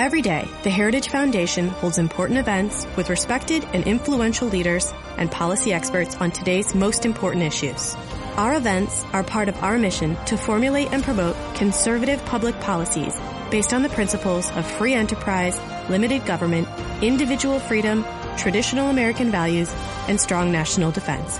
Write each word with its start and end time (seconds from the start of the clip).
Every 0.00 0.22
day, 0.22 0.48
the 0.62 0.70
Heritage 0.70 1.10
Foundation 1.10 1.68
holds 1.68 1.98
important 1.98 2.38
events 2.38 2.86
with 2.96 3.10
respected 3.10 3.66
and 3.74 3.86
influential 3.86 4.48
leaders 4.48 4.94
and 5.18 5.30
policy 5.30 5.74
experts 5.74 6.16
on 6.16 6.30
today's 6.30 6.74
most 6.74 7.04
important 7.04 7.44
issues. 7.44 7.94
Our 8.38 8.54
events 8.54 9.04
are 9.12 9.22
part 9.22 9.50
of 9.50 9.62
our 9.62 9.78
mission 9.78 10.16
to 10.24 10.38
formulate 10.38 10.90
and 10.90 11.04
promote 11.04 11.36
conservative 11.54 12.24
public 12.24 12.58
policies 12.60 13.14
based 13.50 13.74
on 13.74 13.82
the 13.82 13.90
principles 13.90 14.50
of 14.52 14.64
free 14.64 14.94
enterprise, 14.94 15.60
limited 15.90 16.24
government, 16.24 16.66
individual 17.02 17.58
freedom, 17.58 18.02
traditional 18.38 18.88
American 18.88 19.30
values, 19.30 19.70
and 20.08 20.18
strong 20.18 20.50
national 20.50 20.92
defense. 20.92 21.38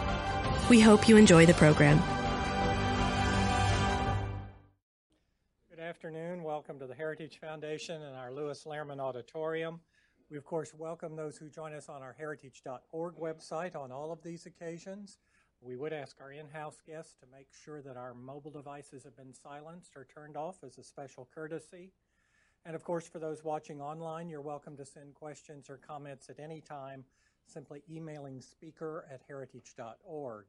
We 0.68 0.80
hope 0.80 1.08
you 1.08 1.16
enjoy 1.16 1.46
the 1.46 1.54
program. 1.54 2.02
To 6.80 6.86
the 6.86 6.94
Heritage 6.94 7.38
Foundation 7.38 8.00
and 8.00 8.16
our 8.16 8.32
Lewis 8.32 8.64
Lehrman 8.64 9.00
Auditorium. 9.00 9.80
We, 10.30 10.38
of 10.38 10.46
course, 10.46 10.72
welcome 10.72 11.14
those 11.14 11.36
who 11.36 11.50
join 11.50 11.74
us 11.74 11.90
on 11.90 12.00
our 12.00 12.14
heritage.org 12.16 13.16
website 13.16 13.76
on 13.76 13.92
all 13.92 14.10
of 14.10 14.22
these 14.22 14.46
occasions. 14.46 15.18
We 15.60 15.76
would 15.76 15.92
ask 15.92 16.16
our 16.22 16.32
in 16.32 16.48
house 16.48 16.80
guests 16.86 17.16
to 17.20 17.26
make 17.30 17.48
sure 17.52 17.82
that 17.82 17.98
our 17.98 18.14
mobile 18.14 18.50
devices 18.50 19.04
have 19.04 19.14
been 19.14 19.34
silenced 19.34 19.94
or 19.94 20.06
turned 20.06 20.38
off 20.38 20.64
as 20.64 20.78
a 20.78 20.82
special 20.82 21.28
courtesy. 21.34 21.90
And 22.64 22.74
of 22.74 22.82
course, 22.82 23.06
for 23.06 23.18
those 23.18 23.44
watching 23.44 23.82
online, 23.82 24.30
you're 24.30 24.40
welcome 24.40 24.78
to 24.78 24.86
send 24.86 25.12
questions 25.12 25.68
or 25.68 25.76
comments 25.76 26.30
at 26.30 26.40
any 26.40 26.62
time, 26.62 27.04
simply 27.44 27.82
emailing 27.90 28.40
speaker 28.40 29.04
at 29.12 29.20
heritage.org. 29.28 30.46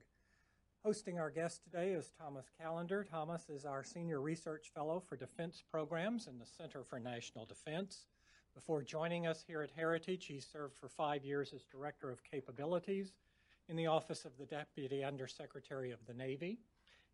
Hosting 0.83 1.19
our 1.19 1.29
guest 1.29 1.63
today 1.63 1.91
is 1.91 2.11
Thomas 2.19 2.47
Callender. 2.59 3.03
Thomas 3.03 3.49
is 3.49 3.65
our 3.65 3.83
Senior 3.83 4.19
Research 4.19 4.71
Fellow 4.73 4.99
for 4.99 5.15
Defense 5.15 5.61
Programs 5.69 6.25
in 6.25 6.39
the 6.39 6.45
Center 6.57 6.83
for 6.83 6.99
National 6.99 7.45
Defense. 7.45 8.07
Before 8.55 8.81
joining 8.81 9.27
us 9.27 9.43
here 9.45 9.61
at 9.61 9.69
Heritage, 9.69 10.25
he 10.25 10.39
served 10.39 10.75
for 10.75 10.89
five 10.89 11.23
years 11.23 11.53
as 11.53 11.65
Director 11.65 12.09
of 12.09 12.23
Capabilities 12.23 13.13
in 13.69 13.75
the 13.75 13.85
Office 13.85 14.25
of 14.25 14.35
the 14.39 14.47
Deputy 14.47 15.03
Undersecretary 15.03 15.91
of 15.91 16.03
the 16.07 16.15
Navy. 16.15 16.57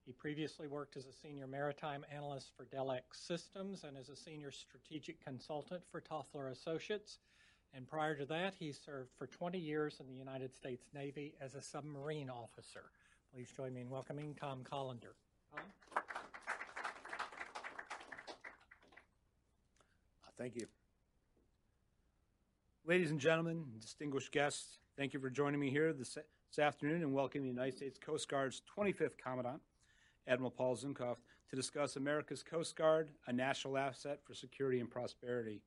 He 0.06 0.14
previously 0.14 0.70
worked 0.70 0.96
as 0.96 1.06
a 1.06 1.12
Senior 1.12 1.48
Maritime 1.48 2.06
Analyst 2.10 2.52
for 2.56 2.64
Delex 2.64 3.02
Systems 3.12 3.84
and 3.84 3.98
as 3.98 4.08
a 4.08 4.16
Senior 4.16 4.52
Strategic 4.52 5.22
Consultant 5.22 5.84
for 5.92 6.00
Toffler 6.00 6.54
Associates. 6.54 7.20
And 7.74 7.86
prior 7.86 8.16
to 8.16 8.26
that, 8.28 8.54
he 8.58 8.72
served 8.72 9.12
for 9.18 9.28
20 9.28 9.60
years 9.60 10.00
in 10.00 10.08
the 10.08 10.16
United 10.16 10.56
States 10.56 10.86
Navy 10.94 11.34
as 11.42 11.54
a 11.54 11.62
submarine 11.62 12.30
officer. 12.30 12.86
Please 13.38 13.54
join 13.56 13.72
me 13.72 13.82
in 13.82 13.90
welcoming 13.92 14.34
Tom 14.34 14.64
Callender. 14.68 15.14
Tom? 15.52 15.62
Uh, 15.96 16.00
thank 20.40 20.56
you. 20.56 20.66
Ladies 22.84 23.12
and 23.12 23.20
gentlemen, 23.20 23.64
distinguished 23.80 24.32
guests, 24.32 24.80
thank 24.98 25.14
you 25.14 25.20
for 25.20 25.30
joining 25.30 25.60
me 25.60 25.70
here 25.70 25.94
this, 25.94 26.16
this 26.16 26.58
afternoon 26.58 27.04
and 27.04 27.14
welcoming 27.14 27.44
the 27.44 27.54
United 27.54 27.78
States 27.78 28.00
Coast 28.04 28.28
Guard's 28.28 28.64
25th 28.76 29.20
Commandant, 29.24 29.62
Admiral 30.28 30.50
Paul 30.50 30.76
Zukunft, 30.76 31.18
to 31.52 31.56
discuss 31.56 31.96
America's 31.96 32.42
Coast 32.42 32.76
Guard, 32.76 33.12
a 33.28 33.34
national 33.34 33.78
asset 33.78 34.18
for 34.26 34.34
security 34.34 34.80
and 34.80 34.90
prosperity. 34.90 35.62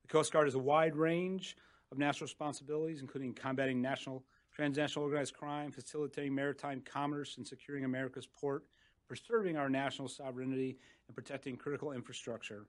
The 0.00 0.08
Coast 0.08 0.32
Guard 0.32 0.46
has 0.46 0.54
a 0.54 0.58
wide 0.58 0.96
range 0.96 1.58
of 1.92 1.98
national 1.98 2.24
responsibilities, 2.24 3.02
including 3.02 3.34
combating 3.34 3.82
national 3.82 4.24
transnational 4.56 5.04
organized 5.04 5.34
crime, 5.34 5.70
facilitating 5.70 6.34
maritime 6.34 6.80
commerce, 6.80 7.36
and 7.36 7.46
securing 7.46 7.84
America's 7.84 8.26
port, 8.26 8.64
preserving 9.06 9.58
our 9.58 9.68
national 9.68 10.08
sovereignty, 10.08 10.78
and 11.06 11.14
protecting 11.14 11.56
critical 11.56 11.92
infrastructure. 11.92 12.64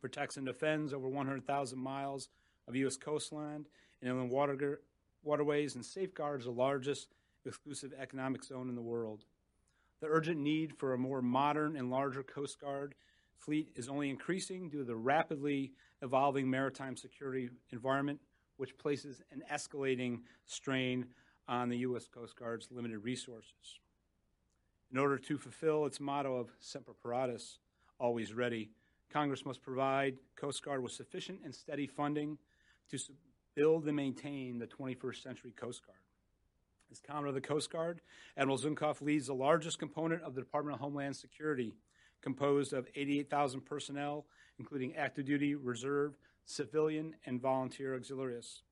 Protects 0.00 0.38
and 0.38 0.44
defends 0.44 0.92
over 0.92 1.08
100,000 1.08 1.78
miles 1.78 2.30
of 2.66 2.74
U.S. 2.74 2.96
coastline 2.96 3.64
and 4.00 4.10
inland 4.10 4.30
water, 4.30 4.80
waterways 5.22 5.76
and 5.76 5.86
safeguards 5.86 6.46
the 6.46 6.50
largest 6.50 7.14
exclusive 7.46 7.92
economic 7.96 8.42
zone 8.42 8.68
in 8.68 8.74
the 8.74 8.82
world. 8.82 9.24
The 10.00 10.08
urgent 10.08 10.40
need 10.40 10.74
for 10.76 10.94
a 10.94 10.98
more 10.98 11.22
modern 11.22 11.76
and 11.76 11.90
larger 11.90 12.24
Coast 12.24 12.60
Guard 12.60 12.96
fleet 13.38 13.70
is 13.76 13.88
only 13.88 14.10
increasing 14.10 14.68
due 14.68 14.78
to 14.78 14.84
the 14.84 14.96
rapidly 14.96 15.74
evolving 16.02 16.50
maritime 16.50 16.96
security 16.96 17.50
environment 17.70 18.18
which 18.56 18.76
places 18.78 19.22
an 19.32 19.42
escalating 19.52 20.20
strain 20.46 21.06
on 21.48 21.68
the 21.68 21.78
U.S. 21.78 22.08
Coast 22.08 22.36
Guard's 22.36 22.68
limited 22.70 22.98
resources. 22.98 23.80
In 24.92 24.98
order 24.98 25.18
to 25.18 25.36
fulfill 25.38 25.86
its 25.86 26.00
motto 26.00 26.36
of 26.36 26.50
Semper 26.60 26.94
Paratus, 27.04 27.58
always 27.98 28.32
ready, 28.32 28.70
Congress 29.10 29.44
must 29.44 29.62
provide 29.62 30.16
Coast 30.36 30.64
Guard 30.64 30.82
with 30.82 30.92
sufficient 30.92 31.40
and 31.44 31.54
steady 31.54 31.86
funding 31.86 32.38
to 32.90 32.98
build 33.54 33.86
and 33.86 33.96
maintain 33.96 34.58
the 34.58 34.66
21st 34.66 35.22
century 35.22 35.52
Coast 35.52 35.86
Guard. 35.86 35.98
As 36.90 37.00
Commander 37.00 37.28
of 37.28 37.34
the 37.34 37.40
Coast 37.40 37.70
Guard, 37.70 38.00
Admiral 38.36 38.58
Zukunft 38.58 39.00
leads 39.00 39.26
the 39.26 39.34
largest 39.34 39.78
component 39.78 40.22
of 40.22 40.34
the 40.34 40.40
Department 40.40 40.74
of 40.76 40.80
Homeland 40.80 41.16
Security, 41.16 41.74
composed 42.22 42.72
of 42.72 42.88
88,000 42.94 43.60
personnel, 43.62 44.26
including 44.58 44.94
active 44.96 45.26
duty, 45.26 45.54
reserve, 45.54 46.16
civilian, 46.46 47.14
and 47.26 47.40
volunteer 47.40 47.94
auxiliaries. 47.94 48.62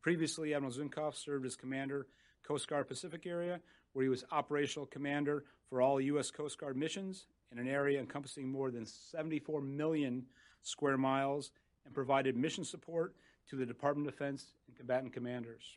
Previously, 0.00 0.54
Admiral 0.54 0.74
Zukunft 0.74 1.16
served 1.16 1.46
as 1.46 1.56
commander, 1.56 2.06
Coast 2.42 2.68
Guard 2.68 2.88
Pacific 2.88 3.26
Area, 3.26 3.60
where 3.92 4.02
he 4.02 4.08
was 4.08 4.24
operational 4.32 4.86
commander 4.86 5.44
for 5.68 5.80
all 5.80 6.00
U.S. 6.00 6.30
Coast 6.30 6.58
Guard 6.58 6.76
missions 6.76 7.26
in 7.52 7.58
an 7.58 7.68
area 7.68 8.00
encompassing 8.00 8.50
more 8.50 8.70
than 8.70 8.86
74 8.86 9.60
million 9.60 10.24
square 10.62 10.98
miles 10.98 11.50
and 11.84 11.94
provided 11.94 12.36
mission 12.36 12.64
support 12.64 13.14
to 13.48 13.56
the 13.56 13.66
Department 13.66 14.08
of 14.08 14.14
Defense 14.14 14.54
and 14.66 14.76
combatant 14.76 15.12
commanders. 15.12 15.76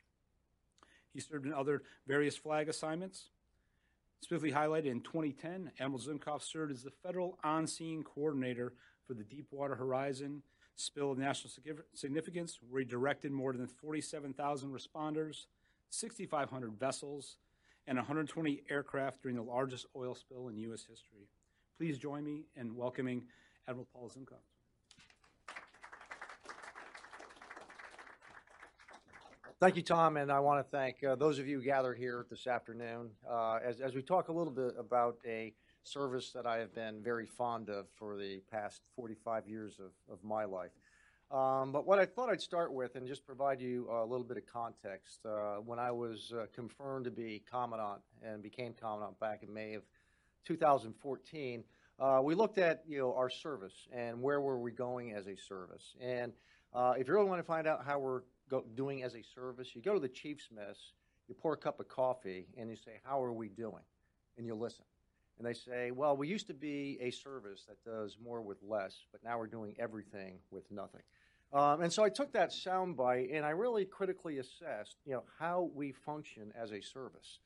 He 1.13 1.19
served 1.19 1.45
in 1.45 1.53
other 1.53 1.84
various 2.07 2.35
flag 2.35 2.69
assignments. 2.69 3.29
Specifically 4.22 4.51
highlighted 4.51 4.88
in 4.88 5.01
2010, 5.01 5.72
Admiral 5.79 6.01
Zukunft 6.01 6.44
served 6.44 6.72
as 6.72 6.84
the 6.84 6.91
federal 7.03 7.38
on 7.44 7.67
scene 7.67 8.03
coordinator 8.03 8.73
for 9.05 9.13
the 9.13 9.23
Deepwater 9.23 9.75
Horizon 9.75 10.41
spill 10.75 11.11
of 11.11 11.17
national 11.17 11.51
significance, 11.93 12.59
where 12.69 12.81
he 12.81 12.85
directed 12.85 13.31
more 13.31 13.53
than 13.53 13.67
47,000 13.67 14.71
responders, 14.71 15.45
6,500 15.89 16.79
vessels, 16.79 17.37
and 17.87 17.97
120 17.97 18.63
aircraft 18.69 19.21
during 19.21 19.37
the 19.37 19.43
largest 19.43 19.85
oil 19.95 20.15
spill 20.15 20.47
in 20.47 20.57
U.S. 20.57 20.85
history. 20.89 21.29
Please 21.77 21.97
join 21.97 22.23
me 22.23 22.45
in 22.55 22.75
welcoming 22.75 23.23
Admiral 23.67 23.87
Paul 23.93 24.09
Zukunft. 24.09 24.39
Thank 29.59 29.77
you, 29.77 29.83
Tom, 29.83 30.17
and 30.17 30.31
I 30.31 30.41
want 30.41 30.65
to 30.65 30.69
thank 30.69 31.01
uh, 31.03 31.15
those 31.15 31.39
of 31.39 31.47
you 31.47 31.61
gathered 31.61 31.97
here 31.97 32.25
this 32.29 32.45
afternoon 32.45 33.11
uh, 33.29 33.59
as, 33.63 33.79
as 33.79 33.95
we 33.95 34.01
talk 34.01 34.27
a 34.27 34.33
little 34.33 34.51
bit 34.51 34.73
about 34.77 35.17
a 35.25 35.53
service 35.88 36.31
that 36.31 36.46
I 36.46 36.57
have 36.57 36.73
been 36.73 37.01
very 37.01 37.25
fond 37.25 37.69
of 37.69 37.88
for 37.96 38.18
the 38.18 38.41
past 38.51 38.81
45 38.96 39.47
years 39.47 39.79
of, 39.79 39.91
of 40.12 40.23
my 40.23 40.46
life. 40.46 40.72
Um, 41.31 41.72
but 41.72 41.88
what 41.88 42.00
I 42.00 42.05
thought 42.05 42.29
I'd 42.29 42.41
start 42.41 42.72
with, 42.72 42.96
and 42.96 43.08
just 43.08 43.26
provide 43.26 43.59
you 43.59 43.87
a 43.91 44.05
little 44.05 44.26
bit 44.26 44.37
of 44.37 44.46
context, 44.46 45.26
uh, 45.26 45.55
when 45.55 45.79
I 45.79 45.91
was 45.91 46.32
uh, 46.34 46.46
confirmed 46.53 47.05
to 47.05 47.11
be 47.11 47.43
Commandant 47.49 48.02
and 48.23 48.43
became 48.43 48.73
Commandant 48.73 49.20
back 49.20 49.41
in 49.41 49.53
May 49.53 49.73
of 49.73 49.84
2014, 50.46 51.64
uh, 51.97 52.20
we 52.23 52.35
looked 52.35 52.58
at 52.58 52.84
you 52.88 52.99
know 52.99 53.14
our 53.16 53.29
service 53.29 53.88
and 53.91 54.22
where 54.22 54.41
were 54.41 54.59
we 54.59 54.72
going 54.72 55.14
as 55.14 55.28
a 55.28 55.35
service. 55.35 55.96
And 55.99 56.34
uh, 56.73 56.93
if 56.97 57.08
you 57.08 57.14
really 57.14 57.29
want 57.29 57.40
to 57.40 57.47
find 57.47 57.67
out 57.67 57.85
how 57.85 57.99
we're 57.99 58.22
go- 58.49 58.66
doing 58.76 59.02
as 59.02 59.16
a 59.16 59.23
service, 59.23 59.70
you 59.73 59.81
go 59.81 59.93
to 59.93 59.99
the 59.99 60.09
Chief's 60.09 60.49
Mess, 60.53 60.93
you 61.28 61.35
pour 61.35 61.53
a 61.53 61.58
cup 61.58 61.79
of 61.79 61.88
coffee, 61.88 62.47
and 62.58 62.70
you 62.70 62.76
say, 62.76 62.99
"How 63.03 63.23
are 63.23 63.34
we 63.34 63.49
doing?" 63.49 63.84
and 64.38 64.46
you 64.46 64.53
listen 64.55 64.84
and 65.37 65.46
they 65.46 65.53
say, 65.53 65.91
well, 65.91 66.16
we 66.16 66.28
used 66.28 66.47
to 66.47 66.53
be 66.53 66.97
a 67.02 67.11
service 67.11 67.66
that 67.67 67.84
does 67.84 68.17
more 68.23 68.41
with 68.41 68.58
less, 68.64 69.03
but 69.11 69.23
now 69.23 69.37
we're 69.37 69.47
doing 69.47 69.76
everything 69.78 70.40
with 70.52 70.70
nothing. 70.72 71.02
Um, 71.53 71.82
and 71.82 71.91
so 71.91 72.03
I 72.03 72.09
took 72.09 72.34
that 72.34 72.52
soundbite 72.52 73.35
and 73.35 73.46
I 73.46 73.52
really 73.52 73.85
critically 73.85 74.40
assessed, 74.40 74.97
you 75.05 75.14
know, 75.14 75.23
how 75.40 75.70
we 75.73 75.91
function 75.91 76.52
as 76.59 76.72
a 76.72 76.82
service. 76.82 77.40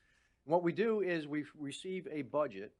What 0.45 0.63
we 0.63 0.71
do 0.71 1.01
is 1.01 1.27
we 1.27 1.45
receive 1.59 2.07
a 2.11 2.23
budget, 2.23 2.71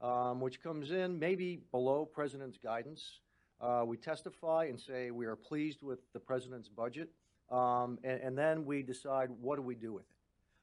um, 0.00 0.40
which 0.40 0.62
comes 0.62 0.90
in 0.90 1.18
maybe 1.18 1.60
below 1.70 2.04
president's 2.04 2.58
guidance. 2.58 3.20
Uh, 3.60 3.84
we 3.86 3.96
testify 3.96 4.64
and 4.64 4.78
say 4.78 5.10
we 5.10 5.26
are 5.26 5.36
pleased 5.36 5.82
with 5.82 6.00
the 6.12 6.20
president's 6.20 6.68
budget, 6.68 7.08
um, 7.50 7.98
and, 8.02 8.20
and 8.20 8.38
then 8.38 8.64
we 8.66 8.82
decide 8.82 9.30
what 9.40 9.56
do 9.56 9.62
we 9.62 9.74
do 9.74 9.92
with 9.92 10.04
it. 10.10 10.13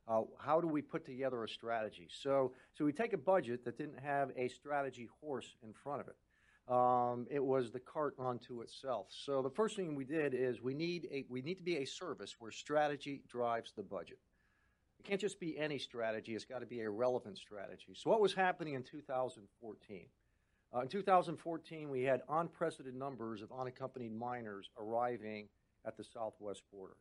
Uh, 0.07 0.21
how 0.39 0.59
do 0.59 0.67
we 0.67 0.81
put 0.81 1.05
together 1.05 1.43
a 1.43 1.49
strategy? 1.49 2.07
So, 2.09 2.53
so 2.73 2.85
we 2.85 2.91
take 2.91 3.13
a 3.13 3.17
budget 3.17 3.63
that 3.65 3.77
didn't 3.77 3.99
have 3.99 4.31
a 4.35 4.47
strategy 4.47 5.07
horse 5.21 5.55
in 5.63 5.73
front 5.73 6.01
of 6.01 6.07
it. 6.07 6.15
Um, 6.71 7.27
it 7.29 7.43
was 7.43 7.71
the 7.71 7.79
cart 7.79 8.15
onto 8.17 8.61
itself. 8.61 9.07
So 9.09 9.41
the 9.41 9.49
first 9.49 9.75
thing 9.75 9.95
we 9.95 10.05
did 10.05 10.33
is 10.33 10.61
we 10.61 10.73
need 10.73 11.07
a 11.11 11.25
we 11.27 11.41
need 11.41 11.55
to 11.55 11.63
be 11.63 11.77
a 11.77 11.85
service 11.85 12.35
where 12.39 12.51
strategy 12.51 13.21
drives 13.27 13.73
the 13.75 13.83
budget. 13.83 14.19
It 14.99 15.05
can't 15.05 15.19
just 15.19 15.39
be 15.39 15.57
any 15.57 15.79
strategy; 15.79 16.35
it's 16.35 16.45
got 16.45 16.59
to 16.59 16.65
be 16.65 16.81
a 16.81 16.89
relevant 16.89 17.37
strategy. 17.37 17.93
So 17.93 18.09
what 18.09 18.21
was 18.21 18.33
happening 18.33 18.75
in 18.75 18.83
2014? 18.83 20.05
Uh, 20.73 20.79
in 20.79 20.87
2014, 20.87 21.89
we 21.89 22.03
had 22.03 22.21
unprecedented 22.29 22.97
numbers 22.97 23.41
of 23.41 23.51
unaccompanied 23.51 24.13
minors 24.13 24.69
arriving 24.79 25.49
at 25.85 25.97
the 25.97 26.03
southwest 26.03 26.63
border. 26.71 26.95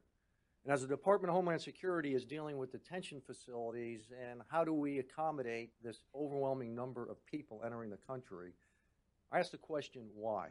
And 0.64 0.72
as 0.72 0.82
the 0.82 0.88
Department 0.88 1.30
of 1.30 1.36
Homeland 1.36 1.62
Security 1.62 2.14
is 2.14 2.24
dealing 2.24 2.58
with 2.58 2.72
detention 2.72 3.22
facilities 3.24 4.12
and 4.30 4.42
how 4.50 4.62
do 4.62 4.74
we 4.74 4.98
accommodate 4.98 5.70
this 5.82 6.02
overwhelming 6.14 6.74
number 6.74 7.08
of 7.08 7.24
people 7.24 7.62
entering 7.64 7.90
the 7.90 7.96
country, 7.96 8.52
I 9.32 9.38
asked 9.38 9.52
the 9.52 9.58
question 9.58 10.02
why? 10.14 10.48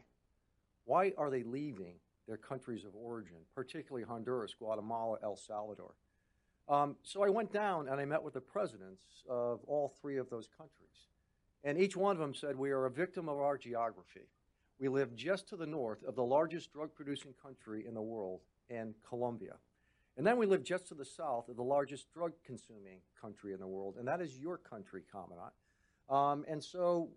Why 0.86 1.14
are 1.18 1.30
they 1.30 1.44
leaving 1.44 1.96
their 2.28 2.38
countries 2.38 2.86
of 2.86 2.96
origin, 2.96 3.38
particularly 3.54 4.06
Honduras, 4.06 4.56
Guatemala, 4.58 5.18
El 5.22 5.36
Salvador? 5.36 5.94
Um, 6.68 6.96
so 7.04 7.24
I 7.24 7.30
went 7.30 7.52
down 7.52 7.88
and 7.88 8.00
I 8.00 8.06
met 8.06 8.24
with 8.24 8.34
the 8.34 8.42
presidents 8.42 9.04
of 9.30 9.60
all 9.68 9.94
three 10.02 10.18
of 10.18 10.30
those 10.30 10.48
countries. 10.58 11.10
And 11.64 11.78
each 11.78 11.96
one 11.96 12.16
of 12.16 12.20
them 12.20 12.34
said, 12.34 12.56
We 12.56 12.72
are 12.72 12.86
a 12.86 12.92
victim 12.92 13.30
of 13.30 13.38
our 13.38 13.58
geography. 13.58 14.28
We 14.80 14.88
live 14.88 15.16
just 15.16 15.48
to 15.50 15.56
the 15.56 15.66
north 15.66 16.04
of 16.04 16.16
the 16.16 16.24
largest 16.24 16.72
drug 16.72 16.96
producing 16.96 17.34
country 17.44 17.86
in 17.86 17.94
the 17.94 18.02
world, 18.02 18.40
and 18.70 18.94
Colombia. 19.08 19.56
And 20.20 20.28
then 20.28 20.36
we 20.36 20.46
live 20.48 20.66
just 20.66 20.86
to 20.90 20.96
the 20.96 21.06
south 21.06 21.48
of 21.48 21.56
the 21.56 21.64
largest 21.64 22.12
drug 22.14 22.34
consuming 22.46 22.98
country 23.22 23.54
in 23.54 23.60
the 23.62 23.68
world, 23.68 23.96
and 23.98 24.06
that 24.10 24.20
is 24.20 24.38
your 24.38 24.58
country, 24.58 25.02
Commandant. 25.10 25.54
Um, 26.10 26.44
and 26.46 26.62
so 26.62 27.08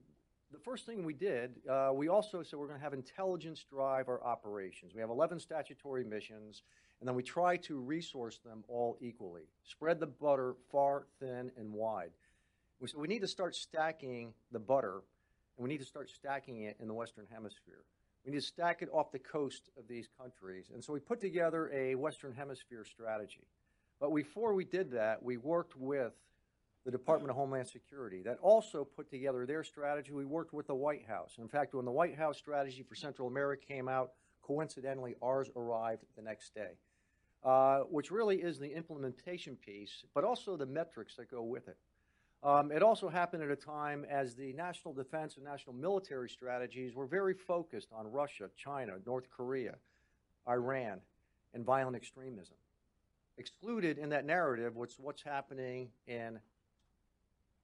the 0.53 0.61
first 0.61 0.87
thing 0.87 1.05
we 1.05 1.13
did, 1.13 1.57
uh, 1.69 1.91
we 1.93 2.07
also 2.07 2.45
said 2.45 2.61
we're 2.61 2.69
going 2.69 2.79
to 2.79 2.85
have 2.85 2.93
intelligence 2.93 3.65
drive 3.69 4.09
our 4.09 4.23
operations. 4.23 4.95
We 4.95 5.01
have 5.01 5.11
11 5.11 5.41
statutory 5.41 6.05
missions, 6.05 6.63
and 7.01 7.09
then 7.09 7.17
we 7.17 7.25
try 7.25 7.57
to 7.57 7.81
resource 7.81 8.39
them 8.39 8.63
all 8.69 8.97
equally. 9.01 9.49
Spread 9.65 9.99
the 9.99 10.07
butter 10.07 10.55
far, 10.71 11.09
thin, 11.19 11.51
and 11.59 11.73
wide. 11.73 12.13
We 12.79 12.87
said 12.87 13.01
we 13.01 13.09
need 13.09 13.23
to 13.23 13.27
start 13.27 13.57
stacking 13.57 14.33
the 14.53 14.61
butter, 14.61 15.03
and 15.57 15.65
we 15.65 15.69
need 15.69 15.81
to 15.81 15.85
start 15.85 16.09
stacking 16.09 16.61
it 16.63 16.77
in 16.79 16.87
the 16.87 16.95
Western 16.95 17.27
Hemisphere. 17.33 17.83
We 18.25 18.33
need 18.33 18.41
to 18.41 18.47
stack 18.47 18.83
it 18.83 18.89
off 18.93 19.11
the 19.11 19.19
coast 19.19 19.71
of 19.77 19.89
these 19.89 20.09
countries. 20.21 20.71
And 20.73 20.83
so 20.83 20.93
we 20.93 21.01
put 21.01 21.21
together 21.21 21.71
a 21.73 21.95
Western 21.97 22.33
Hemisphere 22.33 22.85
strategy. 22.85 23.47
But 24.01 24.15
before 24.15 24.55
we 24.55 24.65
did 24.65 24.93
that, 24.93 25.23
we 25.23 25.37
worked 25.37 25.77
with 25.77 26.13
the 26.85 26.91
Department 26.91 27.31
of 27.31 27.37
Homeland 27.37 27.69
Security 27.69 28.23
that 28.23 28.39
also 28.41 28.85
put 28.85 29.11
together 29.11 29.47
their 29.47 29.63
strategy. 29.63 30.13
We 30.13 30.25
worked 30.25 30.53
with 30.53 30.67
the 30.67 30.75
White 30.75 31.07
House. 31.07 31.35
In 31.39 31.49
fact, 31.49 31.75
when 31.75 31.85
the 31.85 31.93
White 31.93 32.17
House 32.17 32.39
strategy 32.39 32.83
for 32.83 32.95
Central 32.95 33.29
America 33.29 33.65
came 33.67 33.89
out, 33.89 34.13
coincidentally, 34.43 35.15
ours 35.23 35.49
arrived 35.55 36.05
the 36.17 36.23
next 36.23 36.55
day, 36.55 36.73
uh, 37.45 37.81
which 37.81 38.11
really 38.11 38.43
is 38.43 38.59
the 38.59 38.75
implementation 38.77 39.57
piece, 39.57 40.05
but 40.15 40.25
also 40.25 40.57
the 40.57 40.67
metrics 40.67 41.15
that 41.17 41.31
go 41.31 41.43
with 41.43 41.69
it. 41.69 41.77
Um, 42.45 42.73
it 42.73 42.83
also 42.83 43.09
happened 43.09 43.43
at 43.45 43.51
a 43.51 43.57
time 43.57 44.05
as 44.11 44.35
the 44.35 44.53
national 44.55 44.95
defense 44.95 45.37
and 45.37 45.45
national 45.45 45.77
military 45.77 46.29
strategies 46.29 46.95
were 46.95 47.07
very 47.07 47.35
focused 47.35 47.89
on 47.93 48.11
Russia, 48.11 48.51
China, 48.57 48.95
North 49.07 49.31
Korea, 49.31 49.77
Iran, 50.49 51.01
and 51.55 51.65
violent 51.65 51.95
extremism. 51.95 52.57
Excluded 53.39 53.97
in 53.97 54.09
that 54.09 54.25
narrative 54.25 54.75
was 54.75 54.97
what's 54.99 55.23
happening 55.23 55.89
in 56.09 56.41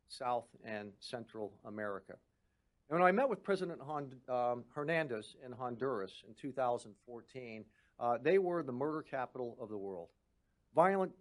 South 0.08 0.46
and 0.64 0.92
Central 1.00 1.52
America. 1.64 2.14
And 2.88 2.98
when 2.98 3.06
I 3.06 3.12
met 3.12 3.28
with 3.28 3.42
President 3.42 3.80
Hond- 3.82 4.20
um, 4.28 4.64
Hernandez 4.74 5.36
in 5.44 5.52
Honduras 5.52 6.22
in 6.26 6.34
2014, 6.34 7.64
uh, 8.00 8.16
they 8.18 8.38
were 8.38 8.62
the 8.62 8.72
murder 8.72 9.02
capital 9.02 9.56
of 9.60 9.68
the 9.68 9.76
world. 9.76 10.08
Violent 10.74 11.12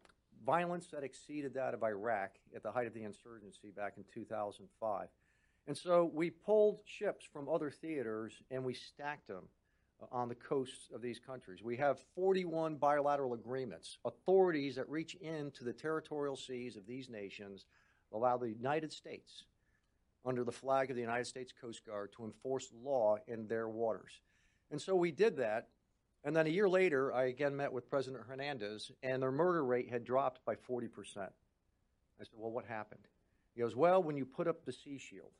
violence 0.45 0.88
that 0.88 1.04
exceeded 1.04 1.54
that 1.56 1.74
of 1.74 1.84
Iraq 1.84 2.31
at 2.56 2.63
the 2.63 2.72
height 2.72 2.88
of 2.88 2.94
the 2.94 3.04
insurgency 3.04 3.72
back 3.75 3.94
in 3.98 4.06
2005. 4.13 5.07
And 5.68 5.78
so 5.78 6.10
we 6.13 6.30
pulled 6.30 6.80
ships 6.86 7.25
from 7.25 7.50
other 7.50 7.69
theaters 7.69 8.34
and 8.50 8.63
we 8.63 8.74
stacked 8.74 9.28
them 9.28 9.44
uh, 10.01 10.06
on 10.12 10.30
the 10.30 10.36
coasts 10.36 10.89
of 10.94 11.01
these 11.01 11.19
countries. 11.19 11.62
We 11.62 11.75
have 11.78 12.00
41 12.16 12.75
bilateral 12.75 13.34
agreements, 13.34 13.98
authorities 14.06 14.75
that 14.75 14.89
reach 14.89 15.16
into 15.16 15.63
the 15.63 15.74
territorial 15.74 16.38
seas 16.38 16.78
of 16.78 16.88
these 16.88 17.10
nations 17.10 17.66
allow 18.13 18.38
the 18.38 18.50
United 18.50 18.92
States, 18.92 19.44
under 20.25 20.44
the 20.44 20.51
flag 20.51 20.90
of 20.90 20.95
the 20.95 21.01
United 21.01 21.25
States 21.25 21.54
Coast 21.60 21.86
Guard, 21.86 22.12
to 22.16 22.25
enforce 22.25 22.69
law 22.83 23.18
in 23.28 23.48
their 23.48 23.68
waters. 23.69 24.12
And 24.72 24.81
so 24.81 24.95
we 24.95 25.12
did 25.12 25.38
that. 25.38 25.68
And 26.28 26.36
then 26.36 26.46
a 26.46 26.50
year 26.50 26.68
later, 26.68 27.14
I 27.14 27.28
again 27.28 27.56
met 27.56 27.72
with 27.72 27.90
President 27.90 28.22
Hernandez, 28.28 28.92
and 29.02 29.24
their 29.24 29.32
murder 29.32 29.64
rate 29.64 29.90
had 29.90 30.04
dropped 30.04 30.44
by 30.44 30.56
40%. 30.56 30.90
I 31.16 31.30
said, 32.20 32.28
Well, 32.36 32.52
what 32.52 32.66
happened? 32.66 33.08
He 33.56 33.62
goes, 33.62 33.78
Well, 33.78 34.04
when 34.04 34.18
you 34.18 34.26
put 34.26 34.46
up 34.46 34.66
the 34.66 34.74
Sea 34.74 34.98
Shield, 34.98 35.32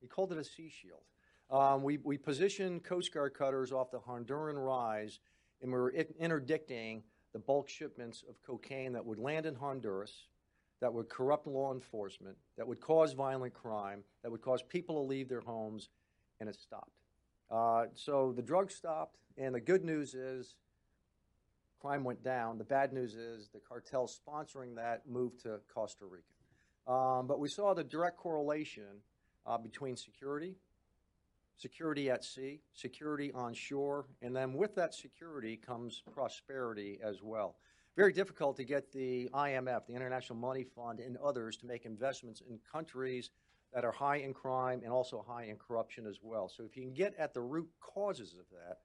he 0.00 0.06
called 0.06 0.32
it 0.32 0.38
a 0.38 0.44
Sea 0.44 0.70
Shield. 0.70 1.02
Um, 1.50 1.82
we, 1.82 1.98
we 1.98 2.16
positioned 2.16 2.82
Coast 2.82 3.12
Guard 3.12 3.34
cutters 3.34 3.72
off 3.72 3.90
the 3.90 3.98
Honduran 3.98 4.54
Rise, 4.56 5.20
and 5.60 5.70
we 5.70 5.78
were 5.78 5.90
interdicting 5.90 7.02
the 7.34 7.38
bulk 7.38 7.68
shipments 7.68 8.24
of 8.26 8.42
cocaine 8.42 8.94
that 8.94 9.04
would 9.04 9.18
land 9.18 9.44
in 9.44 9.54
Honduras, 9.54 10.28
that 10.80 10.94
would 10.94 11.10
corrupt 11.10 11.46
law 11.46 11.74
enforcement, 11.74 12.38
that 12.56 12.66
would 12.66 12.80
cause 12.80 13.12
violent 13.12 13.52
crime, 13.52 14.02
that 14.22 14.32
would 14.32 14.40
cause 14.40 14.62
people 14.62 14.94
to 14.94 15.06
leave 15.06 15.28
their 15.28 15.42
homes, 15.42 15.90
and 16.40 16.48
it 16.48 16.56
stopped. 16.56 17.05
Uh, 17.50 17.86
so 17.94 18.32
the 18.34 18.42
drugs 18.42 18.74
stopped, 18.74 19.18
and 19.38 19.54
the 19.54 19.60
good 19.60 19.84
news 19.84 20.14
is 20.14 20.56
crime 21.80 22.04
went 22.04 22.22
down. 22.22 22.58
The 22.58 22.64
bad 22.64 22.92
news 22.92 23.14
is 23.14 23.48
the 23.48 23.60
cartel 23.60 24.08
sponsoring 24.08 24.74
that 24.76 25.02
moved 25.08 25.40
to 25.42 25.60
Costa 25.72 26.04
Rica. 26.04 26.24
Um, 26.92 27.26
but 27.26 27.38
we 27.38 27.48
saw 27.48 27.74
the 27.74 27.84
direct 27.84 28.16
correlation 28.16 29.02
uh, 29.46 29.58
between 29.58 29.96
security, 29.96 30.56
security 31.56 32.10
at 32.10 32.24
sea, 32.24 32.60
security 32.72 33.32
on 33.32 33.54
shore, 33.54 34.06
and 34.22 34.34
then 34.34 34.54
with 34.54 34.74
that 34.76 34.94
security 34.94 35.56
comes 35.56 36.02
prosperity 36.12 36.98
as 37.02 37.22
well. 37.22 37.56
Very 37.96 38.12
difficult 38.12 38.56
to 38.56 38.64
get 38.64 38.92
the 38.92 39.28
IMF, 39.32 39.86
the 39.86 39.94
International 39.94 40.38
Money 40.38 40.64
Fund, 40.64 41.00
and 41.00 41.16
others 41.16 41.56
to 41.58 41.66
make 41.66 41.86
investments 41.86 42.42
in 42.48 42.58
countries 42.70 43.30
that 43.76 43.84
are 43.84 43.92
high 43.92 44.16
in 44.16 44.32
crime 44.32 44.80
and 44.82 44.90
also 44.90 45.22
high 45.28 45.44
in 45.44 45.56
corruption 45.56 46.06
as 46.06 46.20
well. 46.22 46.48
So 46.48 46.64
if 46.64 46.78
you 46.78 46.82
can 46.82 46.94
get 46.94 47.14
at 47.18 47.34
the 47.34 47.42
root 47.42 47.68
causes 47.78 48.32
of 48.32 48.46
that, 48.50 48.78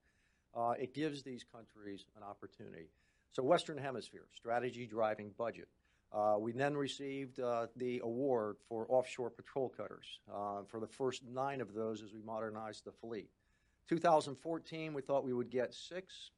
uh, 0.53 0.71
it 0.71 0.93
gives 0.93 1.23
these 1.23 1.45
countries 1.49 2.07
an 2.17 2.23
opportunity. 2.23 2.89
So 3.31 3.41
Western 3.41 3.77
Hemisphere, 3.77 4.25
strategy 4.35 4.85
driving 4.85 5.31
budget. 5.37 5.69
Uh, 6.11 6.35
we 6.37 6.51
then 6.51 6.75
received 6.75 7.39
uh, 7.39 7.67
the 7.77 8.01
award 8.03 8.57
for 8.67 8.85
offshore 8.89 9.29
patrol 9.29 9.69
cutters 9.69 10.19
uh, 10.29 10.63
for 10.67 10.81
the 10.81 10.87
first 10.87 11.23
nine 11.25 11.61
of 11.61 11.73
those 11.73 12.03
as 12.03 12.11
we 12.11 12.21
modernized 12.21 12.83
the 12.83 12.91
fleet. 12.91 13.29
2014, 13.87 14.93
we 14.93 15.01
thought 15.01 15.23
we 15.23 15.33
would 15.33 15.49
get 15.49 15.73
six 15.73 16.31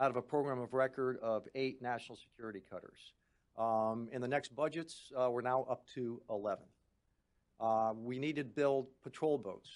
out 0.00 0.08
of 0.08 0.16
a 0.16 0.22
program 0.22 0.60
of 0.60 0.72
record 0.72 1.18
of 1.18 1.46
eight 1.54 1.82
national 1.82 2.16
security 2.16 2.62
cutters. 2.70 3.12
Um, 3.58 4.08
in 4.12 4.22
the 4.22 4.28
next 4.28 4.56
budgets, 4.56 5.12
uh, 5.14 5.28
we're 5.30 5.42
now 5.42 5.66
up 5.68 5.84
to 5.94 6.22
11. 6.30 6.64
Uh, 7.58 7.92
we 7.96 8.18
needed 8.18 8.42
to 8.42 8.54
build 8.54 8.86
patrol 9.02 9.38
boats. 9.38 9.70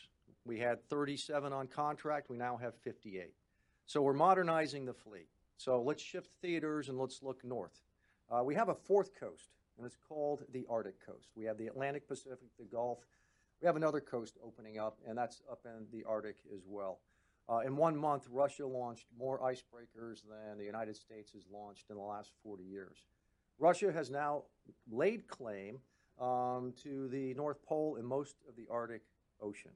We 0.45 0.59
had 0.59 0.87
37 0.89 1.53
on 1.53 1.67
contract. 1.67 2.29
We 2.31 2.37
now 2.37 2.57
have 2.57 2.75
58. 2.83 3.33
So 3.87 4.03
we're 4.03 4.13
modernizing 4.13 4.85
the 4.85 4.95
fleet. 4.95 5.29
So 5.57 5.83
let's 5.83 6.03
shift 6.03 6.31
theaters 6.41 6.89
and 6.89 6.99
let's 6.99 7.23
look 7.23 7.45
north. 7.45 7.81
Uh, 8.31 8.43
we 8.45 8.55
have 8.55 8.69
a 8.69 8.75
fourth 8.75 9.19
coast, 9.19 9.51
and 9.77 9.85
it's 9.85 9.97
called 10.09 10.45
the 10.53 10.65
Arctic 10.71 11.05
coast. 11.05 11.29
We 11.35 11.45
have 11.45 11.59
the 11.59 11.67
Atlantic 11.67 12.07
Pacific, 12.07 12.49
the 12.59 12.65
Gulf. 12.65 12.99
We 13.61 13.67
have 13.67 13.77
another 13.77 14.01
coast 14.01 14.39
opening 14.45 14.79
up, 14.79 14.99
and 15.07 15.19
that's 15.19 15.43
up 15.51 15.61
in 15.65 15.87
the 15.93 16.05
Arctic 16.09 16.37
as 16.55 16.63
well. 16.67 17.01
Uh, 17.49 17.59
in 17.59 17.77
one 17.77 17.97
month, 17.97 18.29
Russia 18.31 18.67
launched 18.67 19.07
more 19.19 19.41
icebreakers 19.41 20.23
than 20.29 20.57
the 20.57 20.65
United 20.65 20.97
States 20.97 21.33
has 21.33 21.43
launched 21.53 21.91
in 21.91 21.97
the 21.97 22.03
last 22.03 22.31
40 22.45 22.63
years. 22.63 23.05
Russia 23.59 23.93
has 23.93 24.09
now 24.11 24.45
laid 24.91 25.27
claim 25.27 25.81
um, 26.21 26.73
to 26.83 27.09
the 27.09 27.35
North 27.35 27.63
Pole 27.63 27.97
and 27.99 28.07
most 28.07 28.37
of 28.49 28.57
the 28.57 28.67
Arctic 28.71 29.03
Ocean. 29.41 29.73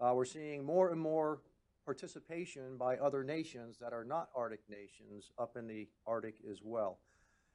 Uh, 0.00 0.12
we're 0.14 0.24
seeing 0.24 0.64
more 0.64 0.90
and 0.90 1.00
more 1.00 1.40
participation 1.84 2.76
by 2.78 2.96
other 2.96 3.22
nations 3.22 3.76
that 3.78 3.92
are 3.92 4.04
not 4.04 4.30
Arctic 4.34 4.60
nations 4.68 5.30
up 5.38 5.56
in 5.56 5.66
the 5.66 5.86
Arctic 6.06 6.36
as 6.50 6.60
well. 6.62 6.98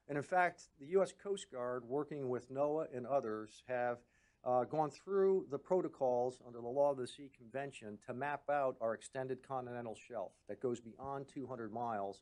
And 0.08 0.18
in 0.18 0.24
fact, 0.24 0.64
the 0.80 0.88
U.S. 0.88 1.14
Coast 1.22 1.52
Guard, 1.52 1.84
working 1.88 2.30
with 2.30 2.52
NOAA 2.52 2.96
and 2.96 3.06
others, 3.06 3.64
have 3.68 3.98
uh, 4.44 4.64
gone 4.64 4.90
through 4.90 5.46
the 5.52 5.58
protocols 5.58 6.40
under 6.48 6.62
the 6.62 6.68
Law 6.68 6.92
of 6.92 6.98
the 6.98 7.08
Sea 7.08 7.30
Convention 7.36 7.98
to 8.06 8.14
map 8.14 8.44
out 8.50 8.78
our 8.82 8.94
extended 8.94 9.46
continental 9.46 9.96
shelf 9.96 10.32
that 10.48 10.62
goes 10.62 10.80
beyond 10.80 11.28
200 11.28 11.74
miles. 11.74 12.22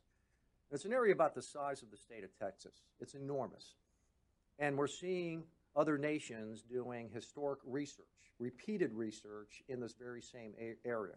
It's 0.70 0.84
an 0.84 0.92
area 0.92 1.14
about 1.14 1.34
the 1.34 1.42
size 1.42 1.82
of 1.82 1.90
the 1.90 1.96
state 1.96 2.24
of 2.24 2.36
Texas. 2.38 2.82
It's 3.00 3.14
enormous. 3.14 3.74
And 4.58 4.76
we're 4.76 4.86
seeing 4.86 5.44
other 5.78 5.96
nations 5.96 6.62
doing 6.62 7.08
historic 7.14 7.60
research, 7.64 8.04
repeated 8.38 8.92
research 8.92 9.62
in 9.68 9.80
this 9.80 9.94
very 9.94 10.20
same 10.20 10.52
a- 10.60 10.76
area. 10.84 11.14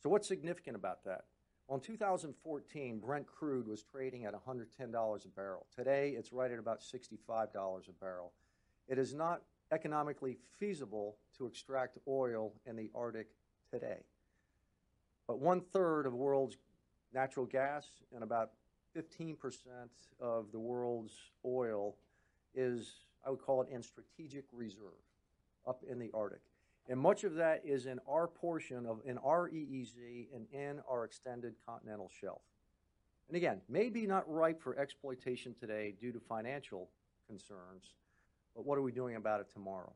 So, 0.00 0.08
what's 0.08 0.28
significant 0.28 0.76
about 0.76 1.04
that? 1.04 1.24
Well, 1.66 1.78
in 1.78 1.82
2014, 1.82 2.98
Brent 2.98 3.26
crude 3.26 3.66
was 3.66 3.82
trading 3.82 4.24
at 4.24 4.32
$110 4.32 5.24
a 5.24 5.28
barrel. 5.28 5.66
Today, 5.76 6.14
it's 6.16 6.32
right 6.32 6.50
at 6.50 6.58
about 6.58 6.80
$65 6.80 7.88
a 7.88 7.92
barrel. 7.92 8.32
It 8.86 8.98
is 8.98 9.12
not 9.12 9.42
economically 9.70 10.38
feasible 10.58 11.18
to 11.36 11.46
extract 11.46 11.98
oil 12.06 12.54
in 12.64 12.76
the 12.76 12.90
Arctic 12.94 13.28
today. 13.70 14.04
But 15.26 15.40
one 15.40 15.60
third 15.60 16.06
of 16.06 16.12
the 16.12 16.18
world's 16.18 16.56
natural 17.12 17.44
gas 17.44 17.86
and 18.14 18.22
about 18.22 18.52
15% 18.96 19.36
of 20.20 20.52
the 20.52 20.58
world's 20.58 21.12
oil 21.44 21.96
is, 22.54 23.07
I 23.26 23.30
would 23.30 23.40
call 23.40 23.62
it, 23.62 23.68
in 23.70 23.82
strategic 23.82 24.44
reserve 24.52 25.02
up 25.66 25.82
in 25.88 25.98
the 25.98 26.10
Arctic. 26.14 26.40
And 26.88 26.98
much 26.98 27.24
of 27.24 27.34
that 27.34 27.62
is 27.64 27.86
in 27.86 28.00
our 28.08 28.26
portion 28.26 28.86
of, 28.86 29.00
in 29.04 29.18
our 29.18 29.50
EEZ 29.50 30.28
and 30.34 30.46
in 30.52 30.80
our 30.90 31.04
extended 31.04 31.54
continental 31.66 32.10
shelf. 32.20 32.40
And 33.28 33.36
again, 33.36 33.60
maybe 33.68 34.06
not 34.06 34.24
ripe 34.26 34.62
for 34.62 34.78
exploitation 34.78 35.54
today 35.54 35.94
due 36.00 36.12
to 36.12 36.18
financial 36.18 36.88
concerns, 37.26 37.92
but 38.56 38.64
what 38.64 38.78
are 38.78 38.82
we 38.82 38.90
doing 38.90 39.16
about 39.16 39.40
it 39.40 39.52
tomorrow? 39.52 39.92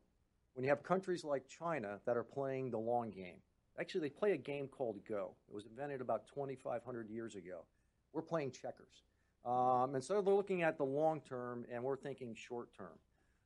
When 0.53 0.63
you 0.63 0.69
have 0.69 0.83
countries 0.83 1.23
like 1.23 1.47
China 1.47 1.99
that 2.05 2.15
are 2.15 2.23
playing 2.23 2.69
the 2.69 2.77
long 2.77 3.09
game, 3.09 3.37
actually, 3.79 4.01
they 4.01 4.09
play 4.09 4.33
a 4.33 4.37
game 4.37 4.67
called 4.67 4.99
Go. 5.09 5.33
It 5.49 5.55
was 5.55 5.65
invented 5.65 5.99
about 5.99 6.27
2,500 6.27 7.09
years 7.09 7.33
ago. 7.33 7.65
We're 8.13 8.21
playing 8.21 8.51
checkers. 8.51 9.01
Um, 9.45 9.95
and 9.95 10.03
so 10.03 10.21
they're 10.21 10.33
looking 10.33 10.61
at 10.61 10.77
the 10.77 10.85
long 10.85 11.21
term, 11.21 11.65
and 11.71 11.83
we're 11.83 11.97
thinking 11.97 12.35
short 12.35 12.69
term. 12.77 12.99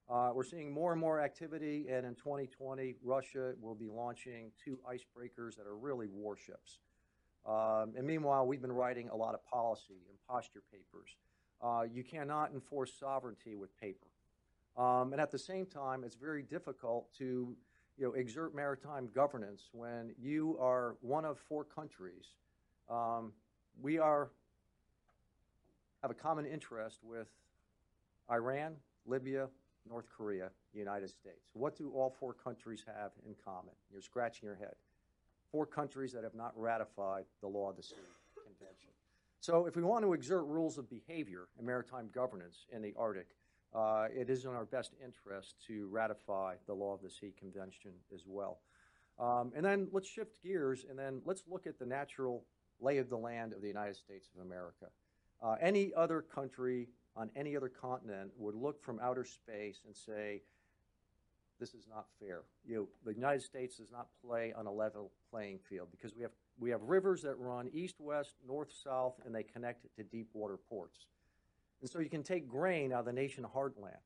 Uh, 0.10 0.32
we're 0.34 0.44
seeing 0.44 0.72
more 0.72 0.94
and 0.94 1.02
more 1.02 1.20
activity, 1.20 1.88
and 1.92 2.06
in 2.06 2.16
2020, 2.16 2.96
Russia 3.04 3.54
will 3.60 3.76
be 3.76 3.90
launching 3.90 4.52
two 4.64 4.80
icebreakers 4.90 5.58
that 5.58 5.68
are 5.68 5.76
really 5.76 6.08
warships. 6.10 6.80
Um, 7.46 7.94
and 7.98 8.06
meanwhile, 8.06 8.48
we've 8.48 8.62
been 8.62 8.72
writing 8.72 9.10
a 9.10 9.16
lot 9.16 9.34
of 9.34 9.46
policy 9.46 10.06
and 10.10 10.18
posture 10.28 10.64
papers. 10.72 11.10
Uh, 11.62 11.84
you 11.92 12.04
cannot 12.04 12.52
enforce 12.54 12.94
sovereignty 12.98 13.56
with 13.56 13.78
paper. 13.80 14.08
Um, 14.78 15.12
and 15.12 15.20
at 15.20 15.32
the 15.32 15.40
same 15.40 15.66
time, 15.66 16.04
it's 16.06 16.16
very 16.16 16.44
difficult 16.44 17.14
to 17.18 17.56
you 17.98 18.06
know, 18.06 18.14
exert 18.14 18.56
maritime 18.56 19.10
governance 19.14 19.70
when 19.74 20.14
you 20.18 20.58
are 20.62 20.96
one 21.02 21.26
of 21.26 21.38
four 21.38 21.66
countries. 21.66 22.36
Um, 22.90 23.34
we 23.82 23.98
are 23.98 24.30
have 26.02 26.12
a 26.12 26.14
common 26.14 26.46
interest 26.46 27.00
with 27.04 27.28
Iran, 28.30 28.76
Libya, 29.06 29.48
North 29.90 30.08
Korea, 30.10 30.50
the 30.74 30.80
United 30.80 31.10
States. 31.10 31.50
What 31.54 31.78
do 31.78 31.92
all 31.92 32.16
four 32.20 32.34
countries 32.34 32.84
have 32.86 33.12
in 33.26 33.36
common? 33.44 33.74
You're 33.92 34.02
scratching 34.02 34.46
your 34.46 34.56
head. 34.56 34.76
Four 35.52 35.66
countries 35.66 36.12
that 36.14 36.24
have 36.24 36.36
not 36.36 36.52
ratified 36.56 37.26
the 37.42 37.48
Law 37.48 37.70
of 37.70 37.78
the 37.78 37.84
Sea 37.84 37.96
Convention. 38.36 38.90
So, 39.40 39.66
if 39.66 39.76
we 39.76 39.84
want 39.84 40.04
to 40.04 40.14
exert 40.14 40.44
rules 40.46 40.78
of 40.78 40.90
behavior 40.90 41.48
and 41.58 41.66
maritime 41.66 42.10
governance 42.14 42.66
in 42.72 42.82
the 42.82 42.94
Arctic, 42.98 43.28
uh, 43.74 44.08
it 44.14 44.30
is 44.30 44.46
in 44.46 44.52
our 44.52 44.66
best 44.66 44.94
interest 45.04 45.56
to 45.68 45.88
ratify 45.88 46.56
the 46.66 46.74
Law 46.74 46.94
of 46.94 47.02
the 47.02 47.10
Sea 47.10 47.34
Convention 47.38 47.92
as 48.14 48.24
well. 48.26 48.60
Um, 49.20 49.52
and 49.56 49.66
then 49.66 49.88
let's 49.92 50.08
shift 50.08 50.42
gears 50.44 50.86
and 50.90 50.98
then 50.98 51.22
let's 51.26 51.44
look 51.50 51.66
at 51.66 51.80
the 51.80 51.86
natural 51.86 52.46
lay 52.80 52.98
of 52.98 53.10
the 53.10 53.18
land 53.18 53.54
of 53.54 53.62
the 53.62 53.68
United 53.68 53.96
States 53.96 54.30
of 54.36 54.46
America. 54.46 54.88
Uh, 55.42 55.56
any 55.62 55.92
other 55.96 56.22
country 56.22 56.90
on 57.18 57.30
any 57.36 57.58
other 57.58 57.70
continent 57.70 58.32
would 58.38 58.56
look 58.56 58.82
from 58.82 59.00
outer 59.00 59.26
space 59.26 59.82
and 59.86 59.96
say, 59.96 60.42
this 61.60 61.74
is 61.74 61.88
not 61.90 62.06
fair. 62.20 62.42
You 62.68 62.76
know, 62.76 62.88
the 63.04 63.14
United 63.14 63.42
States 63.42 63.78
does 63.78 63.92
not 63.92 64.08
play 64.24 64.54
on 64.56 64.68
a 64.68 64.72
level 64.72 65.12
playing 65.32 65.60
field 65.68 65.88
because 65.90 66.16
we 66.16 66.22
have, 66.22 66.32
we 66.60 66.70
have 66.70 66.82
rivers 66.84 67.24
that 67.24 67.36
run 67.40 67.70
east, 67.74 67.96
west, 68.00 68.36
north, 68.48 68.72
south, 68.84 69.16
and 69.26 69.34
they 69.34 69.42
connect 69.42 69.86
to 69.96 70.04
deep 70.04 70.30
water 70.34 70.58
ports. 70.70 71.08
And 71.82 71.90
so 71.90 72.00
you 72.00 72.10
can 72.10 72.24
take 72.24 72.48
grain 72.48 72.94
out 72.94 73.00
of 73.00 73.06
the 73.06 73.14
nation 73.14 73.44
heartland 73.44 73.98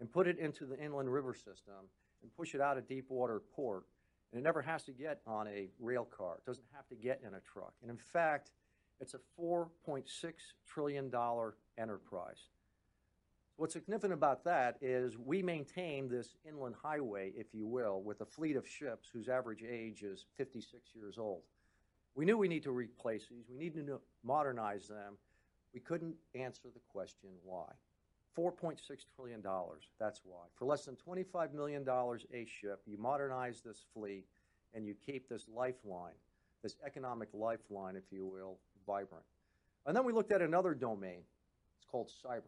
and 0.00 0.10
put 0.10 0.26
it 0.26 0.38
into 0.38 0.64
the 0.64 0.78
inland 0.82 1.12
river 1.12 1.34
system 1.34 1.74
and 2.22 2.34
push 2.34 2.54
it 2.54 2.60
out 2.60 2.78
of 2.78 2.88
deep 2.88 3.10
water 3.10 3.42
port. 3.54 3.84
And 4.32 4.40
it 4.40 4.44
never 4.44 4.62
has 4.62 4.82
to 4.84 4.92
get 4.92 5.20
on 5.26 5.46
a 5.48 5.68
rail 5.78 6.04
car. 6.04 6.36
It 6.38 6.46
doesn't 6.46 6.66
have 6.74 6.86
to 6.88 6.94
get 6.94 7.20
in 7.26 7.34
a 7.34 7.40
truck. 7.40 7.74
And 7.82 7.90
in 7.90 7.96
fact, 7.96 8.50
it's 9.00 9.14
a 9.14 9.20
$4.6 9.40 10.04
trillion 10.66 11.12
enterprise. 11.78 12.48
What's 13.56 13.72
significant 13.72 14.12
about 14.12 14.44
that 14.44 14.76
is 14.82 15.16
we 15.16 15.42
maintain 15.42 16.08
this 16.08 16.36
inland 16.46 16.74
highway, 16.82 17.32
if 17.36 17.46
you 17.54 17.66
will, 17.66 18.02
with 18.02 18.20
a 18.20 18.26
fleet 18.26 18.54
of 18.56 18.68
ships 18.68 19.08
whose 19.10 19.28
average 19.28 19.62
age 19.62 20.02
is 20.02 20.26
56 20.36 20.90
years 20.94 21.16
old. 21.16 21.40
We 22.14 22.26
knew 22.26 22.36
we 22.36 22.48
need 22.48 22.62
to 22.64 22.70
replace 22.70 23.28
these, 23.30 23.46
we 23.50 23.58
need 23.58 23.74
to 23.74 24.00
modernize 24.22 24.88
them. 24.88 25.16
We 25.72 25.80
couldn't 25.80 26.16
answer 26.34 26.68
the 26.72 26.80
question 26.90 27.30
why. 27.44 27.72
$4.6 28.36 28.78
trillion, 29.14 29.42
that's 29.98 30.20
why. 30.24 30.44
For 30.54 30.66
less 30.66 30.84
than 30.84 30.96
$25 30.96 31.54
million 31.54 31.86
a 31.88 32.46
ship, 32.46 32.82
you 32.86 32.98
modernize 32.98 33.62
this 33.62 33.84
fleet 33.94 34.26
and 34.74 34.86
you 34.86 34.94
keep 35.04 35.28
this 35.28 35.46
lifeline, 35.54 36.12
this 36.62 36.76
economic 36.84 37.28
lifeline, 37.32 37.96
if 37.96 38.04
you 38.10 38.26
will, 38.26 38.58
vibrant. 38.86 39.24
And 39.86 39.96
then 39.96 40.04
we 40.04 40.12
looked 40.12 40.32
at 40.32 40.42
another 40.42 40.74
domain. 40.74 41.22
It's 41.78 41.86
called 41.90 42.10
cyber. 42.24 42.42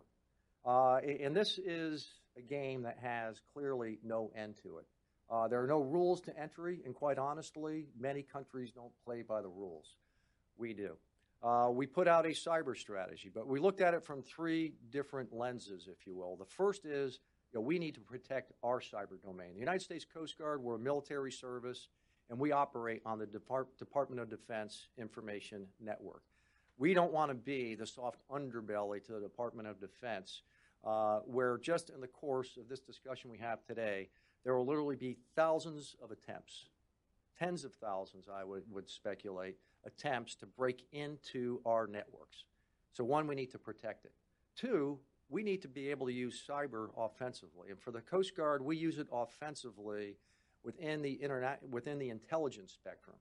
Uh, 0.65 0.97
and 0.99 1.35
this 1.35 1.59
is 1.59 2.09
a 2.37 2.43
game 2.43 2.83
that 2.83 2.99
has 3.01 3.41
clearly 3.53 3.99
no 4.05 4.31
end 4.37 4.57
to 4.63 4.79
it. 4.79 4.87
Uh, 5.31 5.47
there 5.47 5.63
are 5.63 5.67
no 5.67 5.81
rules 5.81 6.21
to 6.23 6.39
entry, 6.39 6.81
and 6.85 6.95
quite 6.95 7.19
honestly, 7.19 7.87
many 7.99 8.23
countries 8.23 8.71
don't 8.73 8.93
play 9.05 9.23
by 9.23 9.43
the 9.43 9.49
rules. 9.49 9.97
We 10.57 10.73
do. 10.73 10.97
Uh, 11.43 11.69
we 11.71 11.87
put 11.87 12.09
out 12.09 12.25
a 12.25 12.31
cyber 12.31 12.77
strategy, 12.77 13.31
but 13.33 13.47
we 13.47 13.61
looked 13.61 13.81
at 13.81 13.95
it 13.95 14.05
from 14.05 14.23
three 14.23 14.73
different 14.91 15.33
lenses, 15.33 15.89
if 15.91 16.07
you 16.07 16.15
will. 16.15 16.37
The 16.37 16.47
first 16.47 16.85
is 16.85 17.21
you 17.53 17.61
know, 17.61 17.63
we 17.65 17.79
need 17.79 17.95
to 17.95 18.01
protect 18.01 18.53
our 18.63 18.81
cyber 18.81 19.23
domain. 19.23 19.55
The 19.55 19.61
United 19.61 19.83
States 19.83 20.05
Coast 20.05 20.37
Guard, 20.37 20.63
we're 20.63 20.77
a 20.77 20.81
military 20.81 21.31
service, 21.31 21.89
and 22.31 22.39
we 22.39 22.53
operate 22.53 23.03
on 23.07 23.19
the 23.19 23.27
Depart- 23.27 23.77
Department 23.79 24.21
of 24.21 24.29
Defense 24.29 24.89
Information 24.99 25.67
Network. 25.81 26.23
We 26.77 26.95
don't 26.95 27.13
want 27.13 27.31
to 27.31 27.35
be 27.35 27.75
the 27.75 27.87
soft 27.87 28.21
underbelly 28.31 29.03
to 29.07 29.13
the 29.13 29.21
Department 29.21 29.67
of 29.67 29.81
Defense, 29.81 30.43
uh, 30.85 31.21
where 31.21 31.59
just 31.59 31.91
in 31.91 32.01
the 32.01 32.07
course 32.07 32.57
of 32.57 32.69
this 32.69 32.81
discussion 32.81 33.31
we 33.31 33.39
have 33.39 33.65
today, 33.65 34.09
there 34.45 34.57
will 34.57 34.67
literally 34.67 34.97
be 34.97 35.17
thousands 35.35 35.97
of 36.03 36.11
attempts, 36.13 36.67
tens 37.39 37.65
of 37.65 37.75
thousands, 37.75 38.29
I 38.33 38.45
would, 38.45 38.63
would 38.71 38.89
speculate, 38.89 39.57
attempts 39.85 40.35
to 40.37 40.47
break 40.47 40.85
into 40.93 41.61
our 41.67 41.87
networks. 41.87 42.45
So, 42.93 43.05
one, 43.05 43.27
we 43.27 43.35
need 43.35 43.51
to 43.53 43.59
protect 43.59 44.05
it. 44.05 44.13
Two, 44.57 44.99
we 45.29 45.43
need 45.43 45.63
to 45.63 45.69
be 45.69 45.91
able 45.91 46.07
to 46.07 46.13
use 46.13 46.43
cyber 46.49 46.89
offensively. 46.97 47.71
And 47.71 47.81
for 47.81 47.91
the 47.91 48.01
Coast 48.01 48.37
Guard, 48.37 48.65
we 48.65 48.77
use 48.77 48.99
it 48.99 49.09
offensively 49.13 50.17
within 50.65 51.03
the, 51.03 51.13
internet, 51.13 51.61
within 51.71 51.99
the 51.99 52.11
intelligence 52.11 52.73
spectrum. 52.73 53.17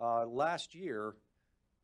Uh, 0.00 0.26
last 0.26 0.74
year, 0.74 1.14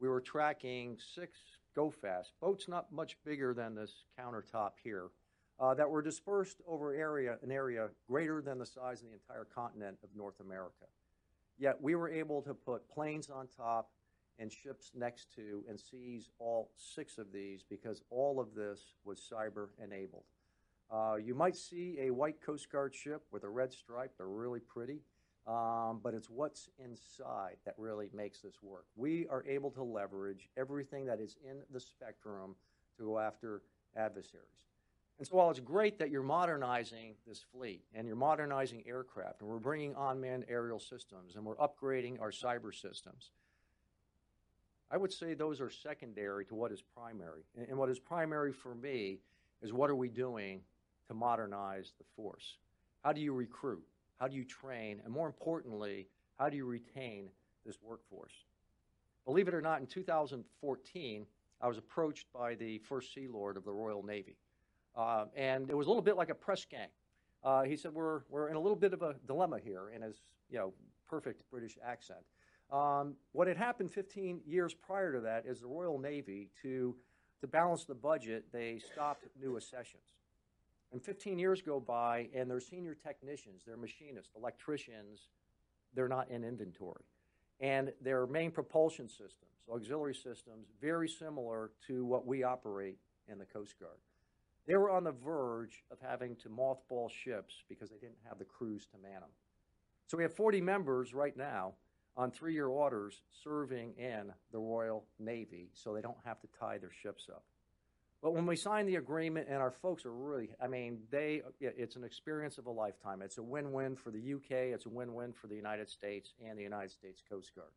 we 0.01 0.09
were 0.09 0.21
tracking 0.21 0.99
six 1.15 1.39
go 1.75 1.91
fast 1.91 2.33
boats 2.41 2.69
not 2.69 2.93
much 2.93 3.17
bigger 3.25 3.53
than 3.53 3.75
this 3.75 4.05
countertop 4.19 4.73
here 4.83 5.09
uh, 5.59 5.75
that 5.75 5.89
were 5.89 6.03
dispersed 6.03 6.61
over 6.69 6.95
area 6.95 7.37
an 7.43 7.51
area 7.51 7.89
greater 8.09 8.41
than 8.41 8.59
the 8.59 8.67
size 8.67 9.03
of 9.03 9.09
the 9.09 9.15
entire 9.15 9.47
continent 9.53 9.97
of 10.03 10.11
north 10.17 10.39
america 10.41 10.85
yet 11.59 11.81
we 11.81 11.95
were 11.95 12.09
able 12.09 12.43
to 12.43 12.55
put 12.55 12.89
planes 12.89 13.29
on 13.29 13.49
top 13.57 13.91
and 14.39 14.53
ships 14.53 14.91
next 14.95 15.35
to 15.35 15.65
and 15.69 15.79
seize 15.79 16.29
all 16.39 16.71
six 16.77 17.19
of 17.19 17.33
these 17.33 17.65
because 17.69 18.03
all 18.11 18.41
of 18.41 18.55
this 18.55 18.95
was 19.05 19.21
cyber 19.21 19.69
enabled 19.83 20.25
uh, 20.95 21.17
you 21.17 21.35
might 21.35 21.57
see 21.57 21.97
a 22.01 22.11
white 22.11 22.41
coast 22.41 22.71
guard 22.71 22.95
ship 22.95 23.23
with 23.33 23.43
a 23.45 23.49
red 23.49 23.73
stripe 23.73 24.13
they're 24.17 24.29
really 24.29 24.61
pretty 24.61 25.01
um, 25.47 26.01
but 26.03 26.15
it's 26.15 26.31
what's 26.31 26.71
inside 26.83 27.57
that 27.67 27.75
really 27.77 28.09
makes 28.15 28.41
this 28.41 28.63
work. 28.63 28.87
We 28.97 29.27
are 29.29 29.45
able 29.47 29.71
to 29.73 29.83
leverage 29.83 30.49
everything 30.57 31.05
that 31.07 31.21
is 31.21 31.37
in 31.45 31.59
the 31.71 31.81
spectrum 31.81 32.57
to 32.97 33.05
go 33.05 33.19
after 33.19 33.61
adversaries. 33.95 34.69
And 35.19 35.29
so 35.29 35.37
while 35.37 35.51
it's 35.51 35.61
great 35.61 35.99
that 35.99 36.11
you're 36.11 36.23
modernizing 36.23 37.15
this 37.27 37.45
fleet 37.53 37.83
and 37.95 38.07
you're 38.07 38.17
modernizing 38.17 38.83
aircraft 38.87 39.43
and 39.43 39.51
we're 39.51 39.59
bringing 39.59 39.95
unmanned 39.97 40.47
aerial 40.49 40.81
systems 40.81 41.37
and 41.37 41.45
we're 41.45 41.57
upgrading 41.57 42.21
our 42.21 42.31
cyber 42.31 42.75
systems, 42.75 43.31
I 44.91 44.97
would 44.97 45.13
say 45.13 45.35
those 45.35 45.61
are 45.61 45.71
secondary 45.71 46.47
to 46.47 46.55
what 46.55 46.73
is 46.73 46.83
primary. 46.83 47.43
And, 47.57 47.69
and 47.69 47.79
what 47.79 47.91
is 47.91 47.99
primary 47.99 48.53
for 48.53 48.75
me 48.75 49.21
is 49.63 49.73
what 49.75 49.91
are 49.91 49.95
we 49.95 50.09
doing 50.09 50.63
to 51.09 51.15
modernize 51.15 51.93
the 51.99 52.05
force? 52.17 52.59
How 53.03 53.13
do 53.13 53.21
you 53.21 53.33
recruit? 53.33 53.85
How 54.19 54.29
do 54.29 54.37
you 54.37 54.45
train? 54.45 55.01
And 55.05 55.13
more 55.13 55.27
importantly, 55.27 56.09
how 56.39 56.49
do 56.49 56.57
you 56.57 56.65
retain 56.65 57.29
this 57.67 57.77
workforce? 57.83 58.33
Believe 59.25 59.49
it 59.49 59.55
or 59.55 59.61
not, 59.61 59.81
in 59.81 59.87
2014, 59.87 61.27
I 61.61 61.69
was 61.69 61.79
approached 61.79 62.27
by 62.33 62.55
the 62.55 62.79
First 62.79 63.15
Sea 63.15 63.27
Lord 63.29 63.57
of 63.57 63.65
the 63.65 63.73
Royal 63.73 64.03
Navy. 64.03 64.37
Uh, 64.97 65.27
and 65.37 65.71
it 65.71 65.77
was 65.77 65.87
a 65.87 65.91
little 65.91 66.03
bit 66.03 66.17
like 66.17 66.31
a 66.31 66.35
press 66.35 66.65
gang. 66.65 66.89
Uh, 67.43 67.63
he 67.63 67.77
said, 67.77 67.93
we're, 67.93 68.21
we're 68.29 68.49
in 68.49 68.57
a 68.57 68.61
little 68.61 68.77
bit 68.77 68.93
of 68.93 69.03
a 69.03 69.17
dilemma 69.27 69.59
here 69.63 69.91
in 69.95 70.03
his 70.03 70.23
you 70.51 70.59
know, 70.59 70.73
perfect 71.09 71.43
British 71.51 71.77
accent. 71.85 72.21
Um, 72.71 73.15
what 73.33 73.49
had 73.49 73.57
happened 73.57 73.93
15 73.93 74.41
years 74.47 74.75
prior 74.75 75.13
to 75.13 75.21
that 75.21 75.45
is 75.47 75.61
the 75.61 75.67
Royal 75.67 75.99
Navy, 75.99 76.51
to, 76.63 76.95
to 77.41 77.47
balance 77.47 77.85
the 77.85 77.95
budget, 77.95 78.47
they 78.53 78.81
stopped 78.93 79.25
new 79.41 79.57
accessions. 79.57 80.15
And 80.95 81.03
15 81.03 81.41
years 81.41 81.61
go 81.61 81.81
by, 81.81 82.29
and 82.33 82.49
their 82.49 82.61
senior 82.61 82.95
technicians, 82.95 83.65
their 83.65 83.77
machinists, 83.77 84.31
electricians, 84.37 85.27
they're 85.93 86.07
not 86.07 86.31
in 86.31 86.45
inventory. 86.45 87.03
And 87.59 87.93
their 88.01 88.29
main 88.29 88.53
propulsion 88.53 89.09
systems, 89.09 89.51
auxiliary 89.69 90.15
systems, 90.15 90.69
very 90.81 91.09
similar 91.09 91.73
to 91.89 92.05
what 92.05 92.29
we 92.29 92.45
operate 92.45 92.99
in 93.27 93.41
the 93.41 93.45
Coast 93.45 93.75
Guard. 93.81 93.99
They 94.69 94.77
were 94.77 94.89
on 94.89 95.03
the 95.03 95.11
verge 95.11 95.83
of 95.91 95.99
having 96.01 96.37
to 96.37 96.49
mothball 96.49 97.11
ships 97.11 97.65
because 97.69 97.91
they 97.91 97.99
didn't 97.99 98.23
have 98.29 98.39
the 98.39 98.45
crews 98.45 98.87
to 98.93 98.99
man 98.99 99.21
them. 99.21 99.31
So 100.07 100.17
we 100.17 100.23
have 100.23 100.33
40 100.33 100.61
members 100.61 101.13
right 101.13 101.37
now 101.37 101.75
on 102.17 102.31
three 102.31 102.53
year 102.53 102.69
orders 102.69 103.23
serving 103.43 103.95
in 103.99 104.33
the 104.53 104.61
Royal 104.61 105.07
Navy 105.19 105.71
so 105.75 105.93
they 105.93 106.03
don't 106.03 106.17
have 106.25 106.41
to 106.43 106.47
tie 106.57 106.79
their 106.79 106.93
ships 106.93 107.29
up. 107.29 107.43
But 108.25 108.33
when 108.33 108.47
we 108.47 108.57
signed 108.57 108.89
the 108.89 108.97
agreement, 108.97 109.49
and 109.51 109.59
our 109.59 109.71
folks 109.71 110.07
are 110.07 110.13
really, 110.15 110.49
I 110.59 110.67
mean, 110.67 111.01
they, 111.11 111.43
it's 111.61 111.97
an 111.97 112.05
experience 112.05 112.57
of 112.57 112.65
a 112.65 112.71
lifetime. 112.71 113.21
It's 113.21 113.37
a 113.37 113.43
win 113.43 113.71
win 113.71 113.95
for 113.95 114.11
the 114.11 114.33
UK, 114.33 114.73
it's 114.73 114.87
a 114.87 114.89
win 114.89 115.13
win 115.13 115.35
for 115.35 115.47
the 115.47 115.55
United 115.55 115.91
States 115.91 116.33
and 116.43 116.59
the 116.59 116.63
United 116.63 116.91
States 116.91 117.23
Coast 117.29 117.55
Guard. 117.55 117.69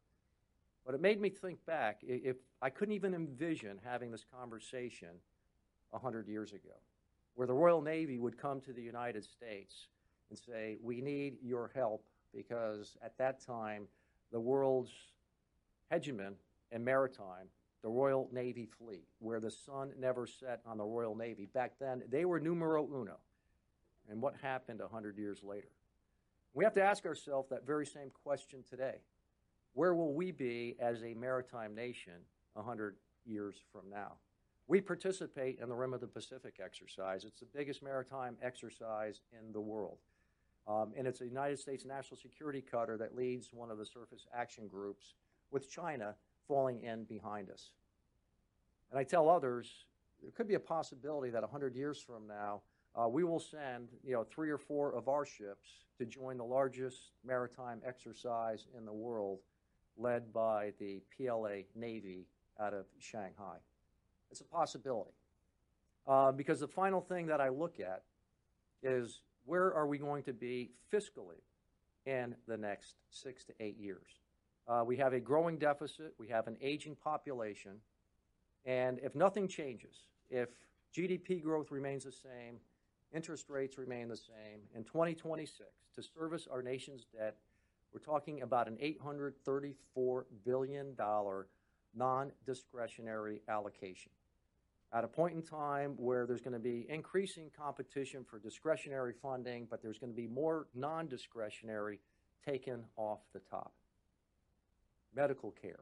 But 0.86 0.96
it 0.96 1.02
made 1.02 1.20
me 1.20 1.30
think 1.30 1.66
back 1.66 2.00
if 2.02 2.38
I 2.62 2.70
couldn't 2.70 2.96
even 2.96 3.14
envision 3.14 3.78
having 3.84 4.10
this 4.10 4.24
conversation 4.24 5.10
100 5.90 6.30
years 6.30 6.54
ago, 6.54 6.78
where 7.36 7.46
the 7.46 7.54
Royal 7.54 7.82
Navy 7.82 8.18
would 8.18 8.38
come 8.38 8.62
to 8.62 8.72
the 8.72 8.82
United 8.82 9.26
States 9.26 9.90
and 10.30 10.40
say, 10.40 10.78
We 10.82 11.02
need 11.02 11.40
your 11.44 11.72
help 11.76 12.06
because 12.34 12.96
at 13.04 13.18
that 13.18 13.46
time, 13.46 13.90
the 14.32 14.40
world's 14.40 14.94
hegemon 15.92 16.36
in 16.72 16.86
maritime, 16.86 17.50
the 17.84 17.90
Royal 17.90 18.30
Navy 18.32 18.66
fleet, 18.66 19.08
where 19.20 19.40
the 19.40 19.52
sun 19.52 19.92
never 20.00 20.28
set 20.28 20.62
on 20.66 20.78
the 20.78 20.84
Royal 20.84 21.16
Navy. 21.16 21.48
Back 21.54 21.74
then, 21.80 22.04
they 22.10 22.26
were 22.26 22.40
numero 22.40 22.88
uno. 22.88 23.18
And 24.10 24.22
what 24.22 24.36
happened 24.42 24.80
100 24.80 25.18
years 25.18 25.44
later? 25.44 25.70
We 26.54 26.64
have 26.64 26.74
to 26.74 26.84
ask 26.84 27.06
ourselves 27.06 27.50
that 27.50 27.68
very 27.68 27.86
same 27.86 28.10
question 28.24 28.64
today. 28.68 28.96
Where 29.74 29.94
will 29.94 30.14
we 30.14 30.32
be 30.32 30.76
as 30.80 31.04
a 31.04 31.14
maritime 31.14 31.76
nation 31.76 32.14
100 32.54 32.96
years 33.26 33.56
from 33.72 33.90
now? 33.92 34.14
We 34.68 34.82
participate 34.82 35.60
in 35.62 35.70
the 35.70 35.76
Rim 35.76 35.94
of 35.94 36.02
the 36.02 36.08
Pacific 36.08 36.56
exercise. 36.64 37.24
It's 37.26 37.40
the 37.40 37.48
biggest 37.56 37.84
maritime 37.84 38.38
exercise 38.42 39.22
in 39.32 39.54
the 39.54 39.62
world. 39.62 40.00
Um, 40.68 40.94
and 40.98 41.08
it's 41.08 41.22
a 41.22 41.26
United 41.26 41.60
States 41.60 41.86
national 41.86 42.18
security 42.18 42.62
cutter 42.62 42.98
that 42.98 43.16
leads 43.16 43.54
one 43.54 43.72
of 43.72 43.78
the 43.78 43.86
surface 43.86 44.26
action 44.36 44.68
groups, 44.68 45.14
with 45.52 45.70
China 45.70 46.16
falling 46.48 46.82
in 46.84 47.04
behind 47.04 47.50
us. 47.50 47.72
And 48.92 49.00
I 49.00 49.04
tell 49.04 49.30
others 49.30 49.86
there 50.22 50.32
could 50.32 50.48
be 50.48 50.56
a 50.56 50.60
possibility 50.60 51.30
that 51.32 51.42
100 51.42 51.76
years 51.76 52.02
from 52.02 52.28
now, 52.28 52.62
uh, 52.96 53.08
we 53.08 53.24
will 53.24 53.40
send 53.40 53.90
you 54.04 54.14
know 54.14 54.24
three 54.24 54.50
or 54.50 54.58
four 54.58 54.96
of 54.96 55.08
our 55.08 55.26
ships 55.26 55.86
to 56.00 56.06
join 56.06 56.38
the 56.38 56.44
largest 56.44 57.12
maritime 57.26 57.82
exercise 57.86 58.68
in 58.78 58.86
the 58.86 58.94
world, 58.94 59.40
led 59.98 60.32
by 60.34 60.74
the 60.80 61.02
PLA 61.16 61.64
Navy 61.76 62.26
out 62.60 62.74
of 62.74 62.86
Shanghai. 63.00 63.58
It's 64.32 64.42
a 64.42 64.46
possibility. 64.46 65.12
Uh, 66.08 66.32
because 66.32 66.60
the 66.60 66.68
final 66.68 67.02
thing 67.02 67.28
that 67.28 67.42
I 67.42 67.50
look 67.50 67.80
at 67.80 68.04
is 68.82 69.22
where 69.46 69.74
are 69.74 69.88
we 69.88 69.98
going 69.98 70.24
to 70.24 70.34
be 70.34 70.72
fiscally 70.94 71.42
in 72.06 72.36
the 72.48 72.58
next 72.58 72.96
six 73.10 73.44
to 73.46 73.54
eight 73.60 73.78
years? 73.78 74.22
Uh, 74.68 74.84
we 74.86 74.98
have 74.98 75.14
a 75.14 75.20
growing 75.20 75.58
deficit, 75.58 76.14
we 76.18 76.28
have 76.28 76.48
an 76.48 76.58
aging 76.62 76.96
population, 76.96 77.80
and 78.66 79.00
if 79.00 79.16
nothing 79.16 79.48
changes, 79.48 80.08
if 80.30 80.50
GDP 80.94 81.42
growth 81.42 81.72
remains 81.72 82.04
the 82.04 82.12
same, 82.12 82.60
interest 83.14 83.50
rates 83.50 83.78
remain 83.78 84.10
the 84.10 84.18
same, 84.18 84.60
in 84.76 84.84
2026, 84.84 85.70
to 85.96 86.04
service 86.04 86.48
our 86.52 86.62
nation's 86.62 87.06
debt, 87.06 87.38
we're 87.94 88.00
talking 88.00 88.42
about 88.42 88.68
an 88.68 88.78
$834 88.78 90.24
billion 90.44 90.96
non 91.96 92.32
discretionary 92.46 93.42
allocation 93.48 94.12
at 94.94 95.04
a 95.04 95.08
point 95.08 95.36
in 95.36 95.42
time 95.42 95.94
where 95.98 96.26
there's 96.26 96.42
going 96.42 96.54
to 96.54 96.60
be 96.60 96.86
increasing 96.90 97.50
competition 97.58 98.24
for 98.24 98.40
discretionary 98.40 99.14
funding, 99.22 99.68
but 99.70 99.82
there's 99.82 100.00
going 100.00 100.12
to 100.12 100.16
be 100.16 100.28
more 100.28 100.68
non 100.74 101.08
discretionary 101.08 102.00
taken 102.46 102.84
off 102.96 103.20
the 103.34 103.40
top. 103.40 103.74
Medical 105.16 105.52
care 105.52 105.80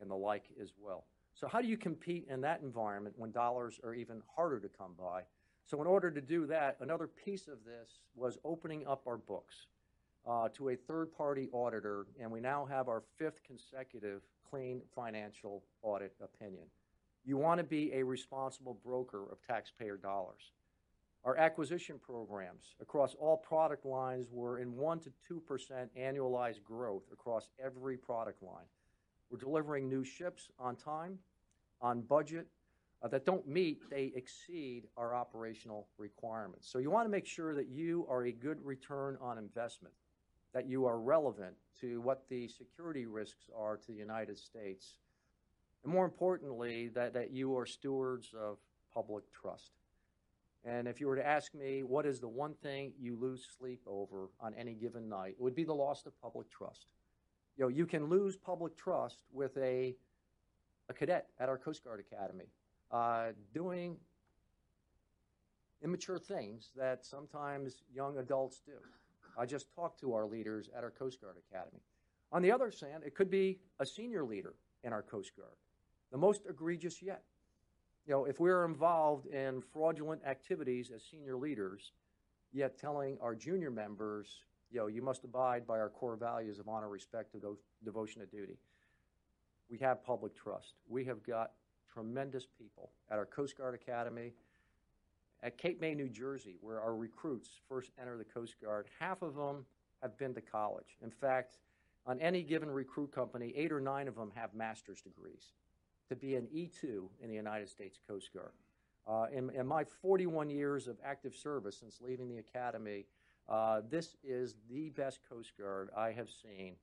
and 0.00 0.10
the 0.10 0.14
like 0.14 0.44
as 0.60 0.72
well. 0.80 1.04
So, 1.34 1.46
how 1.46 1.60
do 1.60 1.68
you 1.68 1.76
compete 1.76 2.26
in 2.28 2.40
that 2.40 2.60
environment 2.62 3.14
when 3.16 3.30
dollars 3.30 3.80
are 3.84 3.94
even 3.94 4.22
harder 4.34 4.58
to 4.60 4.68
come 4.68 4.94
by? 4.98 5.22
So, 5.64 5.80
in 5.80 5.86
order 5.86 6.10
to 6.10 6.20
do 6.20 6.46
that, 6.46 6.76
another 6.80 7.06
piece 7.06 7.46
of 7.46 7.64
this 7.64 8.00
was 8.14 8.38
opening 8.44 8.86
up 8.86 9.02
our 9.06 9.18
books 9.18 9.66
uh, 10.26 10.48
to 10.54 10.70
a 10.70 10.76
third 10.76 11.12
party 11.16 11.48
auditor, 11.52 12.06
and 12.20 12.30
we 12.30 12.40
now 12.40 12.66
have 12.66 12.88
our 12.88 13.02
fifth 13.16 13.42
consecutive 13.44 14.22
clean 14.48 14.82
financial 14.94 15.62
audit 15.82 16.14
opinion. 16.22 16.64
You 17.24 17.36
want 17.36 17.58
to 17.58 17.64
be 17.64 17.92
a 17.92 18.02
responsible 18.02 18.78
broker 18.84 19.30
of 19.30 19.38
taxpayer 19.46 19.96
dollars. 19.96 20.52
Our 21.24 21.36
acquisition 21.36 21.98
programs 21.98 22.76
across 22.80 23.14
all 23.14 23.36
product 23.36 23.84
lines 23.84 24.28
were 24.30 24.60
in 24.60 24.74
1 24.76 25.00
to 25.00 25.10
2% 25.30 25.88
annualized 25.98 26.62
growth 26.62 27.04
across 27.12 27.50
every 27.62 27.96
product 27.96 28.42
line. 28.42 28.66
We're 29.30 29.38
delivering 29.38 29.88
new 29.88 30.04
ships 30.04 30.48
on 30.58 30.76
time, 30.76 31.18
on 31.80 32.02
budget, 32.02 32.46
uh, 33.02 33.08
that 33.08 33.24
don't 33.24 33.46
meet, 33.46 33.88
they 33.90 34.12
exceed 34.16 34.84
our 34.96 35.14
operational 35.14 35.88
requirements. 35.98 36.68
So 36.70 36.78
you 36.78 36.90
want 36.90 37.06
to 37.06 37.10
make 37.10 37.26
sure 37.26 37.54
that 37.54 37.68
you 37.68 38.06
are 38.08 38.24
a 38.24 38.32
good 38.32 38.64
return 38.64 39.18
on 39.20 39.38
investment, 39.38 39.94
that 40.52 40.66
you 40.66 40.86
are 40.86 40.98
relevant 40.98 41.54
to 41.80 42.00
what 42.00 42.24
the 42.28 42.48
security 42.48 43.06
risks 43.06 43.50
are 43.56 43.76
to 43.76 43.92
the 43.92 43.98
United 43.98 44.38
States 44.38 44.94
and 45.84 45.92
more 45.92 46.04
importantly, 46.04 46.88
that 46.88 47.30
you 47.30 47.56
are 47.56 47.66
stewards 47.66 48.34
of 48.38 48.58
public 48.92 49.24
trust. 49.32 49.72
And 50.68 50.86
if 50.86 51.00
you 51.00 51.06
were 51.06 51.16
to 51.16 51.26
ask 51.26 51.54
me, 51.54 51.82
what 51.82 52.04
is 52.04 52.20
the 52.20 52.28
one 52.28 52.52
thing 52.62 52.92
you 53.00 53.16
lose 53.18 53.48
sleep 53.58 53.80
over 53.86 54.28
on 54.38 54.52
any 54.54 54.74
given 54.74 55.08
night, 55.08 55.36
it 55.38 55.42
would 55.42 55.54
be 55.54 55.64
the 55.64 55.72
loss 55.72 56.04
of 56.04 56.12
public 56.20 56.50
trust. 56.50 56.92
You 57.56 57.64
know, 57.64 57.68
you 57.68 57.86
can 57.86 58.10
lose 58.10 58.36
public 58.36 58.76
trust 58.76 59.22
with 59.32 59.56
a, 59.56 59.96
a 60.90 60.92
cadet 60.92 61.28
at 61.40 61.48
our 61.48 61.56
Coast 61.56 61.82
Guard 61.84 62.00
Academy 62.00 62.44
uh, 62.90 63.28
doing 63.54 63.96
immature 65.82 66.18
things 66.18 66.70
that 66.76 67.06
sometimes 67.06 67.82
young 67.90 68.18
adults 68.18 68.60
do. 68.66 68.72
I 69.38 69.46
just 69.46 69.74
talked 69.74 70.00
to 70.00 70.12
our 70.12 70.26
leaders 70.26 70.68
at 70.76 70.84
our 70.84 70.90
Coast 70.90 71.18
Guard 71.22 71.36
Academy. 71.50 71.80
On 72.30 72.42
the 72.42 72.52
other 72.52 72.70
hand, 72.82 73.04
it 73.06 73.14
could 73.14 73.30
be 73.30 73.58
a 73.80 73.86
senior 73.86 74.22
leader 74.22 74.54
in 74.84 74.92
our 74.92 75.02
Coast 75.02 75.32
Guard 75.34 75.56
the 76.10 76.18
most 76.18 76.42
egregious 76.48 77.02
yet. 77.02 77.22
You 78.08 78.14
know, 78.14 78.24
if 78.24 78.40
we're 78.40 78.64
involved 78.64 79.26
in 79.26 79.60
fraudulent 79.60 80.22
activities 80.24 80.90
as 80.94 81.02
senior 81.02 81.36
leaders, 81.36 81.92
yet 82.54 82.78
telling 82.78 83.18
our 83.20 83.34
junior 83.34 83.70
members, 83.70 84.44
you 84.70 84.78
know, 84.80 84.86
you 84.86 85.02
must 85.02 85.24
abide 85.24 85.66
by 85.66 85.78
our 85.78 85.90
core 85.90 86.16
values 86.16 86.58
of 86.58 86.68
honor, 86.68 86.88
respect, 86.88 87.36
devotion 87.84 88.22
to 88.22 88.26
duty. 88.26 88.56
We 89.70 89.76
have 89.80 90.02
public 90.02 90.34
trust. 90.34 90.72
We 90.88 91.04
have 91.04 91.22
got 91.22 91.50
tremendous 91.92 92.46
people 92.46 92.92
at 93.10 93.18
our 93.18 93.26
Coast 93.26 93.58
Guard 93.58 93.74
Academy, 93.74 94.32
at 95.42 95.58
Cape 95.58 95.78
May, 95.78 95.94
New 95.94 96.08
Jersey, 96.08 96.56
where 96.62 96.80
our 96.80 96.96
recruits 96.96 97.60
first 97.68 97.90
enter 98.00 98.16
the 98.16 98.24
Coast 98.24 98.54
Guard. 98.58 98.86
Half 98.98 99.20
of 99.20 99.34
them 99.34 99.66
have 100.00 100.16
been 100.16 100.32
to 100.32 100.40
college. 100.40 100.96
In 101.02 101.10
fact, 101.10 101.58
on 102.06 102.18
any 102.20 102.42
given 102.42 102.70
recruit 102.70 103.12
company, 103.12 103.52
eight 103.54 103.70
or 103.70 103.82
nine 103.82 104.08
of 104.08 104.14
them 104.14 104.32
have 104.34 104.54
master's 104.54 105.02
degrees 105.02 105.52
to 106.08 106.16
be 106.16 106.36
an 106.36 106.46
E2 106.54 107.08
in 107.22 107.28
the 107.28 107.34
United 107.34 107.68
States 107.68 107.98
Coast 108.08 108.30
Guard. 108.32 108.52
Uh, 109.06 109.26
in, 109.32 109.50
in, 109.50 109.66
my 109.66 109.84
41 110.02 110.50
years 110.50 110.86
of 110.86 110.96
active 111.02 111.34
service 111.34 111.78
since 111.78 112.00
leaving 112.02 112.28
the 112.28 112.38
academy, 112.38 113.06
uh, 113.48 113.80
this 113.88 114.16
is 114.22 114.56
the 114.70 114.90
best 114.90 115.20
Coast 115.28 115.52
Guard 115.58 115.88
I 115.96 116.12
have 116.12 116.28
seen 116.28 116.74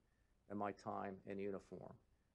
in 0.50 0.56
my 0.56 0.72
time 0.72 1.14
in 1.26 1.38
uniform. 1.38 1.92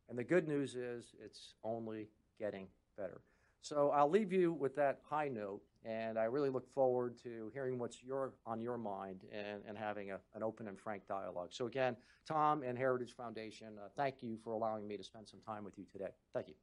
And 0.10 0.18
the 0.18 0.24
good 0.24 0.48
news 0.48 0.76
is 0.76 1.14
it's 1.24 1.56
only 1.64 2.08
getting 2.40 2.68
better. 2.98 3.22
So 3.62 3.92
I'll 3.92 4.10
leave 4.10 4.34
you 4.34 4.54
with 4.54 4.76
that 4.78 5.00
high 5.08 5.28
note, 5.28 5.62
and 5.86 6.18
I 6.18 6.24
really 6.24 6.50
look 6.50 6.68
forward 6.74 7.18
to 7.24 7.52
hearing 7.54 7.78
what's 7.78 8.04
your, 8.04 8.34
on 8.46 8.60
your 8.60 8.78
mind 8.78 9.22
and, 9.32 9.62
and 9.68 9.78
having 9.78 10.12
a, 10.12 10.20
an 10.36 10.42
open 10.42 10.68
and 10.68 10.80
frank 10.80 11.08
dialogue. 11.08 11.50
So 11.52 11.68
again, 11.68 11.96
Tom 12.26 12.64
and 12.64 12.78
Heritage 12.78 13.14
Foundation, 13.16 13.78
uh, 13.78 13.90
thank 13.96 14.24
you 14.24 14.38
for 14.44 14.54
allowing 14.54 14.88
me 14.88 14.98
to 14.98 15.04
spend 15.04 15.28
some 15.28 15.42
time 15.42 15.64
with 15.64 15.78
you 15.78 15.86
today. 15.92 16.10
Thank 16.34 16.48
you. 16.48 16.56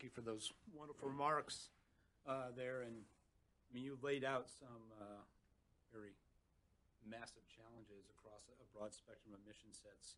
Thank 0.00 0.16
you 0.16 0.24
for 0.24 0.24
those 0.24 0.48
wonderful 0.72 1.12
remarks 1.12 1.68
uh, 2.24 2.56
there. 2.56 2.88
And 2.88 3.04
I 3.04 3.68
mean, 3.68 3.84
you 3.84 4.00
laid 4.00 4.24
out 4.24 4.48
some 4.48 4.88
uh, 4.96 5.20
very 5.92 6.16
massive 7.04 7.44
challenges 7.52 8.08
across 8.08 8.48
a 8.48 8.64
broad 8.72 8.96
spectrum 8.96 9.36
of 9.36 9.44
mission 9.44 9.68
sets 9.76 10.16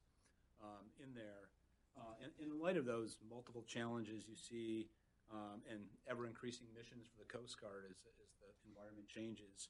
um, 0.62 0.86
in 1.02 1.10
there. 1.18 1.50
Uh, 1.98 2.14
in, 2.22 2.30
in 2.38 2.62
light 2.62 2.78
of 2.78 2.86
those 2.86 3.18
multiple 3.26 3.66
challenges 3.66 4.22
you 4.30 4.38
see 4.38 4.86
um, 5.34 5.58
and 5.66 5.82
ever 6.06 6.30
increasing 6.30 6.70
missions 6.78 7.10
for 7.10 7.18
the 7.18 7.26
Coast 7.26 7.58
Guard 7.58 7.82
as, 7.90 7.98
as 8.46 8.54
the 8.62 8.70
environment 8.70 9.10
changes, 9.10 9.66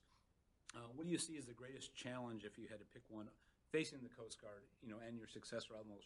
uh, 0.77 0.93
what 0.93 1.09
do 1.09 1.11
you 1.11 1.17
see 1.17 1.41
as 1.41 1.49
the 1.49 1.57
greatest 1.57 1.97
challenge 1.97 2.45
if 2.45 2.61
you 2.61 2.69
had 2.69 2.85
to 2.85 2.89
pick 2.93 3.09
one 3.09 3.33
facing 3.73 4.05
the 4.05 4.13
Coast 4.13 4.37
Guard, 4.45 4.69
you 4.85 4.93
know, 4.93 5.01
and 5.01 5.17
your 5.17 5.25
successor 5.25 5.73
Admiral 5.73 6.05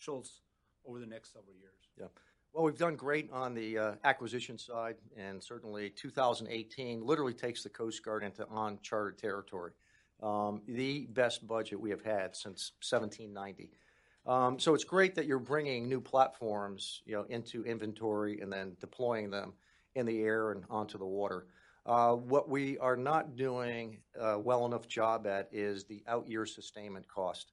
Schultz 0.00 0.40
over 0.88 0.96
the 0.96 1.04
next 1.04 1.36
several 1.36 1.52
years? 1.60 1.92
Yeah. 2.00 2.08
Well, 2.54 2.62
we've 2.62 2.78
done 2.78 2.94
great 2.94 3.32
on 3.32 3.52
the 3.52 3.76
uh, 3.76 3.92
acquisition 4.04 4.56
side, 4.58 4.94
and 5.16 5.42
certainly 5.42 5.90
2018 5.90 7.04
literally 7.04 7.34
takes 7.34 7.64
the 7.64 7.68
Coast 7.68 8.04
Guard 8.04 8.22
into 8.22 8.46
uncharted 8.48 9.18
territory. 9.18 9.72
Um, 10.22 10.62
the 10.68 11.06
best 11.06 11.48
budget 11.48 11.80
we 11.80 11.90
have 11.90 12.04
had 12.04 12.36
since 12.36 12.70
1790. 12.88 13.72
Um, 14.24 14.60
so 14.60 14.72
it's 14.72 14.84
great 14.84 15.16
that 15.16 15.26
you're 15.26 15.40
bringing 15.40 15.88
new 15.88 16.00
platforms, 16.00 17.02
you 17.04 17.16
know, 17.16 17.24
into 17.28 17.64
inventory 17.64 18.38
and 18.40 18.52
then 18.52 18.76
deploying 18.80 19.30
them 19.30 19.54
in 19.96 20.06
the 20.06 20.20
air 20.22 20.52
and 20.52 20.62
onto 20.70 20.96
the 20.96 21.04
water. 21.04 21.46
Uh, 21.84 22.12
what 22.12 22.48
we 22.48 22.78
are 22.78 22.96
not 22.96 23.34
doing 23.34 23.98
a 24.16 24.38
well 24.38 24.64
enough 24.64 24.86
job 24.86 25.26
at 25.26 25.48
is 25.50 25.86
the 25.86 26.04
out 26.06 26.28
year 26.28 26.46
sustainment 26.46 27.08
cost. 27.08 27.50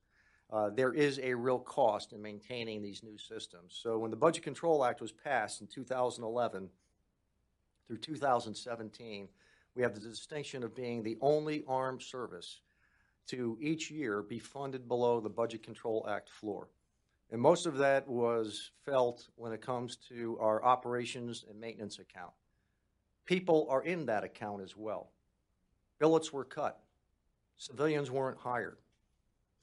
Uh, 0.52 0.70
there 0.70 0.94
is 0.94 1.20
a 1.24 1.34
real 1.34 1.60
cost 1.60 2.12
in 2.12 2.22
maintaining 2.22 2.82
these 2.82 3.04
new 3.04 3.18
systems. 3.18 3.80
So 3.82 3.98
when 3.98 4.12
the 4.12 4.18
Budget 4.18 4.44
Control 4.44 4.84
Act 4.84 5.00
was 5.00 5.12
passed 5.12 5.62
in 5.62 5.68
2011 5.68 6.70
through 7.88 7.98
2017, 7.98 9.30
we 9.76 9.82
have 9.82 9.94
the 9.94 10.02
distinction 10.02 10.64
of 10.64 10.76
being 10.76 11.04
the 11.04 11.18
only 11.22 11.64
armed 11.68 12.02
service 12.02 12.62
to 13.28 13.58
each 13.62 13.90
year 13.90 14.22
be 14.22 14.40
funded 14.40 14.90
below 14.90 15.22
the 15.22 15.30
Budget 15.30 15.64
Control 15.64 16.06
Act 16.10 16.30
floor. 16.30 16.68
And 17.32 17.40
most 17.40 17.66
of 17.66 17.78
that 17.78 18.06
was 18.06 18.72
felt 18.86 19.30
when 19.36 19.54
it 19.54 19.62
comes 19.62 19.96
to 20.10 20.38
our 20.42 20.62
operations 20.66 21.46
and 21.50 21.58
maintenance 21.58 22.00
account. 22.00 22.34
People 23.26 23.68
are 23.70 23.84
in 23.84 24.06
that 24.08 24.26
account 24.26 24.62
as 24.62 24.76
well. 24.76 25.12
Billets 25.98 26.34
were 26.34 26.44
cut. 26.44 26.82
Civilians 27.56 28.12
weren't 28.12 28.38
hired. 28.38 28.78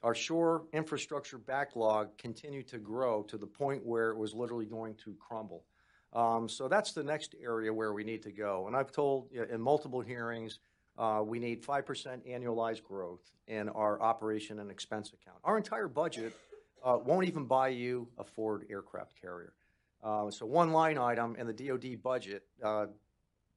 Our 0.03 0.15
shore 0.15 0.65
infrastructure 0.73 1.39
backlog 1.39 2.17
continued 2.19 2.69
to 2.69 2.79
grow 2.79 3.23
to 3.25 3.37
the 3.37 3.47
point 3.47 3.85
where 3.85 4.11
it 4.11 4.17
was 4.17 4.33
literally 4.33 4.67
going 4.67 4.95
to 5.05 5.15
crumble. 5.19 5.65
Um, 6.13 6.49
so 6.49 6.69
that's 6.69 6.93
the 6.93 7.03
next 7.03 7.35
area 7.43 7.73
where 7.73 7.93
we 7.93 8.05
need 8.05 8.23
to 8.23 8.33
go. 8.33 8.67
And 8.67 8.77
I've 8.77 8.93
told 8.93 9.31
in 9.33 9.61
multiple 9.61 10.01
hearings, 10.01 10.61
uh, 10.97 11.23
we 11.25 11.39
need 11.39 11.65
5% 11.65 11.85
annualized 12.29 12.83
growth 12.83 13.31
in 13.47 13.69
our 13.69 14.01
operation 14.01 14.61
and 14.61 14.71
expense 14.71 15.13
account. 15.13 15.39
Our 15.45 15.57
entire 15.57 15.89
budget 15.89 16.35
uh, 16.85 16.99
won't 17.05 17.27
even 17.27 17.45
buy 17.45 17.69
you 17.69 18.09
a 18.19 18.25
Ford 18.25 18.67
aircraft 18.71 19.21
carrier. 19.21 19.53
Uh, 20.03 20.31
so 20.31 20.47
one 20.47 20.73
line 20.73 20.97
item 20.97 21.37
in 21.37 21.47
the 21.47 21.53
DoD 21.53 22.03
budget 22.03 22.45
uh, 22.63 22.87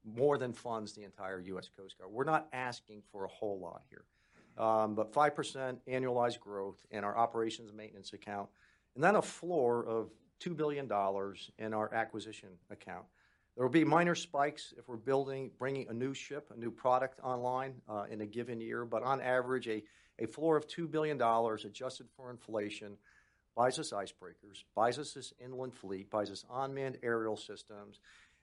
more 0.03 0.37
than 0.37 0.53
funds 0.53 0.93
the 0.93 1.03
entire 1.03 1.39
U.S. 1.39 1.69
Coast 1.77 1.97
Guard. 1.97 2.11
We're 2.11 2.23
not 2.23 2.47
asking 2.51 3.03
for 3.11 3.25
a 3.25 3.27
whole 3.27 3.59
lot 3.59 3.83
here. 3.89 4.05
Um, 4.61 4.93
but 4.93 5.11
5% 5.11 5.77
annualized 5.89 6.39
growth 6.39 6.85
in 6.91 7.03
our 7.03 7.17
operations 7.17 7.69
and 7.69 7.77
maintenance 7.77 8.13
account, 8.13 8.47
and 8.93 9.03
then 9.03 9.15
a 9.15 9.21
floor 9.21 9.83
of 9.87 10.11
$2 10.39 10.55
billion 10.55 10.85
in 11.57 11.73
our 11.73 11.91
acquisition 11.91 12.49
account. 12.69 13.05
There 13.55 13.65
will 13.65 13.71
be 13.71 13.83
minor 13.83 14.13
spikes 14.13 14.71
if 14.77 14.87
we're 14.87 14.97
building, 14.97 15.49
bringing 15.57 15.87
a 15.89 15.93
new 15.93 16.13
ship, 16.13 16.51
a 16.55 16.59
new 16.59 16.69
product 16.69 17.19
online 17.23 17.73
uh, 17.89 18.05
in 18.11 18.21
a 18.21 18.25
given 18.27 18.61
year, 18.61 18.85
but 18.85 19.01
on 19.01 19.19
average, 19.19 19.67
a, 19.67 19.83
floor 20.27 20.55
of 20.55 20.67
$2 20.67 20.91
billion 20.91 21.19
adjusted 21.19 22.07
for 22.15 22.29
inflation 22.29 22.95
buys 23.55 23.79
us 23.79 23.91
icebreakers, 23.91 24.63
buys 24.75 24.99
us 24.99 25.13
this 25.13 25.33
inland 25.43 25.73
fleet, 25.73 26.11
buys 26.11 26.29
us 26.29 26.45
unmanned 26.53 26.99
aerial 27.01 27.35
systems, 27.35 27.99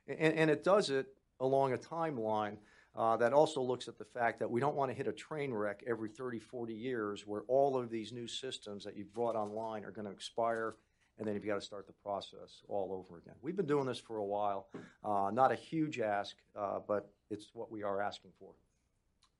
and 0.09 0.50
it 0.50 0.64
does 0.64 0.90
it 0.90 1.07
along 1.38 1.72
a 1.72 1.76
timeline 1.78 2.57
uh, 2.98 3.16
that 3.16 3.32
also 3.32 3.62
looks 3.62 3.87
at 3.87 3.96
the 3.96 4.04
fact 4.04 4.40
that 4.40 4.50
we 4.50 4.61
don't 4.61 4.74
want 4.74 4.90
to 4.90 4.94
hit 4.94 5.06
a 5.06 5.12
train 5.12 5.54
wreck 5.54 5.84
every 5.87 6.08
30, 6.08 6.40
40 6.40 6.74
years 6.74 7.24
where 7.28 7.42
all 7.46 7.76
of 7.76 7.90
these 7.90 8.12
new 8.12 8.26
systems 8.26 8.84
that 8.84 8.96
you've 8.96 9.14
brought 9.14 9.37
online 9.37 9.84
are 9.84 9.92
going 9.92 10.04
to 10.04 10.11
expire, 10.11 10.74
and 11.16 11.26
then 11.26 11.37
you've 11.37 11.46
got 11.46 11.54
to 11.54 11.61
start 11.61 11.87
the 11.87 11.92
process 11.92 12.64
all 12.66 12.92
over 12.92 13.18
again. 13.18 13.34
We've 13.40 13.54
been 13.54 13.68
doing 13.68 13.87
this 13.87 14.00
for 14.00 14.16
a 14.16 14.24
while. 14.24 14.66
Uh, 15.04 15.30
not 15.32 15.52
a 15.52 15.54
huge 15.54 16.00
ask, 16.00 16.34
uh, 16.56 16.80
but 16.88 17.08
it's 17.30 17.50
what 17.52 17.70
we 17.70 17.84
are 17.84 18.02
asking 18.02 18.32
for. 18.37 18.50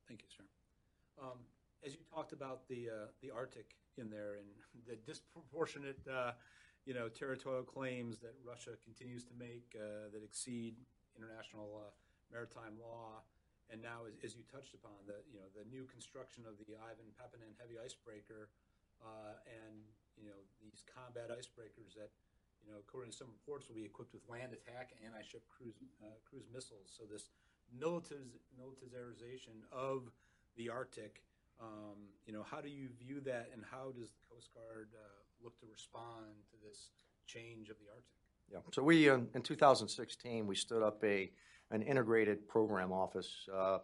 Thank 0.06 0.22
you, 0.22 0.28
sir. 0.36 0.44
Um, 1.20 1.38
as 1.84 1.94
you 1.94 2.00
talked 2.14 2.32
about 2.32 2.68
the 2.68 2.88
uh, 2.88 3.06
the 3.22 3.30
Arctic 3.32 3.74
in 3.96 4.08
there 4.08 4.36
and 4.36 4.46
the 4.88 4.94
disproportionate, 5.04 5.98
uh, 6.08 6.30
you 6.86 6.94
know, 6.94 7.08
territorial 7.08 7.64
claims 7.64 8.18
that 8.18 8.34
Russia 8.46 8.70
continues 8.84 9.24
to 9.24 9.32
make 9.36 9.74
uh, 9.74 10.10
that 10.12 10.22
exceed 10.22 10.76
international 11.16 11.82
maritime 12.30 12.78
law 12.80 13.22
and 13.68 13.85
now, 13.85 14.09
as, 14.09 14.16
as, 14.24 14.33
you 14.33 14.44
touched 14.48 14.72
upon, 14.72 14.96
the 15.04 15.20
you 15.28 15.40
know 15.40 15.48
the 15.52 15.68
new 15.68 15.85
construction 15.85 16.48
of 16.48 16.57
the 16.57 16.76
Ivan 16.81 17.12
Papanin 17.16 17.52
heavy 17.61 17.76
icebreaker, 17.76 18.48
uh, 19.04 19.37
and 19.44 19.85
you 20.16 20.33
know 20.33 20.40
these 20.61 20.85
combat 20.88 21.28
icebreakers 21.28 21.92
that 22.00 22.09
you 22.64 22.72
know 22.72 22.81
according 22.81 23.12
to 23.12 23.16
some 23.16 23.28
reports 23.28 23.68
will 23.68 23.76
be 23.76 23.85
equipped 23.85 24.16
with 24.16 24.24
land 24.24 24.57
attack 24.57 24.96
anti-ship 25.04 25.44
cruise 25.52 25.76
uh, 26.00 26.16
cruise 26.24 26.48
missiles. 26.48 26.88
So 26.88 27.04
this 27.04 27.28
militariz- 27.68 28.40
militarization 28.57 29.64
of 29.68 30.09
the 30.57 30.72
Arctic, 30.72 31.22
um, 31.61 32.09
you 32.24 32.33
know, 32.33 32.42
how 32.42 32.64
do 32.64 32.72
you 32.72 32.88
view 32.96 33.20
that, 33.28 33.52
and 33.52 33.62
how 33.68 33.92
does 33.92 34.11
the 34.16 34.22
Coast 34.33 34.48
Guard 34.57 34.96
uh, 34.96 35.20
look 35.44 35.61
to 35.61 35.66
respond 35.68 36.40
to 36.50 36.57
this 36.64 36.96
change 37.28 37.68
of 37.68 37.76
the 37.78 37.92
Arctic? 37.92 38.27
Yeah. 38.50 38.58
So 38.72 38.82
we 38.82 39.08
uh, 39.11 39.18
in 39.34 39.42
2016 39.42 40.46
we 40.46 40.54
stood 40.54 40.82
up 40.82 41.02
a 41.04 41.30
an 41.70 41.82
integrated 41.82 42.48
program 42.48 42.92
office 42.92 43.30
uh, 43.54 43.78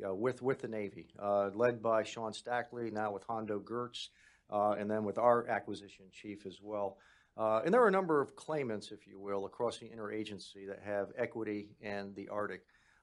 you 0.00 0.06
know, 0.06 0.14
with, 0.14 0.40
with 0.40 0.60
the 0.60 0.68
Navy, 0.68 1.08
uh, 1.22 1.50
led 1.54 1.82
by 1.82 2.02
Sean 2.02 2.32
Stackley, 2.32 2.90
now 2.90 3.12
with 3.12 3.22
Hondo 3.24 3.60
Geurts, 3.60 4.08
uh, 4.50 4.70
and 4.78 4.90
then 4.90 5.04
with 5.04 5.18
our 5.18 5.46
acquisition 5.46 6.06
chief 6.10 6.46
as 6.46 6.58
well. 6.62 6.96
Uh, 7.36 7.60
and 7.64 7.72
there 7.72 7.82
are 7.82 7.88
a 7.88 7.92
number 7.92 8.20
of 8.20 8.34
claimants, 8.34 8.92
if 8.92 9.06
you 9.06 9.18
will, 9.20 9.44
across 9.44 9.78
the 9.78 9.86
interagency 9.86 10.66
that 10.66 10.80
have 10.82 11.08
equity 11.18 11.68
in 11.82 12.12
the 12.14 12.28
Arctic. 12.28 12.62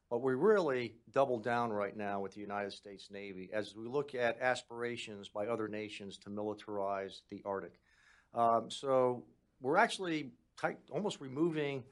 But 0.10 0.24
we 0.24 0.34
really 0.34 0.96
double 1.12 1.38
down 1.38 1.72
right 1.72 1.96
now 1.96 2.20
with 2.20 2.34
the 2.34 2.42
United 2.42 2.74
States 2.74 3.10
Navy 3.12 3.50
as 3.54 3.76
we 3.76 3.88
look 3.88 4.16
at 4.16 4.42
aspirations 4.42 5.30
by 5.30 5.46
other 5.46 5.68
nations 5.68 6.18
to 6.20 6.30
militarize 6.30 7.22
the 7.30 7.42
Arctic. 7.46 7.80
Um, 8.34 8.72
so 8.72 9.24
we're 9.62 9.78
actually 9.78 10.32
tight, 10.58 10.78
almost 10.92 11.22
removing 11.22 11.84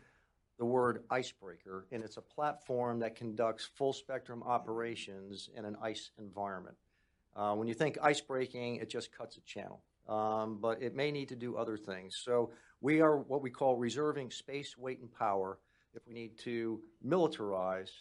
the 0.58 0.66
word 0.66 1.04
icebreaker, 1.10 1.86
and 1.92 2.04
it's 2.04 2.18
a 2.18 2.22
platform 2.22 3.00
that 3.00 3.16
conducts 3.16 3.66
full 3.76 3.94
spectrum 3.94 4.42
operations 4.44 5.50
in 5.56 5.66
an 5.66 5.76
ice 5.82 6.12
environment. 6.18 6.76
Uh, 7.36 7.54
when 7.54 7.68
you 7.68 7.74
think 7.74 7.98
ice 8.02 8.22
breaking, 8.22 8.78
it 8.78 8.90
just 8.90 9.12
cuts 9.12 9.38
a 9.38 9.42
channel, 9.42 9.82
um, 10.08 10.58
but 10.62 10.82
it 10.82 10.96
may 10.96 11.12
need 11.12 11.28
to 11.28 11.36
do 11.36 11.58
other 11.58 11.78
things. 11.78 12.22
So 12.24 12.52
we 12.80 13.02
are 13.02 13.18
what 13.18 13.42
we 13.42 13.50
call 13.50 13.76
reserving 13.76 14.32
space, 14.32 14.78
weight, 14.78 15.00
and 15.02 15.12
power 15.12 15.60
if 15.94 16.02
we 16.08 16.14
need 16.14 16.38
to 16.40 16.82
militarize 17.06 17.92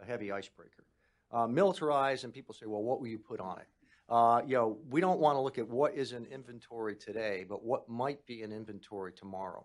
a 0.00 0.04
heavy 0.04 0.30
icebreaker. 0.32 0.84
Uh, 1.32 1.46
militarize, 1.46 2.24
and 2.24 2.32
people 2.32 2.54
say, 2.54 2.66
well, 2.66 2.82
what 2.82 3.00
will 3.00 3.08
you 3.08 3.18
put 3.18 3.40
on 3.40 3.58
it? 3.58 3.66
Uh, 4.08 4.42
you 4.46 4.54
know, 4.54 4.78
we 4.90 5.00
don't 5.00 5.18
want 5.18 5.36
to 5.36 5.40
look 5.40 5.58
at 5.58 5.68
what 5.68 5.94
is 5.94 6.12
in 6.12 6.26
inventory 6.26 6.94
today, 6.94 7.44
but 7.48 7.64
what 7.64 7.88
might 7.88 8.26
be 8.26 8.42
in 8.42 8.52
inventory 8.52 9.12
tomorrow 9.12 9.64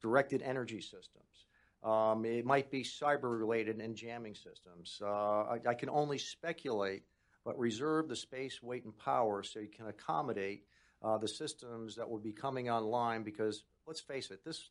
directed 0.00 0.42
energy 0.42 0.80
systems. 0.80 1.46
Um, 1.82 2.24
it 2.24 2.44
might 2.44 2.70
be 2.70 2.84
cyber 2.84 3.38
related 3.38 3.80
and 3.80 3.96
jamming 3.96 4.34
systems. 4.34 5.00
Uh, 5.02 5.06
I, 5.06 5.58
I, 5.70 5.74
can 5.74 5.88
only 5.90 6.18
speculate, 6.18 7.02
but 7.44 7.58
reserve 7.58 8.08
the 8.08 8.14
space, 8.14 8.62
weight, 8.62 8.84
and 8.84 8.96
power 8.96 9.42
so 9.42 9.58
you 9.58 9.68
can 9.68 9.88
accommodate 9.88 10.64
uh, 11.02 11.18
the 11.18 11.26
systems 11.26 11.96
that 11.96 12.08
will 12.08 12.20
be 12.20 12.32
coming 12.32 12.70
online 12.70 13.24
because 13.24 13.64
let's 13.86 14.00
face 14.00 14.30
it, 14.30 14.44
this, 14.44 14.70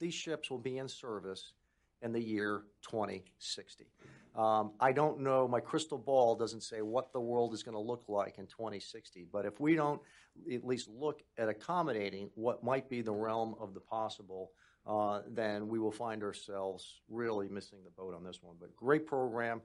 these 0.00 0.14
ships 0.14 0.50
will 0.50 0.58
be 0.58 0.78
in 0.78 0.88
service 0.88 1.52
in 2.02 2.12
the 2.12 2.22
year 2.22 2.64
2060. 2.90 3.86
Um, 4.34 4.72
I 4.80 4.92
don't 4.92 5.20
know, 5.20 5.46
my 5.46 5.60
crystal 5.60 5.98
ball 5.98 6.36
doesn't 6.36 6.62
say 6.62 6.80
what 6.80 7.12
the 7.12 7.20
world 7.20 7.52
is 7.52 7.62
going 7.62 7.74
to 7.74 7.80
look 7.80 8.04
like 8.08 8.38
in 8.38 8.46
2060, 8.46 9.26
but 9.30 9.44
if 9.44 9.60
we 9.60 9.74
don't 9.74 10.00
at 10.52 10.64
least 10.64 10.88
look 10.88 11.22
at 11.36 11.48
accommodating 11.48 12.30
what 12.34 12.64
might 12.64 12.88
be 12.88 13.02
the 13.02 13.12
realm 13.12 13.54
of 13.60 13.74
the 13.74 13.80
possible, 13.80 14.52
uh, 14.86 15.20
then 15.28 15.68
we 15.68 15.78
will 15.78 15.92
find 15.92 16.22
ourselves 16.22 17.02
really 17.10 17.48
missing 17.48 17.80
the 17.84 17.90
boat 17.90 18.14
on 18.14 18.24
this 18.24 18.42
one. 18.42 18.56
But 18.58 18.74
great 18.74 19.06
program. 19.06 19.60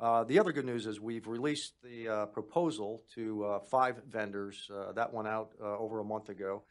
Uh, 0.00 0.24
the 0.24 0.38
other 0.38 0.50
good 0.50 0.64
news 0.64 0.86
is 0.86 0.98
we've 0.98 1.26
released 1.26 1.74
the 1.82 2.08
uh, 2.08 2.26
proposal 2.26 3.02
to 3.14 3.44
uh, 3.44 3.58
five 3.60 4.00
vendors. 4.08 4.68
Uh, 4.74 4.92
that 4.92 5.12
went 5.12 5.28
out 5.28 5.50
uh, 5.62 5.78
over 5.78 6.00
a 6.00 6.04
month 6.04 6.30
ago. 6.30 6.62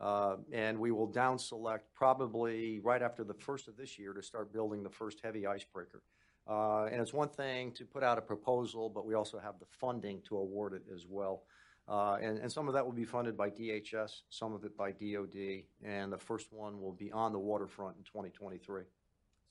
Uh, 0.00 0.36
and 0.52 0.78
we 0.78 0.90
will 0.90 1.06
down 1.06 1.38
select 1.38 1.92
probably 1.94 2.80
right 2.80 3.02
after 3.02 3.22
the 3.22 3.34
first 3.34 3.68
of 3.68 3.76
this 3.76 3.98
year 3.98 4.14
to 4.14 4.22
start 4.22 4.52
building 4.52 4.82
the 4.82 4.90
first 4.90 5.20
heavy 5.22 5.46
icebreaker. 5.46 6.02
Uh, 6.48 6.86
and 6.86 7.00
it's 7.00 7.12
one 7.12 7.28
thing 7.28 7.70
to 7.72 7.84
put 7.84 8.02
out 8.02 8.16
a 8.16 8.22
proposal, 8.22 8.88
but 8.88 9.04
we 9.04 9.14
also 9.14 9.38
have 9.38 9.58
the 9.60 9.66
funding 9.66 10.20
to 10.22 10.36
award 10.36 10.72
it 10.72 10.82
as 10.92 11.06
well. 11.08 11.42
Uh, 11.86 12.16
and, 12.22 12.38
and 12.38 12.50
some 12.50 12.66
of 12.66 12.74
that 12.74 12.84
will 12.84 12.92
be 12.92 13.04
funded 13.04 13.36
by 13.36 13.50
DHS, 13.50 14.22
some 14.30 14.54
of 14.54 14.64
it 14.64 14.76
by 14.76 14.90
DOD, 14.90 15.64
and 15.84 16.12
the 16.12 16.18
first 16.18 16.52
one 16.52 16.80
will 16.80 16.92
be 16.92 17.10
on 17.12 17.32
the 17.32 17.38
waterfront 17.38 17.96
in 17.98 18.04
2023. 18.04 18.82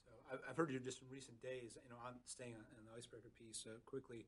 So 0.03 0.37
I've, 0.49 0.55
heard 0.55 0.71
you 0.71 0.79
just 0.79 1.01
in 1.01 1.07
recent 1.11 1.41
days, 1.41 1.77
you 1.83 1.89
know, 1.89 1.97
on 2.05 2.13
staying 2.25 2.53
on, 2.55 2.61
on 2.77 2.85
the 2.85 2.97
icebreaker 2.97 3.29
piece 3.37 3.65
uh, 3.67 3.77
quickly, 3.85 4.25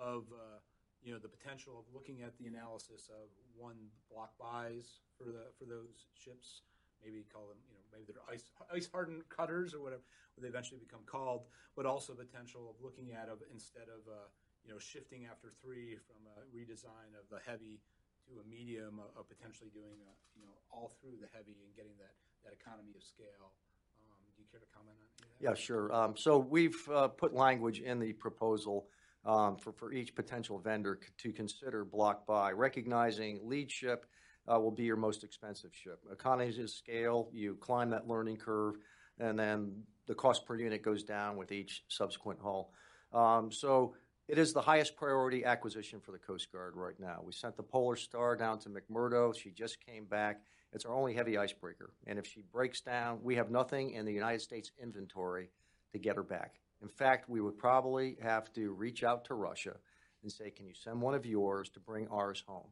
of 0.00 0.24
uh, 0.32 0.58
you 1.02 1.12
know 1.12 1.18
the 1.18 1.30
potential 1.30 1.78
of 1.78 1.84
looking 1.94 2.22
at 2.22 2.36
the 2.38 2.46
analysis 2.46 3.08
of 3.08 3.30
one 3.56 3.78
block 4.10 4.34
buys 4.38 5.00
for 5.16 5.24
the 5.24 5.50
for 5.58 5.64
those 5.64 6.10
ships. 6.14 6.62
Maybe 6.98 7.22
call 7.30 7.46
them, 7.46 7.62
you 7.70 7.78
know, 7.78 7.86
maybe 7.94 8.10
they're 8.10 8.26
ice 8.26 8.50
ice 8.74 8.90
hardened 8.90 9.22
cutters 9.30 9.70
or 9.70 9.80
whatever, 9.80 10.02
what 10.34 10.42
they 10.42 10.50
eventually 10.50 10.82
become 10.82 11.06
called. 11.06 11.46
But 11.78 11.86
also 11.86 12.12
potential 12.14 12.66
of 12.66 12.82
looking 12.82 13.14
at 13.14 13.30
of 13.30 13.38
instead 13.54 13.86
of 13.86 14.02
uh, 14.10 14.26
you 14.66 14.74
know 14.74 14.78
shifting 14.82 15.30
after 15.30 15.54
three 15.62 15.94
from 16.02 16.26
a 16.26 16.42
redesign 16.50 17.14
of 17.14 17.30
the 17.30 17.38
heavy 17.46 17.78
to 18.26 18.42
a 18.42 18.44
medium, 18.44 18.98
of, 18.98 19.14
of 19.14 19.24
potentially 19.30 19.70
doing 19.70 20.02
a, 20.02 20.12
you 20.34 20.42
know 20.42 20.58
all 20.74 20.92
through 21.00 21.16
the 21.22 21.30
heavy 21.30 21.62
and 21.62 21.70
getting 21.78 21.94
that 22.02 22.18
that 22.42 22.52
economy 22.52 22.92
of 22.98 23.02
scale. 23.02 23.54
Um, 24.02 24.18
do 24.34 24.42
you 24.42 24.48
care 24.50 24.60
to 24.60 24.70
comment 24.74 24.98
on 24.98 25.06
that? 25.22 25.38
Yeah, 25.38 25.54
sure. 25.54 25.94
Um, 25.94 26.16
so 26.16 26.38
we've 26.38 26.82
uh, 26.90 27.08
put 27.08 27.34
language 27.34 27.80
in 27.80 27.98
the 27.98 28.12
proposal 28.12 28.90
um, 29.24 29.56
for, 29.56 29.72
for 29.72 29.92
each 29.92 30.14
potential 30.14 30.58
vendor 30.58 30.98
to 31.18 31.32
consider 31.32 31.84
block 31.84 32.26
buy, 32.26 32.52
recognizing 32.52 33.40
lead 33.44 33.70
ship 33.70 34.06
uh, 34.46 34.58
will 34.58 34.70
be 34.70 34.84
your 34.84 34.96
most 34.96 35.24
expensive 35.24 35.70
ship. 35.74 36.00
Economies 36.10 36.58
of 36.58 36.70
scale, 36.70 37.28
you 37.32 37.56
climb 37.56 37.90
that 37.90 38.08
learning 38.08 38.36
curve, 38.36 38.76
and 39.18 39.38
then 39.38 39.82
the 40.06 40.14
cost 40.14 40.46
per 40.46 40.56
unit 40.56 40.82
goes 40.82 41.02
down 41.02 41.36
with 41.36 41.52
each 41.52 41.84
subsequent 41.88 42.40
hull. 42.40 42.72
Um, 43.12 43.52
so 43.52 43.94
it 44.28 44.38
is 44.38 44.52
the 44.52 44.60
highest 44.60 44.96
priority 44.96 45.44
acquisition 45.44 46.00
for 46.00 46.12
the 46.12 46.18
Coast 46.18 46.52
Guard 46.52 46.74
right 46.76 46.98
now. 46.98 47.20
We 47.24 47.32
sent 47.32 47.56
the 47.56 47.62
Polar 47.62 47.96
Star 47.96 48.36
down 48.36 48.58
to 48.60 48.68
McMurdo. 48.68 49.34
She 49.36 49.50
just 49.50 49.84
came 49.84 50.04
back. 50.04 50.40
It's 50.72 50.84
our 50.84 50.94
only 50.94 51.14
heavy 51.14 51.38
icebreaker. 51.38 51.94
And 52.06 52.18
if 52.18 52.26
she 52.26 52.42
breaks 52.52 52.82
down, 52.82 53.20
we 53.22 53.36
have 53.36 53.50
nothing 53.50 53.92
in 53.92 54.04
the 54.04 54.12
United 54.12 54.42
States 54.42 54.70
inventory 54.82 55.50
to 55.92 55.98
get 55.98 56.16
her 56.16 56.22
back. 56.22 56.60
In 56.82 56.88
fact, 56.88 57.28
we 57.28 57.40
would 57.40 57.58
probably 57.58 58.16
have 58.22 58.52
to 58.54 58.72
reach 58.72 59.02
out 59.02 59.24
to 59.26 59.34
Russia 59.34 59.76
and 60.22 60.30
say, 60.30 60.50
can 60.50 60.66
you 60.66 60.74
send 60.74 61.00
one 61.00 61.14
of 61.14 61.26
yours 61.26 61.68
to 61.70 61.80
bring 61.80 62.08
ours 62.08 62.42
home? 62.46 62.68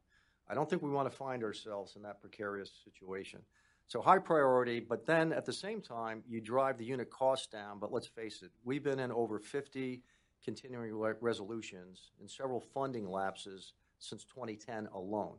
I 0.48 0.54
don't 0.54 0.70
think 0.70 0.82
we 0.82 0.90
want 0.90 1.10
to 1.10 1.16
find 1.16 1.42
ourselves 1.42 1.96
in 1.96 2.02
that 2.02 2.20
precarious 2.20 2.70
situation. 2.84 3.40
So 3.88 4.00
high 4.00 4.18
priority, 4.18 4.80
but 4.80 5.06
then 5.06 5.32
at 5.32 5.44
the 5.44 5.52
same 5.52 5.80
time, 5.80 6.22
you 6.28 6.40
drive 6.40 6.78
the 6.78 6.84
unit 6.84 7.10
cost 7.10 7.52
down. 7.52 7.78
But 7.78 7.92
let's 7.92 8.06
face 8.06 8.42
it, 8.42 8.50
we've 8.64 8.82
been 8.82 8.98
in 8.98 9.12
over 9.12 9.38
50 9.38 10.02
continuing 10.44 10.92
re- 10.92 11.14
resolutions 11.20 12.10
and 12.20 12.30
several 12.30 12.60
funding 12.60 13.08
lapses 13.08 13.74
since 13.98 14.24
2010 14.24 14.88
alone. 14.92 15.36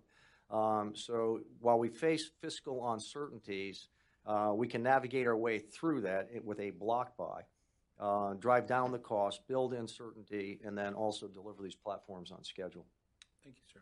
Um, 0.50 0.94
so 0.96 1.42
while 1.60 1.78
we 1.78 1.90
face 1.90 2.30
fiscal 2.42 2.94
uncertainties, 2.94 3.88
uh, 4.26 4.52
we 4.54 4.68
can 4.68 4.84
navigate 4.84 5.28
our 5.28 5.38
way 5.38 5.60
through 5.60 6.02
that 6.02 6.30
with 6.44 6.60
a 6.60 6.72
block 6.72 7.18
buy, 7.18 7.42
uh, 8.00 8.34
drive 8.34 8.68
down 8.68 8.92
the 8.92 9.00
cost, 9.00 9.48
build 9.48 9.74
in 9.74 9.88
certainty, 9.88 10.60
and 10.64 10.78
then 10.78 10.94
also 10.94 11.28
deliver 11.28 11.64
these 11.64 11.76
platforms 11.76 12.32
on 12.32 12.44
schedule. 12.44 12.86
Thank 13.44 13.58
you, 13.58 13.64
sir. 13.74 13.82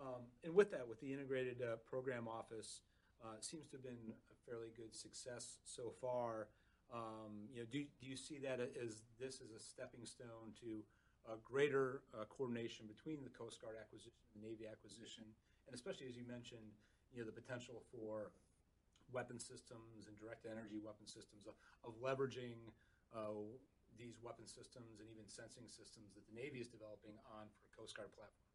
Um, 0.00 0.22
and 0.44 0.54
with 0.54 0.70
that, 0.70 0.86
with 0.86 1.00
the 1.00 1.12
integrated 1.12 1.62
uh, 1.62 1.76
program 1.88 2.28
office, 2.28 2.82
uh, 3.24 3.34
seems 3.40 3.66
to 3.68 3.76
have 3.76 3.82
been 3.82 4.14
a 4.30 4.36
fairly 4.48 4.70
good 4.76 4.94
success 4.94 5.58
so 5.64 5.90
far. 6.00 6.46
Um, 6.94 7.50
you 7.52 7.60
know, 7.60 7.66
do, 7.70 7.82
do 8.00 8.06
you 8.06 8.16
see 8.16 8.38
that 8.46 8.60
as 8.62 9.02
this 9.18 9.42
as 9.42 9.50
a 9.50 9.58
stepping 9.58 10.06
stone 10.06 10.54
to 10.62 10.80
a 11.26 11.36
greater 11.44 12.00
uh, 12.14 12.24
coordination 12.30 12.86
between 12.86 13.20
the 13.26 13.28
Coast 13.28 13.60
Guard 13.60 13.76
acquisition 13.76 14.24
and 14.32 14.40
Navy 14.40 14.64
acquisition, 14.70 15.26
and 15.66 15.74
especially 15.74 16.06
as 16.08 16.16
you 16.16 16.24
mentioned, 16.24 16.72
you 17.12 17.20
know, 17.20 17.26
the 17.26 17.34
potential 17.34 17.82
for 17.92 18.30
weapon 19.12 19.40
systems 19.40 20.08
and 20.08 20.14
direct 20.16 20.46
energy 20.46 20.80
weapon 20.80 21.04
systems 21.04 21.48
of, 21.48 21.56
of 21.84 21.96
leveraging 22.00 22.56
uh, 22.64 22.87
these 23.98 24.14
weapon 24.22 24.46
systems 24.46 25.00
and 25.00 25.08
even 25.10 25.26
sensing 25.26 25.66
systems 25.66 26.14
that 26.14 26.22
the 26.28 26.40
Navy 26.40 26.60
is 26.60 26.68
developing 26.68 27.18
on 27.34 27.46
for 27.58 27.80
Coast 27.80 27.96
Guard 27.96 28.08
platforms. 28.14 28.48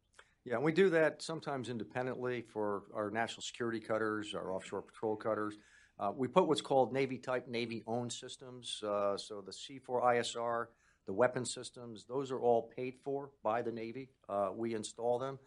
Yeah, 0.44 0.56
and 0.56 0.64
we 0.64 0.72
do 0.72 0.90
that 0.90 1.22
sometimes 1.22 1.68
independently 1.68 2.42
for 2.42 2.84
our 2.94 3.10
national 3.10 3.42
security 3.42 3.80
cutters, 3.80 4.34
our 4.34 4.52
offshore 4.52 4.82
patrol 4.82 5.16
cutters. 5.16 5.56
Uh, 5.98 6.12
we 6.14 6.28
put 6.28 6.48
what's 6.48 6.60
called 6.60 6.92
Navy 6.92 7.18
type, 7.18 7.48
Navy 7.48 7.82
owned 7.86 8.12
systems. 8.12 8.82
Uh, 8.82 9.16
so 9.16 9.40
the 9.40 9.52
C4 9.52 10.02
ISR, 10.02 10.66
the 11.06 11.12
weapon 11.12 11.44
systems, 11.44 12.04
those 12.04 12.30
are 12.30 12.40
all 12.40 12.70
paid 12.76 12.96
for 13.02 13.30
by 13.42 13.62
the 13.62 13.72
Navy. 13.72 14.10
Uh, 14.28 14.50
we 14.54 14.74
install 14.74 15.18
them. 15.18 15.38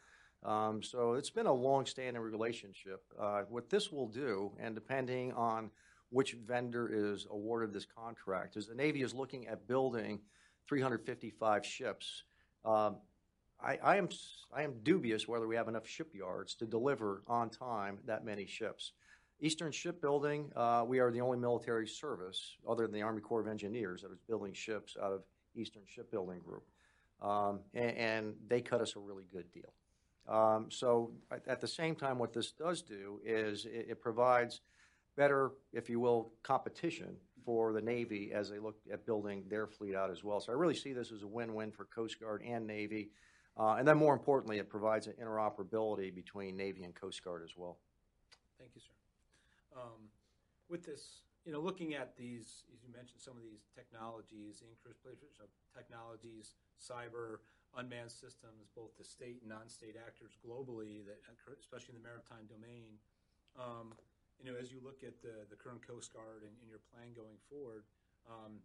Um, 0.44 0.82
so 0.82 1.14
it's 1.14 1.30
been 1.30 1.48
a 1.48 1.54
long 1.54 1.86
standing 1.86 2.22
relationship. 2.22 3.02
Uh, 3.20 3.42
what 3.50 3.70
this 3.70 3.92
will 3.92 4.08
do, 4.08 4.52
and 4.60 4.74
depending 4.74 5.34
on 5.34 5.70
which 6.10 6.34
vendor 6.34 6.90
is 6.92 7.28
awarded 7.30 7.74
this 7.74 7.86
contract, 7.86 8.58
is 8.58 8.68
the 8.68 8.76
Navy 8.76 9.02
is 9.02 9.14
looking 9.14 9.48
at 9.48 9.68
building 9.68 10.20
355 10.68 11.66
ships. 11.66 12.24
Um, 12.64 12.98
I, 13.62 13.78
I, 13.84 13.98
am 13.98 14.10
I 14.56 14.64
am 14.64 14.76
dubious 14.84 15.28
whether 15.28 15.48
we 15.48 15.56
have 15.56 15.68
enough 15.68 15.88
shipyards 15.88 16.54
to 16.56 16.66
deliver 16.66 17.24
on 17.28 17.50
time 17.50 18.00
that 18.06 18.24
many 18.24 18.46
ships. 18.46 18.94
Eastern 19.40 19.72
Shipbuilding, 19.72 20.52
uh, 20.56 20.84
we 20.88 21.00
are 21.00 21.12
the 21.12 21.22
only 21.22 21.38
military 21.38 21.88
service 21.88 22.58
other 22.68 22.88
than 22.88 22.94
the 22.94 23.04
Army 23.04 23.22
Corps 23.22 23.42
of 23.42 23.48
Engineers 23.48 24.02
that 24.02 24.12
is 24.12 24.20
building 24.28 24.54
ships 24.54 24.98
out 25.02 25.12
of 25.12 25.22
Eastern 25.56 25.84
Shipbuilding 25.86 26.40
Group, 26.40 26.64
um, 27.22 27.60
and, 27.74 27.98
and, 27.98 28.34
they 28.48 28.62
cut 28.62 28.82
us 28.82 28.96
a 28.96 29.00
really 29.00 29.26
good 29.32 29.46
deal. 29.52 29.74
Um, 30.28 30.68
so 30.70 31.12
at, 31.32 31.48
at, 31.48 31.62
the 31.62 31.68
same 31.68 31.96
time, 31.96 32.18
what 32.20 32.34
this 32.34 32.52
does 32.52 32.82
do 32.82 33.20
is 33.24 33.66
it, 33.66 33.88
it 33.90 34.02
provides 34.02 34.62
better, 35.18 35.52
if 35.74 35.90
you 35.90 36.00
will, 36.00 36.32
competition 36.44 37.18
for 37.44 37.74
the 37.74 37.82
Navy 37.82 38.32
as 38.34 38.50
they 38.50 38.60
look 38.60 38.76
at 38.92 39.06
building 39.06 39.44
their 39.50 39.68
fleet 39.68 39.96
out 39.96 40.12
as 40.12 40.24
well. 40.24 40.40
So 40.40 40.52
I 40.52 40.56
really 40.56 40.76
see 40.76 40.94
this 40.94 41.12
as 41.12 41.24
a 41.24 41.28
win-win 41.28 41.72
for 41.72 41.86
Coast 41.86 42.20
Guard 42.20 42.42
and 42.48 42.66
Navy. 42.66 43.10
Uh, 43.58 43.76
and 43.80 43.88
then 43.88 43.98
more 43.98 44.14
importantly, 44.14 44.60
it 44.60 44.70
provides 44.70 45.08
an 45.08 45.14
interoperability 45.22 46.14
between 46.14 46.56
Navy 46.56 46.84
and 46.84 46.94
Coast 46.94 47.24
Guard 47.24 47.42
as 47.44 47.58
well. 47.58 47.80
Thank 48.60 48.72
you, 48.76 48.82
sir. 48.82 48.94
Um, 49.76 50.12
with 50.70 50.86
this, 50.86 51.24
you 51.46 51.52
know, 51.52 51.60
looking 51.60 51.96
at 51.96 52.16
these, 52.16 52.64
as 52.74 52.84
you 52.84 52.92
mentioned, 52.94 53.22
some 53.22 53.34
of 53.36 53.42
these 53.42 53.66
technologies, 53.74 54.62
increased 54.62 55.06
of 55.42 55.48
technologies, 55.74 56.54
cyber, 56.78 57.40
unmanned 57.78 58.12
systems, 58.12 58.70
both 58.76 58.92
the 58.98 59.04
state 59.04 59.40
and 59.42 59.50
non-state 59.50 59.96
actors 59.96 60.38
globally, 60.46 61.06
that 61.06 61.18
especially 61.60 61.96
in 61.96 62.02
the 62.02 62.06
maritime 62.06 62.46
domain. 62.52 63.00
Um, 63.58 63.94
you 64.38 64.46
know, 64.46 64.58
as 64.58 64.72
you 64.72 64.80
look 64.84 65.02
at 65.04 65.18
the, 65.22 65.46
the 65.50 65.58
current 65.58 65.82
Coast 65.86 66.14
Guard 66.14 66.46
and, 66.46 66.54
and 66.62 66.70
your 66.70 66.82
plan 66.94 67.14
going 67.18 67.38
forward, 67.50 67.84
um, 68.30 68.62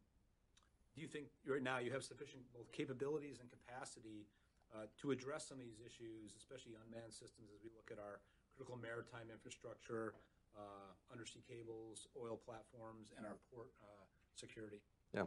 do 0.94 1.00
you 1.00 1.08
think 1.08 1.32
right 1.48 1.62
now 1.62 1.78
you 1.78 1.90
have 1.92 2.04
sufficient 2.04 2.44
both 2.52 2.70
capabilities 2.72 3.40
and 3.40 3.48
capacity 3.48 4.28
uh, 4.74 4.88
to 5.00 5.10
address 5.10 5.48
some 5.48 5.56
of 5.56 5.64
these 5.64 5.80
issues, 5.80 6.36
especially 6.36 6.76
unmanned 6.76 7.12
systems, 7.12 7.48
as 7.52 7.60
we 7.64 7.70
look 7.76 7.88
at 7.88 7.96
our 7.96 8.20
critical 8.56 8.76
maritime 8.76 9.32
infrastructure, 9.32 10.14
uh, 10.56 10.92
undersea 11.12 11.40
cables, 11.48 12.08
oil 12.20 12.36
platforms, 12.36 13.12
and 13.16 13.26
our 13.26 13.36
port 13.52 13.68
uh, 13.80 14.04
security. 14.34 14.80
Yeah. 15.14 15.24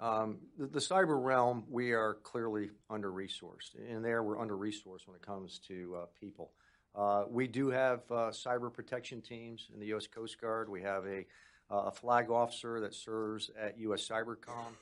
Um, 0.00 0.38
the, 0.58 0.66
the, 0.66 0.80
cyber 0.80 1.22
realm, 1.22 1.64
we 1.70 1.92
are 1.92 2.14
clearly 2.24 2.70
under 2.90 3.12
resourced. 3.12 3.76
In 3.88 4.02
there, 4.02 4.24
we're 4.24 4.40
under 4.40 4.56
resourced 4.56 5.06
when 5.06 5.14
it 5.14 5.22
comes 5.22 5.60
to 5.68 5.96
uh, 5.96 6.06
people. 6.20 6.50
Uh, 6.94 7.24
we 7.28 7.46
do 7.48 7.70
have 7.70 8.00
uh, 8.10 8.30
cyber 8.30 8.72
protection 8.72 9.20
teams 9.20 9.68
in 9.72 9.80
the 9.80 9.86
U.S. 9.86 10.06
Coast 10.06 10.40
Guard. 10.40 10.68
We 10.68 10.82
have 10.82 11.04
a, 11.06 11.26
a 11.70 11.90
flag 11.90 12.30
officer 12.30 12.80
that 12.80 12.94
serves 12.94 13.50
at 13.60 13.78
U.S. 13.78 14.08
Cybercom. 14.08 14.74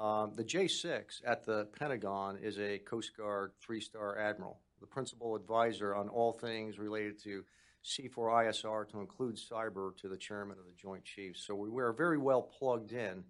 Um, 0.00 0.32
the 0.36 0.44
J6 0.44 1.22
at 1.26 1.44
the 1.44 1.66
Pentagon 1.78 2.38
is 2.40 2.58
a 2.58 2.78
Coast 2.78 3.16
Guard 3.16 3.52
three 3.60 3.80
star 3.80 4.18
admiral, 4.18 4.60
the 4.80 4.86
principal 4.86 5.34
advisor 5.34 5.94
on 5.94 6.08
all 6.08 6.32
things 6.32 6.78
related 6.78 7.20
to 7.24 7.44
C4ISR 7.84 8.88
to 8.90 9.00
include 9.00 9.36
cyber 9.36 9.96
to 9.96 10.08
the 10.08 10.16
chairman 10.16 10.58
of 10.58 10.66
the 10.66 10.74
Joint 10.80 11.04
Chiefs. 11.04 11.44
So 11.46 11.54
we, 11.54 11.82
are 11.82 11.92
very 11.92 12.18
well 12.18 12.42
plugged 12.42 12.92
in. 12.92 13.24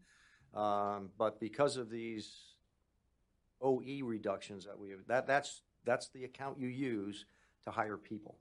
Um, 0.54 1.10
but 1.18 1.38
because 1.38 1.76
of 1.76 1.90
these 1.90 2.32
OE 3.60 4.00
reductions 4.02 4.64
that 4.64 4.78
we 4.78 4.90
have, 4.90 5.00
that, 5.06 5.26
that's, 5.26 5.62
that's 5.84 6.08
the 6.08 6.24
account 6.24 6.58
you 6.58 6.68
use 6.68 7.26
to 7.66 7.70
hire 7.70 7.96
people. 7.96 8.36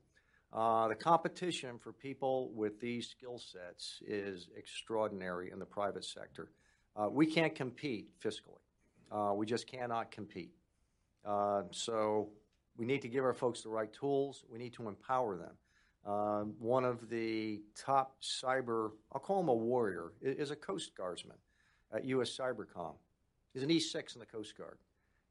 Uh, 0.52 0.88
the 0.88 0.94
competition 0.94 1.78
for 1.78 1.92
people 1.92 2.50
with 2.54 2.80
these 2.80 3.08
skill 3.08 3.38
sets 3.38 4.00
is 4.06 4.48
extraordinary 4.56 5.50
in 5.52 5.58
the 5.58 5.66
private 5.66 6.04
sector. 6.04 6.50
Uh, 6.96 7.08
we 7.10 7.26
can't 7.26 7.54
compete 7.54 8.08
fiscally. 8.24 8.62
Uh, 9.10 9.34
we 9.34 9.44
just 9.44 9.66
cannot 9.66 10.10
compete. 10.10 10.52
Uh, 11.24 11.62
so 11.72 12.30
we 12.76 12.86
need 12.86 13.02
to 13.02 13.08
give 13.08 13.24
our 13.24 13.34
folks 13.34 13.62
the 13.62 13.68
right 13.68 13.92
tools. 13.92 14.44
We 14.50 14.58
need 14.58 14.72
to 14.74 14.88
empower 14.88 15.36
them. 15.36 16.12
Um, 16.12 16.54
one 16.60 16.84
of 16.84 17.10
the 17.10 17.62
top 17.76 18.16
cyber, 18.22 18.92
I'll 19.12 19.20
call 19.20 19.40
him 19.40 19.48
a 19.48 19.54
warrior, 19.54 20.12
is 20.22 20.52
a 20.52 20.56
Coast 20.56 20.96
Guardsman 20.96 21.36
at 21.92 22.04
U.S. 22.04 22.36
Cybercom. 22.36 22.94
He's 23.52 23.64
an 23.64 23.70
E6 23.70 24.14
in 24.14 24.20
the 24.20 24.26
Coast 24.26 24.56
Guard. 24.56 24.78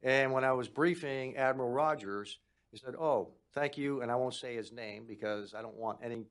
And 0.03 0.33
when 0.33 0.43
I 0.43 0.51
was 0.51 0.67
briefing 0.67 1.37
Admiral 1.37 1.69
Rogers, 1.69 2.39
he 2.75 2.79
said, 2.79 2.95
"Oh, 2.99 3.29
thank 3.53 3.77
you," 3.77 4.01
and 4.01 4.11
I 4.11 4.15
won't 4.15 4.33
say 4.33 4.53
his 4.53 4.73
name 4.73 5.05
because 5.07 5.53
I 5.53 5.61
don't 5.61 5.77
want 5.77 5.99
any 6.03 6.25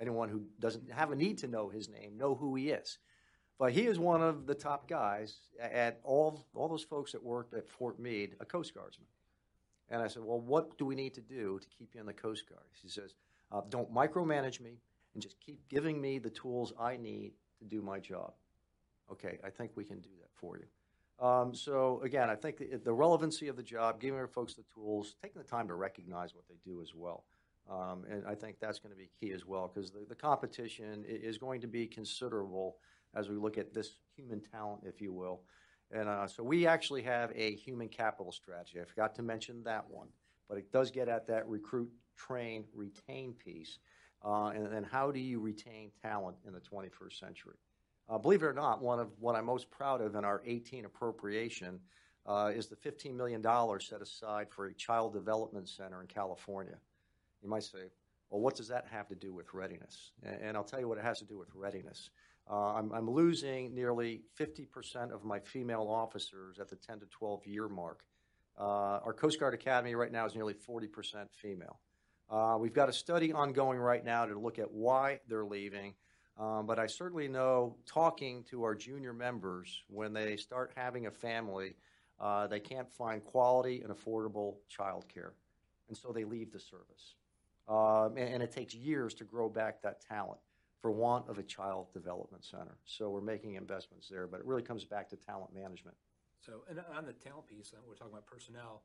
anyone 0.00 0.28
who 0.28 0.44
doesn't 0.60 0.92
have 0.92 1.10
a 1.10 1.16
need 1.16 1.38
to 1.38 1.48
know 1.48 1.68
his 1.68 1.88
name 1.88 2.16
know 2.16 2.36
who 2.36 2.54
he 2.54 2.70
is. 2.70 2.98
But 3.58 3.72
he 3.72 3.82
is 3.82 3.98
one 3.98 4.22
of 4.22 4.46
the 4.46 4.54
top 4.54 4.88
guys 4.88 5.38
at 5.60 5.98
all 6.04 6.46
all 6.54 6.68
those 6.68 6.84
folks 6.84 7.10
that 7.12 7.22
worked 7.24 7.52
at 7.52 7.68
Fort 7.68 7.98
Meade, 7.98 8.36
a 8.38 8.44
Coast 8.44 8.74
Guardsman. 8.74 9.08
And 9.88 10.00
I 10.00 10.06
said, 10.06 10.22
"Well, 10.22 10.40
what 10.40 10.78
do 10.78 10.86
we 10.86 10.94
need 10.94 11.14
to 11.14 11.20
do 11.20 11.58
to 11.58 11.68
keep 11.76 11.94
you 11.94 12.00
in 12.00 12.06
the 12.06 12.12
Coast 12.12 12.48
Guard?" 12.48 12.70
He 12.80 12.88
says, 12.88 13.14
uh, 13.50 13.62
"Don't 13.68 13.92
micromanage 13.92 14.60
me, 14.60 14.78
and 15.14 15.22
just 15.22 15.40
keep 15.40 15.68
giving 15.68 16.00
me 16.00 16.20
the 16.20 16.30
tools 16.30 16.72
I 16.78 16.96
need 16.96 17.32
to 17.58 17.64
do 17.64 17.82
my 17.82 17.98
job." 17.98 18.34
Okay, 19.10 19.40
I 19.42 19.50
think 19.50 19.72
we 19.74 19.84
can 19.84 19.98
do 19.98 20.10
that 20.20 20.30
for 20.32 20.58
you. 20.58 20.66
Um, 21.20 21.54
so 21.54 22.00
again, 22.02 22.30
I 22.30 22.34
think 22.34 22.56
the, 22.56 22.80
the 22.84 22.92
relevancy 22.92 23.48
of 23.48 23.56
the 23.56 23.62
job, 23.62 24.00
giving 24.00 24.18
our 24.18 24.26
folks 24.26 24.54
the 24.54 24.64
tools, 24.74 25.14
taking 25.22 25.40
the 25.40 25.48
time 25.48 25.68
to 25.68 25.74
recognize 25.74 26.34
what 26.34 26.44
they 26.48 26.56
do 26.64 26.82
as 26.82 26.94
well. 26.94 27.24
Um, 27.70 28.04
and 28.10 28.24
I 28.26 28.34
think 28.34 28.56
that's 28.60 28.80
going 28.80 28.92
to 28.92 28.98
be 28.98 29.08
key 29.20 29.32
as 29.32 29.46
well 29.46 29.70
because 29.72 29.90
the, 29.90 30.04
the 30.08 30.14
competition 30.14 31.04
is 31.06 31.38
going 31.38 31.60
to 31.60 31.68
be 31.68 31.86
considerable 31.86 32.76
as 33.14 33.28
we 33.28 33.36
look 33.36 33.56
at 33.56 33.72
this 33.72 33.96
human 34.16 34.40
talent, 34.40 34.82
if 34.84 35.00
you 35.00 35.12
will. 35.12 35.42
And 35.92 36.08
uh, 36.08 36.26
so 36.26 36.42
we 36.42 36.66
actually 36.66 37.02
have 37.02 37.30
a 37.36 37.54
human 37.54 37.88
capital 37.88 38.32
strategy. 38.32 38.80
I 38.80 38.84
forgot 38.84 39.14
to 39.16 39.22
mention 39.22 39.62
that 39.64 39.84
one, 39.88 40.08
but 40.48 40.58
it 40.58 40.72
does 40.72 40.90
get 40.90 41.08
at 41.08 41.26
that 41.28 41.46
recruit, 41.48 41.90
train, 42.16 42.64
retain 42.74 43.34
piece. 43.34 43.78
Uh, 44.24 44.46
and 44.46 44.72
then 44.72 44.84
how 44.84 45.10
do 45.10 45.20
you 45.20 45.40
retain 45.40 45.90
talent 46.02 46.36
in 46.46 46.52
the 46.52 46.60
21st 46.60 47.18
century? 47.18 47.56
Uh, 48.12 48.18
believe 48.18 48.42
it 48.42 48.46
or 48.46 48.52
not, 48.52 48.82
one 48.82 49.00
of 49.00 49.08
what 49.20 49.34
I'm 49.34 49.46
most 49.46 49.70
proud 49.70 50.02
of 50.02 50.16
in 50.16 50.24
our 50.24 50.42
18 50.44 50.84
appropriation 50.84 51.80
uh, 52.26 52.50
is 52.54 52.66
the 52.66 52.76
$15 52.76 53.14
million 53.14 53.42
set 53.80 54.02
aside 54.02 54.48
for 54.50 54.66
a 54.66 54.74
child 54.74 55.14
development 55.14 55.66
center 55.66 56.02
in 56.02 56.06
California. 56.06 56.76
You 57.42 57.48
might 57.48 57.62
say, 57.62 57.78
well, 58.28 58.42
what 58.42 58.54
does 58.54 58.68
that 58.68 58.86
have 58.90 59.08
to 59.08 59.14
do 59.14 59.32
with 59.32 59.54
readiness? 59.54 60.12
And, 60.22 60.42
and 60.42 60.56
I'll 60.58 60.62
tell 60.62 60.78
you 60.78 60.88
what 60.88 60.98
it 60.98 61.04
has 61.04 61.20
to 61.20 61.24
do 61.24 61.38
with 61.38 61.48
readiness. 61.54 62.10
Uh, 62.50 62.74
I'm, 62.74 62.92
I'm 62.92 63.10
losing 63.10 63.74
nearly 63.74 64.20
50% 64.38 65.10
of 65.10 65.24
my 65.24 65.38
female 65.38 65.88
officers 65.88 66.58
at 66.58 66.68
the 66.68 66.76
10 66.76 67.00
to 67.00 67.06
12 67.06 67.46
year 67.46 67.66
mark. 67.66 68.04
Uh, 68.60 69.00
our 69.06 69.14
Coast 69.14 69.40
Guard 69.40 69.54
Academy 69.54 69.94
right 69.94 70.12
now 70.12 70.26
is 70.26 70.34
nearly 70.34 70.52
40% 70.54 70.88
female. 71.30 71.80
Uh, 72.28 72.58
we've 72.60 72.74
got 72.74 72.90
a 72.90 72.92
study 72.92 73.32
ongoing 73.32 73.78
right 73.78 74.04
now 74.04 74.26
to 74.26 74.38
look 74.38 74.58
at 74.58 74.70
why 74.70 75.20
they're 75.28 75.46
leaving. 75.46 75.94
Um, 76.38 76.66
but 76.66 76.78
I 76.78 76.86
certainly 76.86 77.28
know 77.28 77.76
talking 77.86 78.42
to 78.44 78.62
our 78.64 78.74
junior 78.74 79.12
members 79.12 79.82
when 79.88 80.12
they 80.12 80.36
start 80.36 80.72
having 80.74 81.06
a 81.06 81.10
family, 81.10 81.74
uh, 82.20 82.46
they 82.46 82.60
can't 82.60 82.90
find 82.90 83.22
quality 83.22 83.82
and 83.82 83.92
affordable 83.92 84.56
child 84.68 85.04
care. 85.12 85.34
And 85.88 85.96
so 85.96 86.10
they 86.12 86.24
leave 86.24 86.52
the 86.52 86.58
service. 86.58 87.16
Um, 87.68 88.16
and, 88.16 88.34
and 88.34 88.42
it 88.42 88.52
takes 88.52 88.74
years 88.74 89.14
to 89.14 89.24
grow 89.24 89.48
back 89.48 89.82
that 89.82 90.00
talent 90.00 90.40
for 90.80 90.90
want 90.90 91.28
of 91.28 91.38
a 91.38 91.42
child 91.42 91.92
development 91.92 92.44
center. 92.44 92.76
So 92.84 93.10
we're 93.10 93.20
making 93.20 93.54
investments 93.54 94.08
there, 94.08 94.26
but 94.26 94.40
it 94.40 94.46
really 94.46 94.62
comes 94.62 94.84
back 94.84 95.08
to 95.10 95.16
talent 95.16 95.54
management. 95.54 95.96
So, 96.40 96.64
and 96.68 96.80
on 96.96 97.06
the 97.06 97.12
talent 97.12 97.46
piece, 97.46 97.72
uh, 97.72 97.80
we're 97.86 97.94
talking 97.94 98.12
about 98.12 98.26
personnel, 98.26 98.82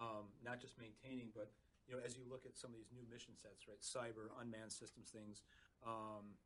um, 0.00 0.30
not 0.44 0.60
just 0.60 0.74
maintaining, 0.78 1.30
but 1.34 1.50
you 1.88 1.96
know, 1.96 2.02
as 2.06 2.16
you 2.16 2.22
look 2.30 2.46
at 2.46 2.56
some 2.56 2.70
of 2.70 2.76
these 2.76 2.92
new 2.94 3.02
mission 3.10 3.34
sets, 3.34 3.66
right, 3.66 3.82
cyber, 3.82 4.30
unmanned 4.40 4.70
systems, 4.70 5.10
things, 5.10 5.42
um, 5.84 6.38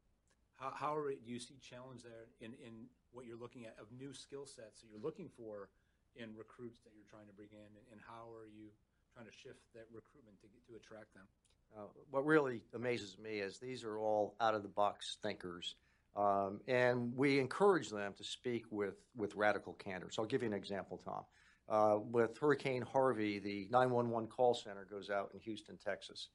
how, 0.56 0.72
how 0.74 0.94
are, 0.94 1.10
do 1.10 1.30
you 1.32 1.40
see 1.40 1.58
challenge 1.60 2.02
there 2.02 2.30
in, 2.40 2.54
in 2.64 2.86
what 3.12 3.26
you're 3.26 3.38
looking 3.38 3.64
at 3.64 3.76
of 3.80 3.86
new 3.92 4.12
skill 4.12 4.46
sets 4.46 4.80
that 4.80 4.88
you're 4.90 5.02
looking 5.02 5.28
for 5.36 5.68
in 6.16 6.30
recruits 6.36 6.82
that 6.82 6.92
you're 6.94 7.08
trying 7.10 7.26
to 7.26 7.34
bring 7.34 7.50
in, 7.52 7.70
and, 7.74 7.86
and 7.90 8.00
how 8.00 8.30
are 8.30 8.46
you 8.46 8.70
trying 9.12 9.26
to 9.26 9.32
shift 9.32 9.60
that 9.74 9.86
recruitment 9.90 10.38
to 10.40 10.46
get, 10.46 10.62
to 10.66 10.76
attract 10.76 11.14
them? 11.14 11.26
Uh, 11.76 11.86
what 12.10 12.24
really 12.24 12.62
amazes 12.74 13.18
me 13.18 13.38
is 13.38 13.58
these 13.58 13.82
are 13.82 13.98
all 13.98 14.36
out 14.40 14.54
of 14.54 14.62
the 14.62 14.68
box 14.68 15.18
thinkers. 15.22 15.74
Um, 16.16 16.60
and 16.68 17.12
we 17.16 17.40
encourage 17.40 17.90
them 17.90 18.12
to 18.16 18.22
speak 18.22 18.64
with, 18.70 18.94
with 19.16 19.34
radical 19.34 19.72
candor. 19.74 20.08
So 20.10 20.22
I'll 20.22 20.28
give 20.28 20.42
you 20.42 20.48
an 20.48 20.54
example, 20.54 21.00
Tom. 21.04 21.24
Uh, 21.68 21.98
with 21.98 22.38
Hurricane 22.38 22.82
Harvey, 22.82 23.38
the 23.38 23.66
911 23.70 24.28
call 24.28 24.54
center 24.54 24.86
goes 24.88 25.10
out 25.10 25.30
in 25.34 25.40
Houston, 25.40 25.76
Texas. 25.82 26.28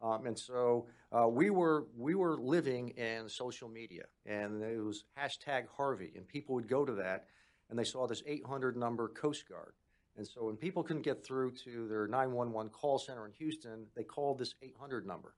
Um, 0.00 0.26
and 0.26 0.38
so 0.38 0.86
uh, 1.10 1.26
we 1.28 1.50
were 1.50 1.86
we 1.96 2.14
were 2.14 2.38
living 2.38 2.90
in 2.90 3.28
social 3.28 3.68
media, 3.68 4.04
and 4.26 4.62
it 4.62 4.82
was 4.82 5.04
hashtag 5.18 5.64
Harvey, 5.76 6.12
and 6.14 6.26
people 6.28 6.54
would 6.54 6.68
go 6.68 6.84
to 6.84 6.92
that, 6.94 7.26
and 7.68 7.78
they 7.78 7.84
saw 7.84 8.06
this 8.06 8.22
800 8.26 8.76
number 8.76 9.08
Coast 9.08 9.48
Guard, 9.48 9.72
and 10.16 10.26
so 10.26 10.44
when 10.44 10.56
people 10.56 10.82
couldn't 10.82 11.02
get 11.02 11.24
through 11.24 11.52
to 11.64 11.88
their 11.88 12.06
911 12.06 12.70
call 12.70 12.98
center 12.98 13.24
in 13.26 13.32
Houston, 13.32 13.86
they 13.96 14.04
called 14.04 14.38
this 14.38 14.54
800 14.62 15.06
number, 15.06 15.34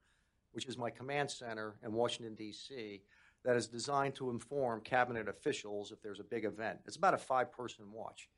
which 0.52 0.66
is 0.66 0.78
my 0.78 0.90
command 0.90 1.30
center 1.30 1.76
in 1.84 1.92
Washington 1.92 2.34
D.C. 2.34 3.02
That 3.44 3.56
is 3.56 3.68
designed 3.68 4.14
to 4.16 4.28
inform 4.28 4.82
cabinet 4.82 5.28
officials 5.28 5.92
if 5.92 6.02
there's 6.02 6.20
a 6.20 6.24
big 6.24 6.44
event. 6.44 6.80
It's 6.86 6.96
about 6.96 7.14
a 7.14 7.18
five-person 7.18 7.90
watch, 7.92 8.28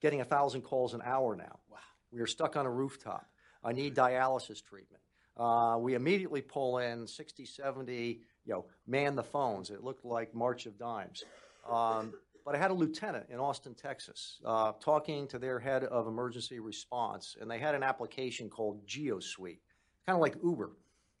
getting 0.00 0.20
a 0.20 0.24
thousand 0.24 0.62
calls 0.62 0.94
an 0.94 1.02
hour 1.04 1.34
now. 1.34 1.58
Wow. 1.68 1.78
We 2.12 2.20
are 2.20 2.26
stuck 2.26 2.56
on 2.56 2.66
a 2.66 2.70
rooftop. 2.70 3.26
I 3.64 3.72
need 3.72 3.96
dialysis 3.96 4.62
treatment. 4.62 5.02
Uh, 5.36 5.76
we 5.78 5.94
immediately 5.94 6.40
pull 6.40 6.78
in 6.78 7.06
60, 7.06 7.44
70, 7.44 8.20
you 8.46 8.52
know, 8.52 8.64
man 8.86 9.14
the 9.14 9.22
phones. 9.22 9.70
It 9.70 9.84
looked 9.84 10.04
like 10.04 10.34
March 10.34 10.66
of 10.66 10.78
Dimes. 10.78 11.24
Um, 11.68 12.14
but 12.46 12.54
I 12.54 12.58
had 12.58 12.70
a 12.70 12.74
lieutenant 12.74 13.26
in 13.28 13.38
Austin, 13.40 13.74
Texas, 13.74 14.38
uh, 14.44 14.72
talking 14.80 15.26
to 15.28 15.38
their 15.38 15.58
head 15.58 15.82
of 15.82 16.06
emergency 16.06 16.60
response, 16.60 17.36
and 17.40 17.50
they 17.50 17.58
had 17.58 17.74
an 17.74 17.82
application 17.82 18.48
called 18.48 18.86
GeoSuite, 18.86 19.58
kind 20.06 20.14
of 20.14 20.20
like 20.20 20.36
Uber. 20.42 20.70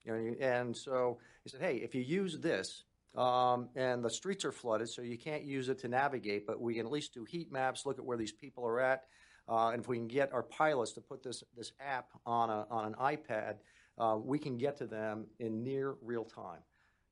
You 0.04 0.12
know, 0.12 0.36
and 0.40 0.74
so 0.74 1.18
he 1.42 1.50
said, 1.50 1.60
"Hey, 1.60 1.78
if 1.78 1.96
you 1.96 2.00
use 2.00 2.38
this, 2.38 2.84
um, 3.16 3.68
and 3.74 4.04
the 4.04 4.10
streets 4.10 4.44
are 4.44 4.52
flooded, 4.52 4.88
so 4.88 5.02
you 5.02 5.18
can't 5.18 5.42
use 5.42 5.68
it 5.68 5.80
to 5.80 5.88
navigate, 5.88 6.46
but 6.46 6.60
we 6.60 6.74
can 6.74 6.86
at 6.86 6.92
least 6.92 7.12
do 7.12 7.24
heat 7.24 7.50
maps, 7.50 7.84
look 7.84 7.98
at 7.98 8.04
where 8.04 8.16
these 8.16 8.32
people 8.32 8.64
are 8.64 8.78
at, 8.78 9.06
uh, 9.48 9.70
and 9.70 9.82
if 9.82 9.88
we 9.88 9.96
can 9.96 10.06
get 10.06 10.32
our 10.32 10.44
pilots 10.44 10.92
to 10.92 11.00
put 11.00 11.24
this 11.24 11.42
this 11.56 11.72
app 11.80 12.10
on 12.24 12.50
a 12.50 12.68
on 12.70 12.86
an 12.86 12.94
iPad." 12.94 13.56
Uh, 13.98 14.16
we 14.22 14.38
can 14.38 14.56
get 14.56 14.76
to 14.78 14.86
them 14.86 15.26
in 15.38 15.62
near 15.62 15.96
real 16.02 16.24
time. 16.24 16.60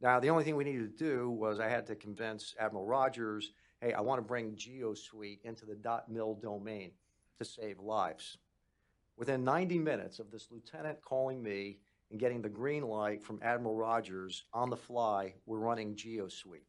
Now, 0.00 0.20
the 0.20 0.30
only 0.30 0.44
thing 0.44 0.56
we 0.56 0.64
needed 0.64 0.98
to 0.98 1.04
do 1.04 1.30
was 1.30 1.60
I 1.60 1.68
had 1.68 1.86
to 1.86 1.94
convince 1.94 2.54
Admiral 2.58 2.84
Rogers, 2.84 3.52
hey, 3.80 3.92
I 3.92 4.00
want 4.00 4.18
to 4.18 4.26
bring 4.26 4.52
GeoSuite 4.52 5.40
into 5.44 5.64
the 5.64 6.02
.mil 6.08 6.34
domain 6.34 6.90
to 7.38 7.44
save 7.44 7.78
lives. 7.78 8.38
Within 9.16 9.44
90 9.44 9.78
minutes 9.78 10.18
of 10.18 10.30
this 10.30 10.48
lieutenant 10.50 11.00
calling 11.00 11.42
me 11.42 11.78
and 12.10 12.20
getting 12.20 12.42
the 12.42 12.48
green 12.48 12.82
light 12.82 13.22
from 13.22 13.38
Admiral 13.42 13.76
Rogers 13.76 14.44
on 14.52 14.68
the 14.68 14.76
fly, 14.76 15.34
we're 15.46 15.58
running 15.58 15.94
GeoSuite. 15.94 16.66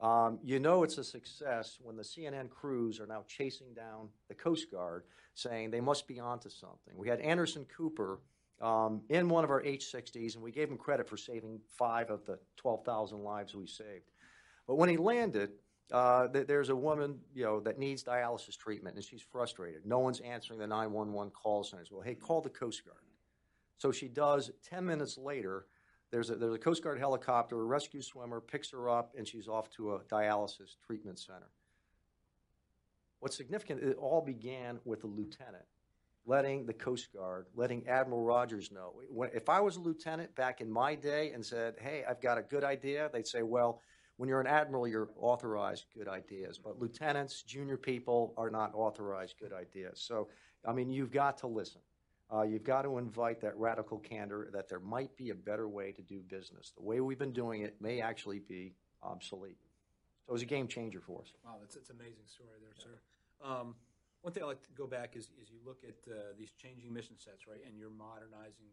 Um, 0.00 0.40
you 0.42 0.58
know 0.58 0.82
it's 0.82 0.98
a 0.98 1.04
success 1.04 1.78
when 1.80 1.96
the 1.96 2.02
CNN 2.02 2.50
crews 2.50 2.98
are 2.98 3.06
now 3.06 3.24
chasing 3.28 3.72
down 3.72 4.08
the 4.28 4.34
Coast 4.34 4.70
Guard 4.70 5.04
saying 5.34 5.70
they 5.70 5.80
must 5.80 6.08
be 6.08 6.18
onto 6.18 6.48
something. 6.48 6.94
We 6.96 7.08
had 7.08 7.20
Anderson 7.20 7.66
Cooper 7.76 8.18
um, 8.60 9.02
in 9.08 9.28
one 9.28 9.44
of 9.44 9.50
our 9.50 9.62
H-60s, 9.62 10.34
and 10.34 10.42
we 10.42 10.52
gave 10.52 10.70
him 10.70 10.76
credit 10.76 11.08
for 11.08 11.16
saving 11.16 11.60
five 11.76 12.10
of 12.10 12.24
the 12.24 12.38
12,000 12.56 13.22
lives 13.22 13.54
we 13.54 13.66
saved. 13.66 14.12
But 14.66 14.76
when 14.76 14.88
he 14.88 14.96
landed, 14.96 15.50
uh, 15.90 16.28
th- 16.28 16.46
there's 16.46 16.68
a 16.68 16.76
woman, 16.76 17.18
you 17.34 17.44
know, 17.44 17.60
that 17.60 17.78
needs 17.78 18.04
dialysis 18.04 18.56
treatment, 18.56 18.96
and 18.96 19.04
she's 19.04 19.22
frustrated. 19.22 19.84
No 19.84 19.98
one's 19.98 20.20
answering 20.20 20.58
the 20.58 20.66
911 20.66 21.32
call 21.32 21.64
centers. 21.64 21.90
Well, 21.90 22.02
hey, 22.02 22.14
call 22.14 22.40
the 22.40 22.50
Coast 22.50 22.84
Guard. 22.84 22.98
So 23.78 23.90
she 23.90 24.06
does. 24.06 24.50
Ten 24.62 24.86
minutes 24.86 25.18
later, 25.18 25.66
there's 26.12 26.30
a, 26.30 26.36
there's 26.36 26.54
a 26.54 26.58
Coast 26.58 26.84
Guard 26.84 26.98
helicopter, 26.98 27.60
a 27.60 27.64
rescue 27.64 28.00
swimmer 28.00 28.40
picks 28.40 28.70
her 28.70 28.88
up, 28.88 29.12
and 29.18 29.26
she's 29.26 29.48
off 29.48 29.70
to 29.70 29.94
a 29.94 30.00
dialysis 30.04 30.76
treatment 30.86 31.18
center. 31.18 31.50
What's 33.18 33.36
significant, 33.36 33.82
it 33.82 33.96
all 33.96 34.20
began 34.20 34.78
with 34.84 35.04
a 35.04 35.06
lieutenant 35.06 35.64
letting 36.26 36.66
the 36.66 36.72
Coast 36.72 37.12
Guard, 37.12 37.46
letting 37.54 37.86
Admiral 37.88 38.22
Rogers 38.22 38.70
know. 38.70 38.92
If 39.34 39.48
I 39.48 39.60
was 39.60 39.76
a 39.76 39.80
lieutenant 39.80 40.34
back 40.36 40.60
in 40.60 40.70
my 40.70 40.94
day 40.94 41.32
and 41.32 41.44
said, 41.44 41.74
hey, 41.80 42.04
I've 42.08 42.20
got 42.20 42.38
a 42.38 42.42
good 42.42 42.64
idea, 42.64 43.10
they'd 43.12 43.26
say, 43.26 43.42
well, 43.42 43.80
when 44.16 44.28
you're 44.28 44.40
an 44.40 44.46
admiral, 44.46 44.86
you're 44.86 45.10
authorized 45.18 45.86
good 45.96 46.06
ideas. 46.06 46.58
But 46.58 46.78
lieutenants, 46.78 47.42
junior 47.42 47.76
people 47.76 48.34
are 48.36 48.50
not 48.50 48.72
authorized 48.74 49.34
good 49.40 49.52
ideas. 49.52 50.00
So, 50.06 50.28
I 50.64 50.72
mean, 50.72 50.90
you've 50.90 51.10
got 51.10 51.38
to 51.38 51.48
listen. 51.48 51.80
Uh, 52.32 52.42
you've 52.42 52.64
got 52.64 52.82
to 52.82 52.98
invite 52.98 53.40
that 53.40 53.56
radical 53.58 53.98
candor 53.98 54.48
that 54.52 54.68
there 54.68 54.80
might 54.80 55.16
be 55.16 55.30
a 55.30 55.34
better 55.34 55.68
way 55.68 55.92
to 55.92 56.02
do 56.02 56.20
business. 56.20 56.72
The 56.76 56.82
way 56.82 57.00
we've 57.00 57.18
been 57.18 57.32
doing 57.32 57.62
it 57.62 57.76
may 57.80 58.00
actually 58.00 58.38
be 58.38 58.74
obsolete. 59.02 59.58
So 60.24 60.30
it 60.30 60.32
was 60.32 60.42
a 60.42 60.46
game 60.46 60.68
changer 60.68 61.00
for 61.00 61.22
us. 61.22 61.32
Wow, 61.44 61.56
that's 61.60 61.74
it's 61.76 61.90
an 61.90 61.96
amazing 61.98 62.24
story 62.26 62.58
there, 62.62 62.74
sir. 62.78 63.00
Um, 63.44 63.74
one 64.22 64.32
thing 64.32 64.42
I 64.42 64.46
like 64.46 64.62
to 64.62 64.74
go 64.78 64.86
back 64.86 65.18
is, 65.18 65.34
is 65.42 65.50
you 65.50 65.58
look 65.66 65.82
at 65.82 65.98
uh, 66.06 66.32
these 66.38 66.54
changing 66.54 66.94
mission 66.94 67.18
sets, 67.18 67.46
right, 67.46 67.60
and 67.66 67.76
you're 67.76 67.90
modernizing 67.90 68.70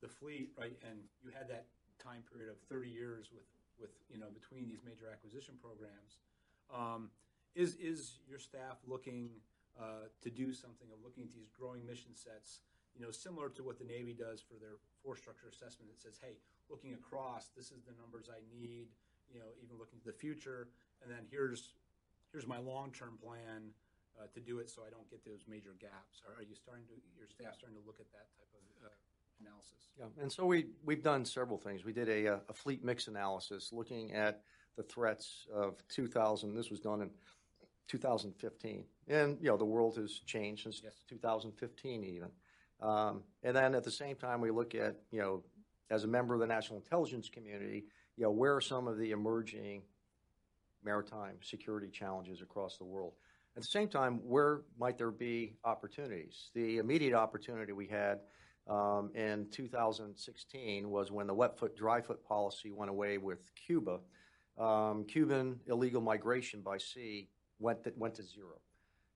the 0.00 0.08
fleet, 0.08 0.54
right, 0.56 0.78
and 0.86 1.02
you 1.22 1.30
had 1.34 1.50
that 1.50 1.66
time 1.98 2.22
period 2.30 2.50
of 2.50 2.58
30 2.70 2.88
years 2.88 3.30
with, 3.34 3.46
with 3.78 3.90
you 4.10 4.18
know, 4.18 4.30
between 4.30 4.66
these 4.66 4.78
major 4.86 5.10
acquisition 5.10 5.58
programs. 5.58 6.22
Um, 6.70 7.10
is, 7.54 7.74
is 7.82 8.22
your 8.30 8.38
staff 8.38 8.78
looking 8.86 9.28
uh, 9.74 10.06
to 10.22 10.30
do 10.30 10.54
something 10.54 10.86
of 10.94 11.02
looking 11.02 11.26
at 11.26 11.34
these 11.34 11.50
growing 11.50 11.84
mission 11.84 12.14
sets, 12.14 12.62
you 12.94 13.02
know, 13.02 13.10
similar 13.10 13.50
to 13.50 13.62
what 13.62 13.78
the 13.78 13.84
Navy 13.84 14.14
does 14.14 14.40
for 14.40 14.54
their 14.54 14.78
force 15.02 15.18
structure 15.18 15.50
assessment 15.50 15.90
that 15.90 15.98
says, 15.98 16.22
hey, 16.22 16.38
looking 16.70 16.94
across, 16.94 17.50
this 17.56 17.74
is 17.74 17.82
the 17.82 17.92
numbers 17.98 18.30
I 18.30 18.38
need, 18.54 18.86
you 19.26 19.42
know, 19.42 19.50
even 19.58 19.78
looking 19.78 19.98
to 20.00 20.06
the 20.06 20.16
future, 20.16 20.68
and 21.02 21.10
then 21.10 21.26
here's, 21.30 21.74
here's 22.30 22.46
my 22.46 22.58
long-term 22.58 23.18
plan 23.18 23.74
uh, 24.18 24.26
to 24.34 24.40
do 24.40 24.58
it 24.58 24.70
so 24.70 24.82
I 24.86 24.90
don't 24.90 25.08
get 25.10 25.24
those 25.24 25.44
major 25.48 25.74
gaps. 25.80 26.22
Are, 26.26 26.40
are 26.40 26.42
you 26.42 26.54
starting 26.54 26.84
to, 26.86 26.94
your 27.16 27.28
staff 27.28 27.54
starting 27.56 27.78
to 27.78 27.86
look 27.86 28.00
at 28.00 28.10
that 28.12 28.28
type 28.36 28.52
of 28.54 28.86
uh, 28.86 28.88
analysis? 29.40 29.88
Yeah, 29.98 30.22
and 30.22 30.30
so 30.30 30.46
we, 30.46 30.66
we've 30.84 31.02
done 31.02 31.24
several 31.24 31.58
things. 31.58 31.84
We 31.84 31.92
did 31.92 32.08
a, 32.08 32.34
uh, 32.34 32.38
a 32.48 32.52
fleet 32.52 32.84
mix 32.84 33.08
analysis 33.08 33.70
looking 33.72 34.12
at 34.12 34.42
the 34.76 34.82
threats 34.82 35.46
of 35.52 35.76
2000. 35.88 36.54
This 36.54 36.70
was 36.70 36.80
done 36.80 37.02
in 37.02 37.10
2015. 37.88 38.84
And, 39.08 39.38
you 39.40 39.48
know, 39.48 39.56
the 39.56 39.64
world 39.64 39.96
has 39.96 40.12
changed 40.26 40.62
since 40.64 40.80
Yes. 40.82 41.04
2015 41.08 42.04
even. 42.04 42.28
Um, 42.80 43.22
and 43.42 43.54
then 43.54 43.74
at 43.74 43.84
the 43.84 43.90
same 43.90 44.16
time, 44.16 44.40
we 44.40 44.50
look 44.50 44.74
at, 44.74 44.96
you 45.10 45.20
know, 45.20 45.42
as 45.90 46.04
a 46.04 46.08
member 46.08 46.34
of 46.34 46.40
the 46.40 46.46
national 46.46 46.78
intelligence 46.78 47.28
community, 47.28 47.84
you 48.16 48.24
know, 48.24 48.30
where 48.30 48.54
are 48.54 48.60
some 48.60 48.88
of 48.88 48.98
the 48.98 49.10
emerging 49.10 49.82
maritime 50.82 51.36
security 51.42 51.88
challenges 51.90 52.40
across 52.40 52.78
the 52.78 52.84
world? 52.84 53.12
At 53.54 53.62
the 53.62 53.68
same 53.68 53.88
time, 53.88 54.20
where 54.24 54.62
might 54.78 54.96
there 54.96 55.10
be 55.10 55.56
opportunities? 55.64 56.50
The 56.54 56.78
immediate 56.78 57.12
opportunity 57.12 57.72
we 57.72 57.86
had 57.86 58.20
um, 58.66 59.10
in 59.14 59.48
2016 59.50 60.88
was 60.88 61.10
when 61.10 61.26
the 61.26 61.34
wet 61.34 61.58
foot, 61.58 61.76
dry 61.76 62.00
foot 62.00 62.24
policy 62.24 62.70
went 62.70 62.90
away 62.90 63.18
with 63.18 63.50
Cuba. 63.54 64.00
Um, 64.58 65.04
Cuban 65.04 65.60
illegal 65.66 66.00
migration 66.00 66.62
by 66.62 66.78
sea 66.78 67.28
went 67.58 67.84
to, 67.84 67.92
went 67.96 68.14
to 68.14 68.22
zero. 68.22 68.58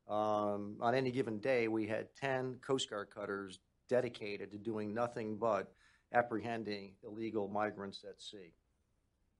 Um, 0.06 0.76
on 0.82 0.94
any 0.94 1.10
given 1.10 1.38
day, 1.38 1.68
we 1.68 1.86
had 1.86 2.14
10 2.20 2.56
Coast 2.60 2.90
Guard 2.90 3.08
cutters 3.14 3.60
dedicated 3.88 4.50
to 4.52 4.58
doing 4.58 4.92
nothing 4.92 5.38
but 5.38 5.72
apprehending 6.12 6.92
illegal 7.04 7.48
migrants 7.48 8.04
at 8.06 8.20
sea. 8.20 8.52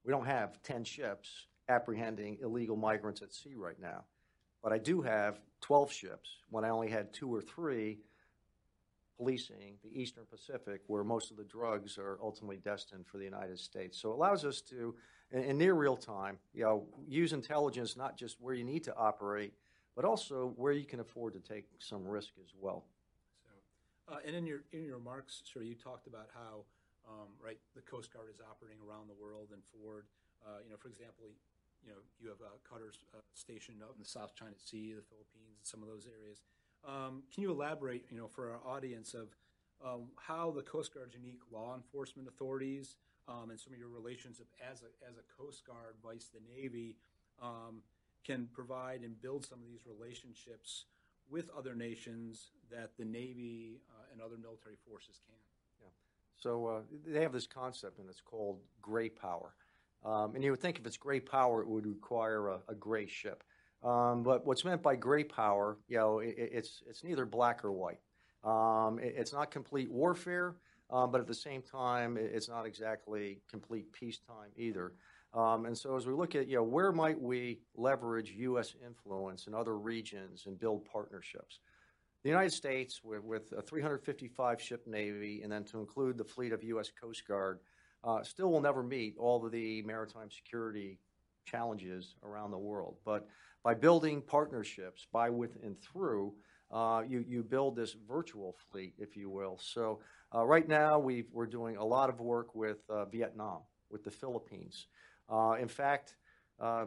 We 0.03 0.11
don't 0.11 0.25
have 0.25 0.61
10 0.63 0.83
ships 0.85 1.47
apprehending 1.69 2.39
illegal 2.41 2.75
migrants 2.75 3.21
at 3.21 3.31
sea 3.31 3.53
right 3.55 3.79
now. 3.79 4.05
But 4.67 4.73
I 4.73 4.79
do 4.79 5.01
have 5.01 5.39
12 5.61 5.93
ships 5.93 6.29
when 6.49 6.65
I 6.65 6.69
only 6.71 6.89
had 6.89 7.13
two 7.13 7.33
or 7.33 7.41
three 7.41 7.99
policing 9.15 9.75
the 9.81 9.97
Eastern 9.97 10.25
Pacific, 10.29 10.81
where 10.87 11.05
most 11.05 11.31
of 11.31 11.37
the 11.37 11.45
drugs 11.45 11.97
are 11.97 12.19
ultimately 12.21 12.57
destined 12.57 13.07
for 13.07 13.17
the 13.17 13.23
United 13.23 13.59
States. 13.59 13.97
So 13.97 14.11
it 14.11 14.15
allows 14.15 14.43
us 14.43 14.59
to, 14.63 14.93
in, 15.31 15.41
in 15.41 15.57
near 15.57 15.73
real 15.73 15.95
time, 15.95 16.37
you 16.53 16.65
know, 16.65 16.83
use 17.07 17.31
intelligence 17.31 17.95
not 17.95 18.17
just 18.17 18.41
where 18.41 18.53
you 18.53 18.65
need 18.65 18.83
to 18.83 18.95
operate, 18.97 19.53
but 19.95 20.03
also 20.03 20.51
where 20.57 20.73
you 20.73 20.83
can 20.83 20.99
afford 20.99 21.31
to 21.35 21.39
take 21.39 21.69
some 21.79 22.05
risk 22.05 22.31
as 22.37 22.51
well. 22.59 22.83
So, 23.45 24.15
uh, 24.15 24.17
and 24.27 24.35
in 24.35 24.45
your 24.45 24.65
in 24.73 24.83
your 24.83 24.97
remarks, 24.97 25.43
sir, 25.45 25.61
you 25.61 25.75
talked 25.75 26.07
about 26.07 26.27
how 26.33 26.65
um, 27.07 27.29
right 27.41 27.57
the 27.73 27.81
Coast 27.83 28.11
Guard 28.11 28.27
is 28.29 28.41
operating 28.41 28.79
around 28.85 29.07
the 29.07 29.15
world 29.23 29.47
and 29.53 29.61
forward. 29.71 30.07
Uh, 30.45 30.59
you 30.61 30.69
know, 30.69 30.77
for 30.77 30.89
example, 30.89 31.31
you 31.87 31.93
know 31.93 31.99
you 32.19 32.27
have 32.27 32.41
uh, 32.43 32.51
cutters 32.67 32.99
uh, 33.15 33.21
stationed 33.33 33.81
out 33.81 33.95
in 33.95 34.03
the 34.03 34.09
South 34.09 34.35
China 34.35 34.59
Sea, 34.59 34.93
the 34.93 35.07
Philippines, 35.07 35.55
and 35.55 35.63
some 35.63 35.81
of 35.81 35.87
those 35.87 36.05
areas. 36.05 36.43
Um, 36.85 37.23
can 37.33 37.43
you 37.43 37.51
elaborate, 37.51 38.05
you 38.11 38.17
know, 38.17 38.27
for 38.27 38.51
our 38.51 38.59
audience 38.67 39.13
of 39.13 39.29
um, 39.83 40.09
how 40.17 40.51
the 40.51 40.61
Coast 40.61 40.93
Guard's 40.93 41.15
unique 41.15 41.41
law 41.51 41.75
enforcement 41.75 42.27
authorities 42.27 42.95
um, 43.27 43.49
and 43.49 43.59
some 43.59 43.73
of 43.73 43.79
your 43.79 43.89
relations 43.89 44.41
as 44.59 44.83
a 44.83 44.91
as 45.07 45.15
a 45.17 45.25
Coast 45.41 45.65
Guard 45.65 45.95
vice 46.03 46.29
the 46.33 46.41
Navy 46.53 46.97
um, 47.41 47.81
can 48.25 48.49
provide 48.53 49.01
and 49.01 49.19
build 49.21 49.45
some 49.45 49.59
of 49.59 49.67
these 49.67 49.85
relationships 49.87 50.85
with 51.29 51.49
other 51.57 51.75
nations 51.75 52.51
that 52.71 52.91
the 52.97 53.05
Navy 53.05 53.79
uh, 53.89 54.11
and 54.11 54.21
other 54.21 54.37
military 54.37 54.75
forces 54.87 55.19
can. 55.25 55.35
Yeah. 55.81 55.89
So 56.37 56.65
uh, 56.67 56.79
they 57.05 57.21
have 57.21 57.33
this 57.33 57.47
concept, 57.47 57.99
and 57.99 58.09
it's 58.09 58.21
called 58.21 58.59
gray 58.81 59.09
power. 59.09 59.53
Um, 60.07 60.35
and 60.35 60.43
you 60.43 60.51
would 60.51 60.61
think 60.61 60.79
if 60.79 60.85
it's 60.85 60.95
gray 60.95 61.19
power, 61.19 61.61
it 61.61 61.67
would 61.67 61.85
require 61.85 62.47
a, 62.47 62.59
a 62.69 62.75
gray 62.75 63.07
ship. 63.07 63.43
Um, 63.83 64.23
but 64.23 64.45
what's 64.45 64.63
meant 64.63 64.81
by 64.81 64.95
gray 64.95 65.25
power, 65.25 65.77
you 65.87 65.97
know, 65.97 66.19
it, 66.19 66.35
it's 66.37 66.81
it's 66.87 67.03
neither 67.03 67.25
black 67.25 67.63
or 67.65 67.71
white. 67.73 67.99
Um, 68.43 68.99
it, 68.99 69.15
it's 69.17 69.33
not 69.33 69.51
complete 69.51 69.91
warfare, 69.91 70.55
um, 70.89 71.11
but 71.11 71.19
at 71.19 71.27
the 71.27 71.33
same 71.33 71.61
time, 71.61 72.17
it, 72.17 72.31
it's 72.33 72.47
not 72.47 72.65
exactly 72.65 73.41
complete 73.51 73.91
peacetime 73.91 74.51
either. 74.55 74.93
Um, 75.33 75.65
and 75.65 75.77
so, 75.77 75.97
as 75.97 76.07
we 76.07 76.13
look 76.13 76.35
at, 76.35 76.47
you 76.47 76.55
know, 76.55 76.63
where 76.63 76.93
might 76.93 77.19
we 77.21 77.59
leverage 77.75 78.31
U.S. 78.37 78.75
influence 78.85 79.45
in 79.47 79.53
other 79.53 79.77
regions 79.77 80.45
and 80.47 80.57
build 80.57 80.85
partnerships? 80.85 81.59
The 82.23 82.29
United 82.29 82.53
States, 82.53 83.01
with, 83.03 83.23
with 83.23 83.51
a 83.51 83.61
355 83.61 84.61
ship 84.61 84.87
Navy, 84.87 85.41
and 85.43 85.51
then 85.51 85.65
to 85.65 85.79
include 85.79 86.17
the 86.17 86.23
fleet 86.23 86.53
of 86.53 86.63
U.S. 86.63 86.91
Coast 86.99 87.27
Guard, 87.27 87.59
uh, 88.07 88.23
still 88.23 88.49
will 88.49 88.61
never 88.61 88.81
meet 88.81 89.17
all 89.19 89.45
of 89.45 89.51
the 89.51 89.81
maritime 89.81 90.29
security 90.31 90.97
challenges 91.45 92.15
around 92.23 92.51
the 92.51 92.57
world. 92.57 92.95
But 93.03 93.27
by 93.63 93.73
building 93.73 94.21
partnerships 94.21 95.05
by, 95.11 95.29
with, 95.29 95.57
and 95.61 95.75
through, 95.81 96.33
uh, 96.71 97.03
you, 97.05 97.23
you 97.27 97.43
build 97.43 97.75
this 97.75 97.95
virtual 98.07 98.55
fleet, 98.71 98.93
if 98.97 99.17
you 99.17 99.29
will. 99.29 99.59
So 99.61 99.99
uh, 100.33 100.45
right 100.45 100.67
now, 100.67 100.99
we 100.99 101.25
are 101.37 101.45
doing 101.45 101.75
a 101.75 101.83
lot 101.83 102.09
of 102.09 102.21
work 102.21 102.55
with 102.55 102.77
uh, 102.89 103.05
Vietnam, 103.05 103.59
with 103.89 104.05
the 104.05 104.11
Philippines. 104.11 104.87
Uh, 105.29 105.55
in 105.59 105.67
fact, 105.67 106.15
uh, 106.61 106.85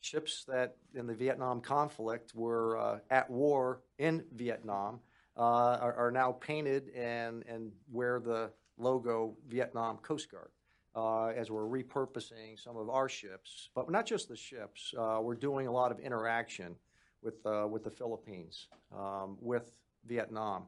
ships 0.00 0.44
that 0.46 0.76
in 0.94 1.08
the 1.08 1.14
Vietnam 1.14 1.60
conflict 1.60 2.32
were 2.32 2.78
uh, 2.78 2.98
at 3.10 3.28
war 3.28 3.80
in 3.98 4.22
Vietnam 4.34 5.00
are, 5.36 5.94
are, 5.94 6.10
now 6.10 6.32
painted 6.32 6.90
and, 6.94 7.44
and 7.48 7.72
wear 7.90 8.20
the 8.20 8.50
logo 8.80 9.36
Vietnam 9.48 9.98
Coast 9.98 10.30
Guard. 10.30 10.50
Uh, 10.92 11.28
as 11.28 11.52
we're 11.52 11.68
repurposing 11.68 12.58
some 12.58 12.76
of 12.76 12.90
our 12.90 13.08
ships, 13.08 13.70
but 13.76 13.88
not 13.88 14.04
just 14.04 14.28
the 14.28 14.34
ships. 14.34 14.92
Uh, 14.98 15.20
we're 15.22 15.36
doing 15.36 15.68
a 15.68 15.70
lot 15.70 15.92
of 15.92 16.00
interaction 16.00 16.74
with 17.22 17.46
uh, 17.46 17.64
with 17.70 17.84
the 17.84 17.90
Philippines, 17.90 18.66
um, 18.92 19.36
with 19.40 19.78
Vietnam, 20.04 20.64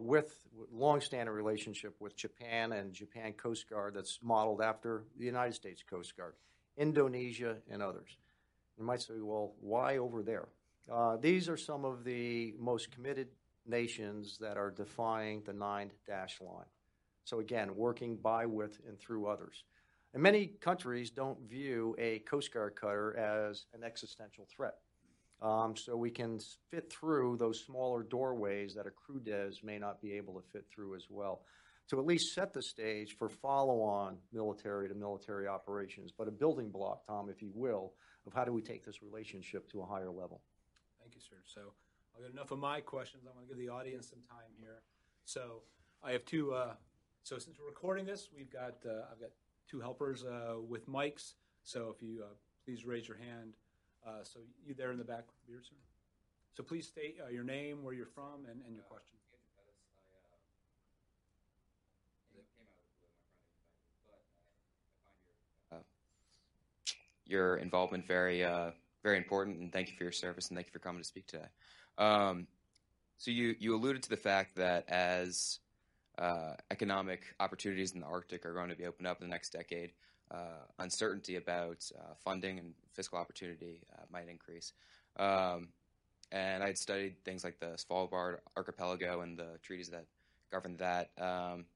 with 0.00 0.40
longstanding 0.72 1.32
relationship 1.32 1.94
with 2.00 2.16
Japan 2.16 2.72
and 2.72 2.92
Japan 2.92 3.34
Coast 3.34 3.70
Guard 3.70 3.94
that's 3.94 4.18
modeled 4.20 4.60
after 4.60 5.04
the 5.16 5.26
United 5.26 5.54
States 5.54 5.80
Coast 5.88 6.16
Guard, 6.16 6.34
Indonesia, 6.76 7.56
and 7.70 7.82
others. 7.82 8.18
You 8.76 8.84
might 8.84 9.00
say, 9.00 9.14
well, 9.20 9.54
why 9.60 9.98
over 9.98 10.22
there? 10.22 10.48
Uh, 10.92 11.16
these 11.16 11.48
are 11.48 11.56
some 11.56 11.84
of 11.84 12.04
the 12.04 12.54
most 12.58 12.90
committed 12.90 13.28
nations 13.66 14.38
that 14.38 14.56
are 14.56 14.70
defying 14.70 15.42
the 15.44 15.52
nine 15.52 15.90
dash 16.06 16.40
line. 16.40 16.66
So, 17.26 17.40
again, 17.40 17.74
working 17.74 18.16
by, 18.16 18.46
with, 18.46 18.78
and 18.86 18.96
through 19.00 19.26
others. 19.26 19.64
And 20.14 20.22
many 20.22 20.46
countries 20.46 21.10
don't 21.10 21.40
view 21.40 21.96
a 21.98 22.20
Coast 22.20 22.54
Guard 22.54 22.76
cutter 22.76 23.16
as 23.16 23.66
an 23.74 23.82
existential 23.82 24.46
threat. 24.48 24.76
Um, 25.42 25.74
so, 25.76 25.96
we 25.96 26.10
can 26.10 26.38
fit 26.70 26.88
through 26.88 27.36
those 27.38 27.64
smaller 27.64 28.04
doorways 28.04 28.76
that 28.76 28.86
a 28.86 28.90
crew 28.90 29.18
des 29.18 29.54
may 29.64 29.76
not 29.76 30.00
be 30.00 30.12
able 30.12 30.34
to 30.34 30.48
fit 30.52 30.66
through 30.72 30.94
as 30.94 31.08
well. 31.10 31.42
To 31.88 31.98
at 31.98 32.06
least 32.06 32.32
set 32.32 32.52
the 32.52 32.62
stage 32.62 33.16
for 33.16 33.28
follow 33.28 33.82
on 33.82 34.18
military 34.32 34.88
to 34.88 34.94
military 34.94 35.48
operations, 35.48 36.12
but 36.16 36.28
a 36.28 36.32
building 36.32 36.70
block, 36.70 37.06
Tom, 37.06 37.28
if 37.28 37.42
you 37.42 37.50
will, 37.54 37.92
of 38.24 38.32
how 38.32 38.44
do 38.44 38.52
we 38.52 38.62
take 38.62 38.84
this 38.84 39.02
relationship 39.02 39.68
to 39.72 39.82
a 39.82 39.86
higher 39.86 40.10
level. 40.10 40.42
Thank 41.00 41.16
you, 41.16 41.20
sir. 41.20 41.36
So 41.44 41.72
I'll 42.14 42.22
get 42.22 42.32
enough 42.32 42.52
of 42.52 42.58
my 42.60 42.80
questions. 42.80 43.24
I 43.26 43.34
want 43.34 43.48
to 43.48 43.52
give 43.52 43.58
the 43.58 43.72
audience 43.72 44.08
some 44.08 44.20
time 44.28 44.50
here. 44.58 44.82
So 45.24 45.62
I 46.04 46.12
have 46.12 46.24
two. 46.24 46.54
Uh, 46.54 46.74
so 47.26 47.38
since 47.38 47.58
we're 47.58 47.66
recording 47.66 48.06
this, 48.06 48.28
we've 48.36 48.52
got 48.52 48.76
uh, 48.86 49.10
I've 49.10 49.18
got 49.18 49.30
two 49.68 49.80
helpers 49.80 50.22
uh, 50.22 50.60
with 50.60 50.88
mics. 50.88 51.32
So 51.64 51.92
if 51.92 52.00
you 52.00 52.22
uh, 52.22 52.34
please 52.64 52.86
raise 52.86 53.08
your 53.08 53.16
hand. 53.16 53.54
Uh, 54.06 54.22
so 54.22 54.38
you 54.64 54.74
there 54.74 54.92
in 54.92 54.98
the 54.98 55.04
back, 55.04 55.24
beard, 55.44 55.64
sir. 55.64 55.74
So 56.54 56.62
please 56.62 56.86
state 56.86 57.16
uh, 57.20 57.28
your 57.28 57.42
name, 57.42 57.82
where 57.82 57.94
you're 57.94 58.06
from, 58.06 58.46
and, 58.48 58.60
and 58.64 58.74
your 58.74 58.84
question. 58.84 59.16
your 67.28 67.56
involvement 67.56 68.06
very, 68.06 68.44
uh, 68.44 68.70
very 69.02 69.16
important, 69.16 69.58
and 69.58 69.72
thank 69.72 69.90
you 69.90 69.96
for 69.96 70.04
your 70.04 70.12
service, 70.12 70.46
and 70.46 70.56
thank 70.56 70.68
you 70.68 70.72
for 70.72 70.78
coming 70.78 71.02
to 71.02 71.08
speak 71.08 71.26
today. 71.26 71.48
Um, 71.98 72.46
so 73.18 73.32
you 73.32 73.56
you 73.58 73.74
alluded 73.74 74.04
to 74.04 74.10
the 74.10 74.16
fact 74.16 74.54
that 74.58 74.88
as 74.88 75.58
uh, 76.18 76.54
economic 76.70 77.22
opportunities 77.40 77.92
in 77.92 78.00
the 78.00 78.06
Arctic 78.06 78.46
are 78.46 78.54
going 78.54 78.70
to 78.70 78.76
be 78.76 78.86
opened 78.86 79.06
up 79.06 79.20
in 79.20 79.28
the 79.28 79.30
next 79.30 79.50
decade, 79.50 79.92
uh, 80.30 80.64
uncertainty 80.78 81.36
about 81.36 81.88
uh, 81.98 82.14
funding 82.24 82.58
and 82.58 82.74
fiscal 82.92 83.18
opportunity 83.18 83.80
uh, 83.94 84.02
might 84.10 84.28
increase. 84.28 84.72
Um, 85.18 85.68
and 86.32 86.62
I 86.62 86.68
had 86.68 86.78
studied 86.78 87.16
things 87.24 87.44
like 87.44 87.60
the 87.60 87.76
Svalbard 87.76 88.38
archipelago 88.56 89.20
and 89.20 89.38
the 89.38 89.58
treaties 89.62 89.90
that 89.90 90.06
govern 90.50 90.76
that. 90.78 91.10
Um, 91.18 91.66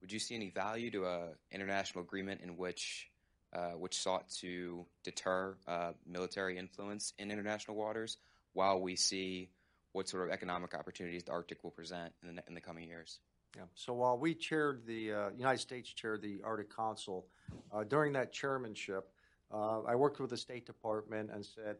would 0.00 0.12
you 0.12 0.18
see 0.18 0.34
any 0.34 0.50
value 0.50 0.90
to 0.90 1.04
a 1.04 1.28
international 1.52 2.02
agreement 2.02 2.40
in 2.42 2.56
which 2.56 3.08
uh, 3.54 3.72
which 3.72 4.00
sought 4.00 4.28
to 4.30 4.86
deter 5.04 5.54
uh, 5.68 5.92
military 6.06 6.56
influence 6.56 7.12
in 7.18 7.30
international 7.30 7.76
waters 7.76 8.16
while 8.54 8.80
we 8.80 8.96
see 8.96 9.50
what 9.92 10.08
sort 10.08 10.26
of 10.26 10.32
economic 10.32 10.74
opportunities 10.74 11.22
the 11.24 11.32
Arctic 11.32 11.62
will 11.62 11.70
present 11.70 12.12
in 12.26 12.36
the, 12.36 12.42
in 12.48 12.54
the 12.54 12.60
coming 12.60 12.88
years? 12.88 13.20
Yeah. 13.56 13.62
So 13.74 13.92
while 13.92 14.18
we 14.18 14.34
chaired 14.34 14.86
the 14.86 15.12
uh, 15.12 15.30
United 15.36 15.58
States 15.58 15.90
chaired 15.90 16.22
the 16.22 16.40
Arctic 16.42 16.74
Council, 16.74 17.26
uh, 17.72 17.84
during 17.84 18.12
that 18.14 18.32
chairmanship, 18.32 19.10
uh, 19.52 19.82
I 19.82 19.94
worked 19.94 20.20
with 20.20 20.30
the 20.30 20.36
State 20.36 20.64
Department 20.64 21.30
and 21.32 21.44
said 21.44 21.76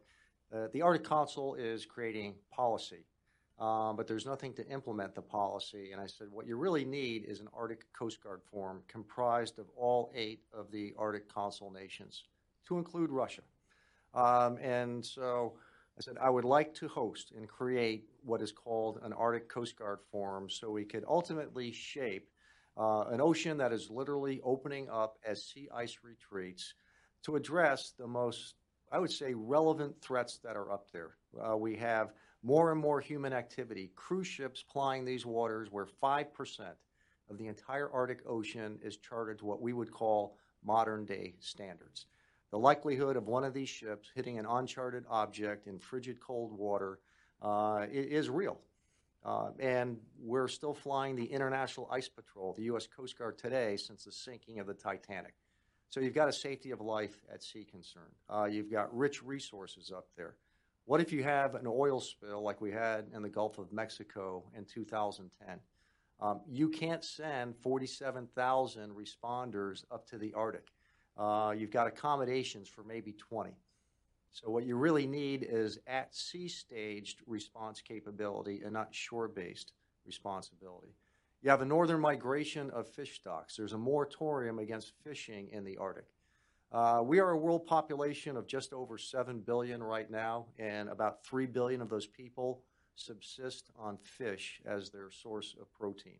uh, 0.53 0.67
the 0.71 0.81
Arctic 0.83 1.07
Council 1.07 1.55
is 1.55 1.85
creating 1.85 2.35
policy, 2.51 3.05
um, 3.59 3.95
but 3.95 4.07
there's 4.07 4.25
nothing 4.25 4.53
to 4.53 4.67
implement 4.67 5.15
the 5.15 5.21
policy. 5.21 5.91
And 5.91 5.99
I 5.99 6.05
said 6.05 6.27
what 6.29 6.45
you 6.45 6.57
really 6.57 6.85
need 6.85 7.25
is 7.25 7.39
an 7.39 7.47
Arctic 7.57 7.91
Coast 7.93 8.21
Guard 8.21 8.41
forum 8.43 8.81
comprised 8.87 9.57
of 9.57 9.65
all 9.75 10.11
eight 10.13 10.41
of 10.53 10.69
the 10.71 10.93
Arctic 10.97 11.33
Council 11.33 11.71
nations, 11.71 12.25
to 12.67 12.77
include 12.77 13.09
Russia. 13.09 13.41
Um, 14.13 14.57
and 14.57 15.03
so 15.03 15.53
I 15.97 16.01
said, 16.01 16.17
I 16.19 16.29
would 16.29 16.45
like 16.45 16.73
to 16.75 16.87
host 16.87 17.33
and 17.35 17.47
create 17.47 18.09
what 18.23 18.41
is 18.41 18.51
called 18.51 18.99
an 19.03 19.13
Arctic 19.13 19.47
Coast 19.47 19.77
Guard 19.77 19.99
Forum 20.11 20.49
so 20.49 20.71
we 20.71 20.85
could 20.85 21.05
ultimately 21.07 21.71
shape 21.71 22.29
uh, 22.75 23.05
an 23.11 23.21
ocean 23.21 23.57
that 23.57 23.71
is 23.71 23.91
literally 23.91 24.41
opening 24.43 24.89
up 24.89 25.19
as 25.25 25.45
sea 25.45 25.69
ice 25.73 25.99
retreats 26.03 26.73
to 27.23 27.35
address 27.35 27.93
the 27.97 28.07
most, 28.07 28.55
I 28.91 28.97
would 28.97 29.11
say, 29.11 29.35
relevant 29.35 30.01
threats 30.01 30.39
that 30.43 30.55
are 30.55 30.71
up 30.71 30.91
there. 30.91 31.17
Uh, 31.39 31.57
we 31.57 31.75
have 31.75 32.13
more 32.41 32.71
and 32.71 32.81
more 32.81 32.99
human 32.99 33.31
activity, 33.31 33.91
cruise 33.95 34.27
ships 34.27 34.63
plying 34.63 35.05
these 35.05 35.27
waters 35.27 35.69
where 35.71 35.85
5% 35.85 36.25
of 37.29 37.37
the 37.37 37.47
entire 37.47 37.91
Arctic 37.91 38.21
Ocean 38.27 38.79
is 38.83 38.97
charted 38.97 39.37
to 39.39 39.45
what 39.45 39.61
we 39.61 39.73
would 39.73 39.91
call 39.91 40.37
modern 40.63 41.05
day 41.05 41.35
standards 41.39 42.07
the 42.53 42.59
likelihood 42.59 43.15
of 43.15 43.25
one 43.25 43.43
of 43.43 43.51
these 43.51 43.67
ships 43.67 44.11
hitting 44.13 44.37
an 44.37 44.45
uncharted 44.45 45.03
object 45.09 45.65
in 45.65 45.79
frigid 45.79 46.19
cold 46.19 46.55
water 46.55 46.99
uh, 47.41 47.87
is 47.91 48.29
real. 48.29 48.59
Uh, 49.25 49.49
and 49.59 49.97
we're 50.21 50.47
still 50.47 50.75
flying 50.75 51.15
the 51.15 51.25
International 51.25 51.89
Ice 51.91 52.07
Patrol, 52.07 52.53
the 52.53 52.65
U.S. 52.65 52.85
Coast 52.85 53.17
Guard 53.17 53.39
today, 53.39 53.75
since 53.75 54.03
the 54.03 54.11
sinking 54.11 54.59
of 54.59 54.67
the 54.67 54.75
Titanic. 54.75 55.33
So 55.89 55.99
you've 55.99 56.13
got 56.13 56.29
a 56.29 56.31
safety 56.31 56.69
of 56.69 56.79
life 56.79 57.25
at 57.33 57.41
sea 57.41 57.65
concern. 57.65 58.11
Uh, 58.29 58.45
you've 58.45 58.69
got 58.69 58.95
rich 58.95 59.23
resources 59.23 59.91
up 59.91 60.05
there. 60.15 60.35
What 60.85 61.01
if 61.01 61.11
you 61.11 61.23
have 61.23 61.55
an 61.55 61.65
oil 61.65 61.99
spill 62.01 62.43
like 62.43 62.61
we 62.61 62.69
had 62.69 63.05
in 63.15 63.23
the 63.23 63.29
Gulf 63.29 63.57
of 63.57 63.73
Mexico 63.73 64.43
in 64.55 64.65
2010? 64.65 65.59
Um, 66.19 66.41
you 66.47 66.69
can't 66.69 67.03
send 67.03 67.55
47,000 67.63 68.91
responders 68.91 69.85
up 69.89 70.05
to 70.09 70.19
the 70.19 70.35
Arctic. 70.35 70.67
Uh, 71.17 71.53
you've 71.57 71.71
got 71.71 71.87
accommodations 71.87 72.67
for 72.67 72.83
maybe 72.83 73.13
20. 73.13 73.55
So 74.31 74.49
what 74.49 74.65
you 74.65 74.75
really 74.75 75.05
need 75.05 75.45
is 75.47 75.79
at 75.85 76.15
sea 76.15 76.47
staged 76.47 77.21
response 77.27 77.81
capability 77.81 78.61
and 78.63 78.73
not 78.73 78.93
shore 78.93 79.27
based 79.27 79.73
responsibility. 80.05 80.95
You 81.43 81.49
have 81.49 81.61
a 81.61 81.65
northern 81.65 81.99
migration 81.99 82.69
of 82.71 82.87
fish 82.87 83.15
stocks. 83.15 83.57
There's 83.57 83.73
a 83.73 83.77
moratorium 83.77 84.59
against 84.59 84.93
fishing 85.03 85.49
in 85.51 85.63
the 85.63 85.77
Arctic. 85.77 86.05
Uh, 86.71 87.01
we 87.05 87.19
are 87.19 87.31
a 87.31 87.37
world 87.37 87.67
population 87.67 88.35
of 88.35 88.47
just 88.47 88.73
over 88.73 88.97
7 88.97 89.41
billion 89.41 89.83
right 89.83 90.09
now, 90.09 90.47
and 90.57 90.89
about 90.89 91.23
3 91.23 91.45
billion 91.45 91.81
of 91.81 91.89
those 91.89 92.07
people 92.07 92.63
subsist 92.95 93.69
on 93.77 93.97
fish 93.97 94.61
as 94.65 94.89
their 94.89 95.11
source 95.11 95.55
of 95.61 95.71
protein. 95.73 96.17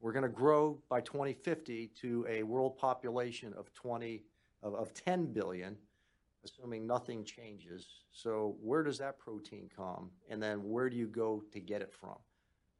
We're 0.00 0.12
going 0.12 0.24
to 0.24 0.28
grow 0.28 0.78
by 0.88 1.00
2050 1.00 1.90
to 2.02 2.26
a 2.28 2.42
world 2.42 2.76
population 2.76 3.54
of 3.56 3.72
20 3.74 4.22
of, 4.62 4.74
of 4.74 4.94
10 4.94 5.32
billion, 5.32 5.76
assuming 6.44 6.86
nothing 6.86 7.24
changes. 7.24 7.86
So 8.12 8.56
where 8.62 8.82
does 8.82 8.98
that 8.98 9.18
protein 9.18 9.68
come, 9.74 10.10
and 10.28 10.42
then 10.42 10.62
where 10.62 10.90
do 10.90 10.96
you 10.96 11.06
go 11.06 11.42
to 11.52 11.60
get 11.60 11.82
it 11.82 11.92
from? 11.92 12.16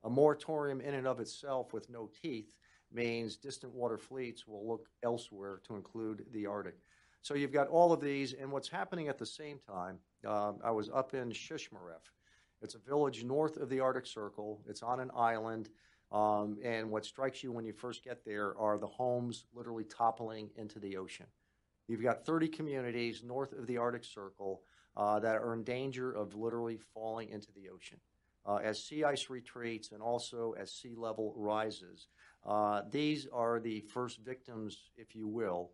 A 0.04 0.10
moratorium 0.10 0.80
in 0.80 0.94
and 0.94 1.06
of 1.06 1.20
itself 1.20 1.72
with 1.72 1.88
no 1.88 2.10
teeth 2.22 2.54
means 2.92 3.36
distant 3.36 3.74
water 3.74 3.98
fleets 3.98 4.46
will 4.46 4.66
look 4.66 4.88
elsewhere 5.02 5.60
to 5.66 5.74
include 5.74 6.24
the 6.32 6.46
Arctic. 6.46 6.76
So 7.22 7.34
you've 7.34 7.52
got 7.52 7.68
all 7.68 7.92
of 7.92 8.00
these, 8.00 8.34
and 8.34 8.52
what's 8.52 8.68
happening 8.68 9.08
at 9.08 9.18
the 9.18 9.26
same 9.26 9.58
time. 9.58 9.98
Um, 10.26 10.58
I 10.62 10.70
was 10.70 10.88
up 10.90 11.14
in 11.14 11.30
Shishmaref. 11.30 12.02
It's 12.62 12.74
a 12.74 12.78
village 12.78 13.24
north 13.24 13.56
of 13.56 13.68
the 13.68 13.80
Arctic 13.80 14.06
Circle. 14.06 14.62
It's 14.68 14.82
on 14.82 15.00
an 15.00 15.10
island. 15.14 15.68
Um, 16.12 16.58
and 16.62 16.90
what 16.90 17.04
strikes 17.04 17.42
you 17.42 17.52
when 17.52 17.64
you 17.64 17.72
first 17.72 18.04
get 18.04 18.24
there 18.24 18.56
are 18.58 18.78
the 18.78 18.86
homes 18.86 19.44
literally 19.54 19.84
toppling 19.84 20.50
into 20.56 20.78
the 20.78 20.96
ocean. 20.96 21.26
You've 21.88 22.02
got 22.02 22.24
30 22.24 22.48
communities 22.48 23.22
north 23.24 23.52
of 23.52 23.66
the 23.66 23.78
Arctic 23.78 24.04
Circle 24.04 24.62
uh, 24.96 25.20
that 25.20 25.36
are 25.36 25.54
in 25.54 25.62
danger 25.62 26.12
of 26.12 26.34
literally 26.34 26.78
falling 26.94 27.28
into 27.30 27.48
the 27.52 27.68
ocean. 27.68 27.98
Uh, 28.44 28.56
as 28.56 28.84
sea 28.84 29.02
ice 29.02 29.28
retreats 29.28 29.90
and 29.90 30.00
also 30.00 30.54
as 30.58 30.72
sea 30.72 30.94
level 30.96 31.34
rises, 31.36 32.06
uh, 32.44 32.82
these 32.90 33.26
are 33.32 33.58
the 33.58 33.80
first 33.80 34.20
victims, 34.20 34.90
if 34.96 35.16
you 35.16 35.26
will, 35.26 35.72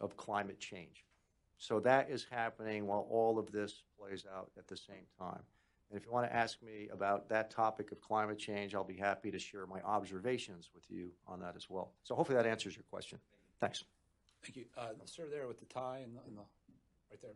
of 0.00 0.16
climate 0.16 0.60
change. 0.60 1.06
So 1.56 1.80
that 1.80 2.10
is 2.10 2.26
happening 2.30 2.86
while 2.86 3.06
all 3.10 3.38
of 3.38 3.50
this 3.50 3.82
plays 3.98 4.26
out 4.34 4.50
at 4.58 4.66
the 4.68 4.76
same 4.76 5.06
time. 5.18 5.42
And 5.92 6.00
if 6.00 6.06
you 6.06 6.12
want 6.12 6.26
to 6.26 6.34
ask 6.34 6.62
me 6.62 6.88
about 6.90 7.28
that 7.28 7.50
topic 7.50 7.92
of 7.92 8.00
climate 8.00 8.38
change, 8.38 8.74
I'll 8.74 8.82
be 8.82 8.96
happy 8.96 9.30
to 9.30 9.38
share 9.38 9.66
my 9.66 9.82
observations 9.82 10.70
with 10.74 10.84
you 10.88 11.10
on 11.28 11.38
that 11.40 11.54
as 11.54 11.68
well. 11.68 11.92
So 12.02 12.14
hopefully 12.14 12.36
that 12.36 12.46
answers 12.46 12.74
your 12.74 12.84
question. 12.88 13.18
Thanks. 13.60 13.84
Thank 14.42 14.56
you. 14.56 14.64
Uh, 14.76 14.92
sir, 15.04 15.24
there 15.30 15.46
with 15.46 15.58
the 15.58 15.66
tie 15.66 16.00
and 16.02 16.16
the, 16.16 16.20
and 16.26 16.34
the 16.34 16.40
right 17.10 17.20
there. 17.20 17.32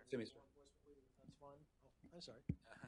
Excuse 0.00 0.18
me, 0.18 0.26
sir. 0.26 0.40
I'm 2.14 2.20
sorry. 2.20 2.38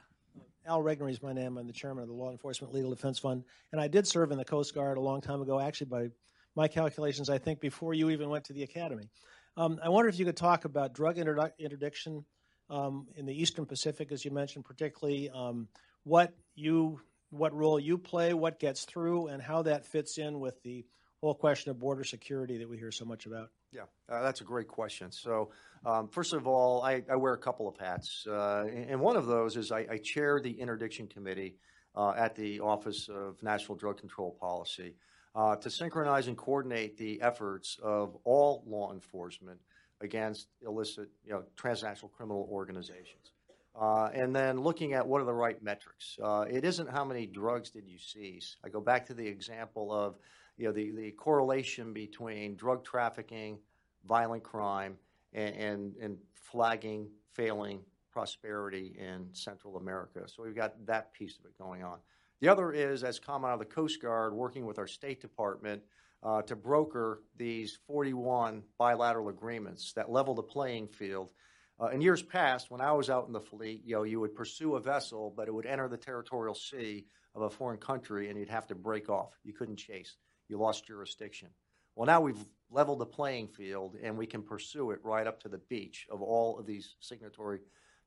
Al 0.67 0.83
Regnery 0.83 1.11
is 1.11 1.23
my 1.23 1.33
name. 1.33 1.57
I'm 1.57 1.67
the 1.67 1.73
chairman 1.73 2.03
of 2.03 2.09
the 2.09 2.15
Law 2.15 2.33
Enforcement 2.33 2.75
Legal 2.75 2.91
Defense 2.91 3.19
Fund, 3.19 3.45
and 3.73 3.81
I 3.81 3.89
did 3.89 4.07
serve 4.07 4.33
in 4.33 4.39
the 4.39 4.45
Coast 4.45 4.75
Guard 4.75 4.99
a 4.99 5.01
long 5.01 5.23
time 5.23 5.41
ago. 5.41 5.59
Actually, 5.59 5.87
by 5.87 6.09
my 6.57 6.69
calculations, 6.69 7.31
I 7.31 7.39
think 7.39 7.59
before 7.61 7.95
you 7.95 8.11
even 8.11 8.29
went 8.29 8.45
to 8.45 8.53
the 8.53 8.65
academy. 8.65 9.09
Um, 9.57 9.81
I 9.83 9.89
wonder 9.89 10.11
if 10.11 10.19
you 10.19 10.27
could 10.27 10.37
talk 10.37 10.67
about 10.67 10.93
drug 10.93 11.17
interdiction 11.17 12.25
in 12.71 13.27
the 13.27 13.35
Eastern 13.35 13.67
Pacific, 13.67 14.13
as 14.13 14.25
you 14.25 14.31
mentioned, 14.31 14.65
particularly 14.65 15.31
um, 15.31 15.69
what 16.05 16.33
you 16.55 17.01
what 17.31 17.55
role 17.55 17.79
you 17.79 17.97
play, 17.97 18.35
what 18.35 18.59
gets 18.59 18.85
through, 18.85 19.29
and 19.29 19.41
how 19.41 19.63
that 19.63 19.87
fits 19.87 20.19
in 20.19 20.41
with 20.41 20.61
the 20.63 20.85
whole 21.21 21.35
question 21.35 21.71
of 21.71 21.79
border 21.79 22.05
security 22.05 22.59
that 22.59 22.69
we 22.69 22.77
hear 22.77 22.91
so 22.91 23.05
much 23.05 23.27
about. 23.27 23.51
Yeah, 23.73 23.83
uh, 24.09 24.23
that's 24.23 24.41
a 24.41 24.45
great 24.45 24.67
question. 24.67 25.13
So, 25.13 25.51
um, 25.87 26.09
first 26.09 26.33
of 26.33 26.49
all, 26.49 26.83
I, 26.83 27.03
I, 27.09 27.15
wear 27.15 27.35
a 27.35 27.39
couple 27.39 27.69
of 27.69 27.77
hats, 27.77 28.27
uh, 28.27 28.65
and 28.65 29.01
one 29.01 29.17
of 29.17 29.27
those 29.27 29.57
is 29.57 29.71
I, 29.71 29.87
I 29.89 29.99
chair 30.03 30.41
the 30.43 30.51
interdiction 30.51 31.07
committee 31.07 31.55
uh, 31.95 32.15
at 32.17 32.35
the 32.35 32.61
Office 32.61 33.09
of 33.09 33.41
National 33.43 33.77
Drug 33.77 33.99
Control 33.99 34.37
Policy 34.41 34.95
uh, 35.35 35.55
to 35.57 35.71
synchronize 35.71 36.27
and 36.27 36.37
coordinate 36.37 36.97
the 36.97 37.23
efforts 37.23 37.79
of 37.83 38.17
all 38.25 38.65
law 38.67 38.93
enforcement 38.93 39.61
against 40.01 40.49
illicit, 40.67 41.09
you 41.25 41.33
know, 41.33 41.43
transnational 41.57 42.09
criminal 42.09 42.49
organizations. 42.51 43.33
Uh, 43.81 44.09
and 44.13 44.35
then 44.35 44.61
looking 44.61 44.95
at 44.95 45.07
what 45.07 45.21
are 45.21 45.25
the 45.25 45.33
right 45.33 45.63
metrics. 45.63 46.19
Uh, 46.23 46.45
it 46.51 46.65
isn't 46.65 46.91
how 46.91 47.05
many 47.05 47.27
drugs 47.27 47.71
did 47.71 47.87
you 47.87 47.99
seize. 47.99 48.57
I 48.65 48.69
go 48.69 48.81
back 48.81 49.07
to 49.07 49.15
the 49.15 49.27
example 49.27 49.93
of, 49.93 50.17
you 50.57 50.67
know, 50.67 50.73
the, 50.73 50.91
the 50.91 51.11
correlation 51.13 51.93
between 51.93 52.57
drug 52.57 52.85
trafficking, 52.85 53.59
violent 54.07 54.43
crime, 54.43 54.97
and, 55.33 55.55
and, 55.55 55.97
and 56.03 56.17
flagging 56.33 57.09
failing 57.33 57.81
prosperity 58.11 58.97
in 58.99 59.29
Central 59.33 59.77
America. 59.77 60.27
So 60.27 60.43
we've 60.43 60.55
got 60.55 60.85
that 60.87 61.13
piece 61.13 61.39
of 61.39 61.45
it 61.45 61.57
going 61.57 61.85
on. 61.85 61.99
The 62.41 62.49
other 62.49 62.73
is, 62.73 63.05
as 63.05 63.19
common 63.19 63.51
out 63.51 63.55
of 63.55 63.59
the 63.61 63.67
Coast 63.67 64.03
Guard, 64.03 64.35
working 64.35 64.67
with 64.67 64.79
our 64.79 64.87
State 64.87 65.21
Department 65.21 65.83
uh, 66.23 66.43
to 66.43 66.57
broker 66.57 67.23
these 67.37 67.79
41 67.87 68.63
bilateral 68.79 69.29
agreements 69.29 69.93
that 69.95 70.11
level 70.11 70.35
the 70.35 70.43
playing 70.43 70.89
field. 70.89 71.33
Uh, 71.81 71.89
in 71.89 72.03
years 72.03 72.23
past, 72.23 72.71
when 72.71 72.81
I 72.81 72.93
was 72.93 73.09
out 73.09 73.27
in 73.27 73.33
the 73.33 73.41
fleet, 73.41 73.83
you 73.85 73.95
know, 73.95 74.03
you 74.03 74.21
would 74.21 74.35
pursue 74.35 74.77
a 74.77 74.81
vessel, 74.81 75.33
but 75.35 75.49
it 75.49 75.55
would 75.55 75.67
enter 75.67 75.89
the 75.89 75.97
territorial 75.97 76.55
sea 76.55 77.07
of 77.35 77.43
a 77.43 77.51
foreign 77.51 77.79
country, 77.79 78.29
and 78.29 78.39
you'd 78.39 78.51
have 78.51 78.67
to 78.67 78.75
break 78.75 79.09
off. 79.09 79.33
You 79.45 79.55
couldn't 79.55 79.77
chase. 79.77 80.17
You 80.49 80.59
lost 80.59 80.87
jurisdiction. 80.87 81.49
Well, 81.97 82.07
now 82.07 82.21
we've 82.21 82.45
leveled 82.71 82.99
the 82.99 83.07
playing 83.07 83.49
field, 83.49 83.97
and 84.03 84.19
we 84.19 84.27
can 84.27 84.43
pursue 84.43 84.91
it 84.91 85.01
right 85.03 85.27
up 85.27 85.41
to 85.41 85.49
the 85.49 85.59
beach 85.59 86.07
of 86.11 86.21
all 86.21 86.59
of 86.59 86.67
these 86.67 86.97
signatory 87.01 87.61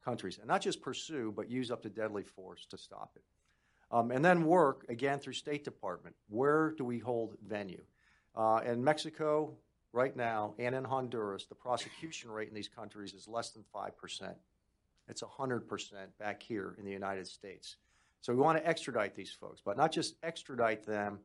countries, 0.06 0.38
and 0.38 0.48
not 0.48 0.62
just 0.62 0.82
pursue, 0.82 1.34
but 1.36 1.50
use 1.50 1.72
up 1.72 1.82
to 1.84 1.90
deadly 1.90 2.24
force 2.24 2.66
to 2.70 2.78
stop 2.78 3.12
it. 3.16 3.24
Um, 3.90 4.12
and 4.12 4.24
then 4.24 4.46
work 4.46 4.86
again 4.90 5.20
through 5.20 5.34
State 5.34 5.64
Department. 5.64 6.16
Where 6.28 6.72
do 6.78 6.84
we 6.84 7.00
hold 7.00 7.36
venue? 7.46 7.84
Uh, 8.36 8.62
in 8.66 8.84
Mexico, 8.84 9.54
right 9.94 10.16
now, 10.16 10.56
and 10.58 10.74
in 10.74 10.84
Honduras, 10.84 11.46
the 11.46 11.56
prosecution 11.56 12.32
rate 12.32 12.50
in 12.50 12.56
these 12.56 12.68
countries 12.68 13.14
is 13.14 13.28
less 13.28 13.52
than 13.52 13.64
5%. 13.74 14.36
It's 15.08 15.22
100% 15.22 15.94
back 16.20 16.42
here 16.42 16.76
in 16.80 16.86
the 16.86 16.92
United 16.92 17.28
States. 17.28 17.78
So 18.22 18.34
we 18.34 18.40
want 18.40 18.58
to 18.58 18.68
extradite 18.68 19.16
these 19.16 19.32
folks, 19.32 19.62
but 19.64 19.78
not 19.78 19.92
just 19.92 20.16
extradite 20.24 20.86
them 20.86 21.20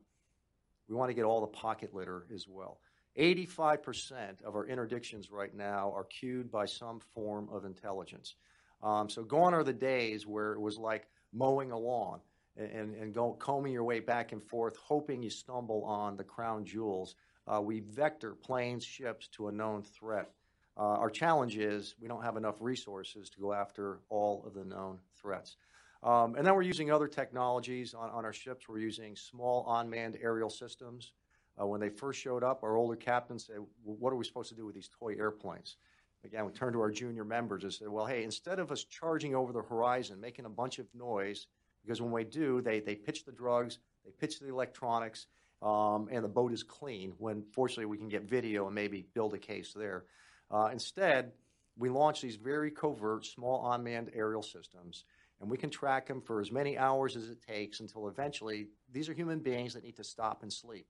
We 0.87 0.95
want 0.95 1.09
to 1.09 1.13
get 1.13 1.23
all 1.23 1.41
the 1.41 1.47
pocket 1.47 1.93
litter 1.93 2.25
as 2.33 2.47
well. 2.47 2.79
85% 3.17 4.41
of 4.43 4.55
our 4.55 4.65
interdictions 4.67 5.31
right 5.31 5.53
now 5.53 5.93
are 5.95 6.03
cued 6.03 6.51
by 6.51 6.65
some 6.65 6.99
form 7.13 7.49
of 7.51 7.65
intelligence. 7.65 8.35
Um, 8.81 9.09
so 9.09 9.23
gone 9.23 9.53
are 9.53 9.63
the 9.63 9.73
days 9.73 10.25
where 10.25 10.53
it 10.53 10.59
was 10.59 10.77
like 10.77 11.07
mowing 11.31 11.71
a 11.71 11.77
lawn 11.77 12.19
and, 12.59 12.95
and 12.95 13.13
go, 13.13 13.33
combing 13.33 13.73
your 13.73 13.83
way 13.83 13.99
back 13.99 14.31
and 14.31 14.43
forth, 14.43 14.75
hoping 14.77 15.23
you 15.23 15.29
stumble 15.29 15.83
on 15.85 16.17
the 16.17 16.23
crown 16.23 16.65
jewels. 16.65 17.15
Uh, 17.47 17.61
we 17.61 17.79
vector 17.79 18.35
planes, 18.35 18.83
ships 18.83 19.27
to 19.29 19.47
a 19.47 19.51
known 19.51 19.81
threat. 19.81 20.31
Uh, 20.77 20.97
our 20.97 21.09
challenge 21.09 21.57
is 21.57 21.95
we 22.01 22.07
don't 22.07 22.23
have 22.23 22.37
enough 22.37 22.55
resources 22.59 23.29
to 23.29 23.39
go 23.39 23.53
after 23.53 23.99
all 24.09 24.43
of 24.45 24.53
the 24.53 24.63
known 24.63 24.99
threats. 25.19 25.57
Um, 26.03 26.35
and 26.35 26.45
then 26.45 26.55
we're 26.55 26.61
using 26.61 26.91
other 26.91 27.07
technologies 27.07 27.93
on, 27.93 28.09
on 28.11 28.23
our 28.23 28.31
ships. 28.31 28.69
We're 28.69 28.79
using 28.79 29.15
small 29.15 29.65
unmanned 29.67 30.17
aerial 30.21 30.49
systems. 30.49 31.11
Uh, 31.59 31.67
when 31.67 31.81
they 31.81 31.89
first 31.89 32.19
showed 32.21 32.43
up, 32.43 32.63
our 32.63 32.77
older 32.77 32.95
captains 32.95 33.47
said, 33.47 33.57
What 33.83 34.13
are 34.13 34.15
we 34.15 34.23
supposed 34.23 34.49
to 34.49 34.55
do 34.55 34.65
with 34.65 34.75
these 34.75 34.89
toy 34.97 35.15
airplanes? 35.17 35.75
Again, 36.23 36.45
we 36.45 36.51
turned 36.51 36.73
to 36.73 36.81
our 36.81 36.91
junior 36.91 37.25
members 37.25 37.63
and 37.63 37.73
said, 37.73 37.89
Well, 37.89 38.05
hey, 38.05 38.23
instead 38.23 38.59
of 38.59 38.71
us 38.71 38.85
charging 38.85 39.35
over 39.35 39.51
the 39.51 39.61
horizon, 39.61 40.21
making 40.21 40.45
a 40.45 40.49
bunch 40.49 40.79
of 40.79 40.87
noise, 40.93 41.47
because 41.83 42.01
when 42.01 42.11
we 42.11 42.23
do, 42.23 42.61
they, 42.61 42.79
they 42.79 42.95
pitch 42.95 43.25
the 43.25 43.31
drugs, 43.31 43.79
they 44.05 44.11
pitch 44.11 44.39
the 44.39 44.49
electronics, 44.49 45.27
um, 45.61 46.07
and 46.11 46.23
the 46.23 46.29
boat 46.29 46.53
is 46.53 46.63
clean 46.63 47.13
when 47.17 47.43
fortunately 47.51 47.85
we 47.85 47.97
can 47.97 48.09
get 48.09 48.23
video 48.23 48.65
and 48.65 48.75
maybe 48.75 49.05
build 49.13 49.33
a 49.33 49.37
case 49.37 49.73
there. 49.75 50.05
Uh, 50.49 50.69
instead, 50.71 51.33
we 51.77 51.89
launch 51.89 52.21
these 52.21 52.35
very 52.35 52.71
covert 52.71 53.25
small 53.25 53.71
unmanned 53.71 54.11
aerial 54.13 54.41
systems 54.41 55.03
and 55.41 55.49
we 55.49 55.57
can 55.57 55.69
track 55.69 56.07
them 56.07 56.21
for 56.21 56.41
as 56.41 56.51
many 56.51 56.77
hours 56.77 57.15
as 57.15 57.29
it 57.29 57.41
takes 57.41 57.79
until 57.79 58.07
eventually 58.07 58.67
these 58.91 59.07
are 59.09 59.13
human 59.13 59.39
beings 59.39 59.73
that 59.73 59.83
need 59.83 59.95
to 59.95 60.03
stop 60.03 60.43
and 60.43 60.51
sleep. 60.51 60.85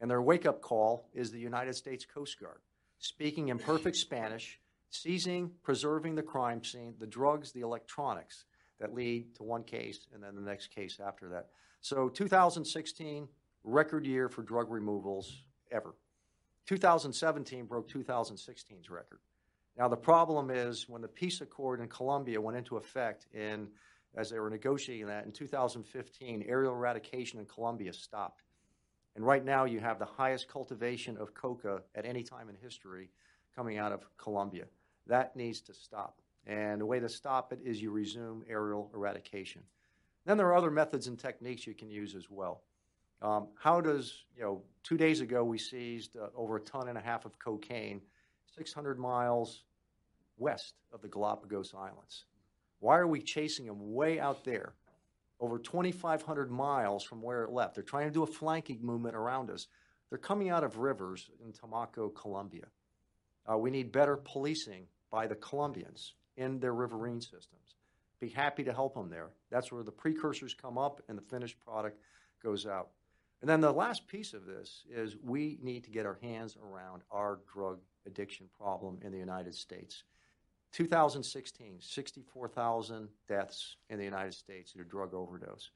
And 0.00 0.10
their 0.10 0.20
wake 0.20 0.44
up 0.44 0.60
call 0.60 1.08
is 1.14 1.30
the 1.30 1.38
United 1.38 1.74
States 1.74 2.04
Coast 2.04 2.38
Guard, 2.40 2.60
speaking 2.98 3.48
in 3.48 3.58
perfect 3.58 3.96
Spanish, 3.96 4.60
seizing, 4.90 5.52
preserving 5.62 6.16
the 6.16 6.22
crime 6.22 6.64
scene, 6.64 6.94
the 6.98 7.06
drugs, 7.06 7.52
the 7.52 7.60
electronics 7.60 8.44
that 8.80 8.94
lead 8.94 9.34
to 9.36 9.42
one 9.42 9.62
case 9.62 10.06
and 10.14 10.22
then 10.22 10.34
the 10.34 10.40
next 10.40 10.68
case 10.68 10.98
after 11.04 11.28
that. 11.28 11.48
So 11.80 12.08
2016, 12.08 13.28
record 13.64 14.06
year 14.06 14.28
for 14.28 14.42
drug 14.42 14.70
removals 14.70 15.44
ever. 15.70 15.94
2017 16.66 17.66
broke 17.66 17.88
2016's 17.88 18.90
record. 18.90 19.20
Now, 19.78 19.88
the 19.88 19.96
problem 19.96 20.50
is 20.50 20.88
when 20.88 21.02
the 21.02 21.08
peace 21.08 21.40
accord 21.40 21.80
in 21.80 21.88
Colombia 21.88 22.40
went 22.40 22.56
into 22.56 22.76
effect 22.76 23.26
in, 23.32 23.68
as 24.16 24.30
they 24.30 24.38
were 24.38 24.50
negotiating 24.50 25.06
that 25.06 25.26
in 25.26 25.32
2015, 25.32 26.44
aerial 26.48 26.72
eradication 26.72 27.38
in 27.38 27.46
Colombia 27.46 27.92
stopped. 27.92 28.42
And 29.14 29.24
right 29.24 29.44
now, 29.44 29.64
you 29.64 29.80
have 29.80 29.98
the 29.98 30.06
highest 30.06 30.48
cultivation 30.48 31.16
of 31.18 31.34
coca 31.34 31.82
at 31.94 32.06
any 32.06 32.22
time 32.22 32.48
in 32.48 32.56
history 32.56 33.10
coming 33.54 33.78
out 33.78 33.92
of 33.92 34.04
Colombia. 34.16 34.64
That 35.06 35.36
needs 35.36 35.60
to 35.62 35.74
stop. 35.74 36.20
And 36.46 36.80
the 36.80 36.86
way 36.86 37.00
to 37.00 37.08
stop 37.08 37.52
it 37.52 37.58
is 37.64 37.82
you 37.82 37.90
resume 37.90 38.44
aerial 38.48 38.90
eradication. 38.94 39.62
Then 40.24 40.36
there 40.36 40.46
are 40.46 40.56
other 40.56 40.70
methods 40.70 41.06
and 41.06 41.18
techniques 41.18 41.66
you 41.66 41.74
can 41.74 41.90
use 41.90 42.14
as 42.14 42.30
well. 42.30 42.62
Um, 43.22 43.48
how 43.58 43.80
does, 43.80 44.24
you 44.36 44.42
know, 44.42 44.62
two 44.82 44.96
days 44.96 45.20
ago 45.20 45.42
we 45.42 45.58
seized 45.58 46.16
uh, 46.16 46.28
over 46.36 46.56
a 46.56 46.60
ton 46.60 46.88
and 46.88 46.98
a 46.98 47.00
half 47.00 47.24
of 47.24 47.38
cocaine 47.38 48.00
600 48.56 48.98
miles 48.98 49.64
west 50.38 50.74
of 50.92 51.02
the 51.02 51.08
Galapagos 51.08 51.74
Islands. 51.74 52.24
Why 52.80 52.98
are 52.98 53.06
we 53.06 53.20
chasing 53.20 53.66
them 53.66 53.94
way 53.94 54.20
out 54.20 54.44
there, 54.44 54.74
over 55.40 55.58
2,500 55.58 56.50
miles 56.50 57.04
from 57.04 57.22
where 57.22 57.44
it 57.44 57.50
left? 57.50 57.74
They're 57.74 57.84
trying 57.84 58.06
to 58.06 58.12
do 58.12 58.22
a 58.22 58.26
flanking 58.26 58.80
movement 58.82 59.16
around 59.16 59.50
us. 59.50 59.66
They're 60.10 60.18
coming 60.18 60.50
out 60.50 60.62
of 60.62 60.78
rivers 60.78 61.30
in 61.44 61.52
Tumaco, 61.52 62.14
Colombia. 62.14 62.66
Uh, 63.50 63.56
we 63.56 63.70
need 63.70 63.92
better 63.92 64.16
policing 64.16 64.86
by 65.10 65.26
the 65.26 65.34
Colombians 65.34 66.14
in 66.36 66.58
their 66.60 66.74
riverine 66.74 67.20
systems. 67.20 67.76
Be 68.20 68.28
happy 68.28 68.64
to 68.64 68.72
help 68.72 68.94
them 68.94 69.10
there. 69.10 69.28
That's 69.50 69.70
where 69.70 69.82
the 69.82 69.92
precursors 69.92 70.54
come 70.54 70.78
up 70.78 71.02
and 71.08 71.18
the 71.18 71.22
finished 71.22 71.56
product 71.64 71.98
goes 72.42 72.66
out. 72.66 72.88
And 73.40 73.50
then 73.50 73.60
the 73.60 73.72
last 73.72 74.06
piece 74.08 74.32
of 74.32 74.46
this 74.46 74.84
is 74.90 75.16
we 75.22 75.58
need 75.62 75.84
to 75.84 75.90
get 75.90 76.06
our 76.06 76.18
hands 76.22 76.56
around 76.56 77.02
our 77.10 77.40
drug 77.52 77.80
addiction 78.06 78.48
problem 78.58 78.98
in 79.02 79.12
the 79.12 79.18
United 79.18 79.54
States. 79.54 80.04
2016, 80.72 81.76
64,000 81.80 83.08
deaths 83.28 83.76
in 83.88 83.98
the 83.98 84.04
United 84.04 84.34
States 84.34 84.72
due 84.72 84.82
to 84.82 84.88
drug 84.88 85.14
overdose. 85.14 85.70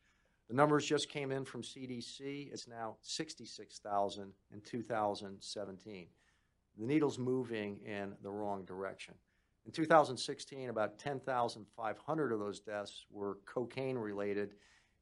The 0.49 0.57
numbers 0.57 0.85
just 0.85 1.09
came 1.09 1.31
in 1.31 1.45
from 1.45 1.63
CDC. 1.63 2.53
It's 2.53 2.67
now 2.67 2.97
66,000 3.03 4.33
in 4.53 4.61
2017. 4.63 6.07
The 6.79 6.87
needle's 6.87 7.19
moving 7.19 7.79
in 7.87 8.15
the 8.23 8.31
wrong 8.31 8.65
direction. 8.65 9.15
In 9.67 9.73
2016, 9.73 10.71
about 10.71 10.99
10,500 10.99 12.33
of 12.33 12.39
those 12.39 12.61
deaths 12.61 13.05
were 13.11 13.39
cocaine 13.47 13.99
related, 13.99 14.55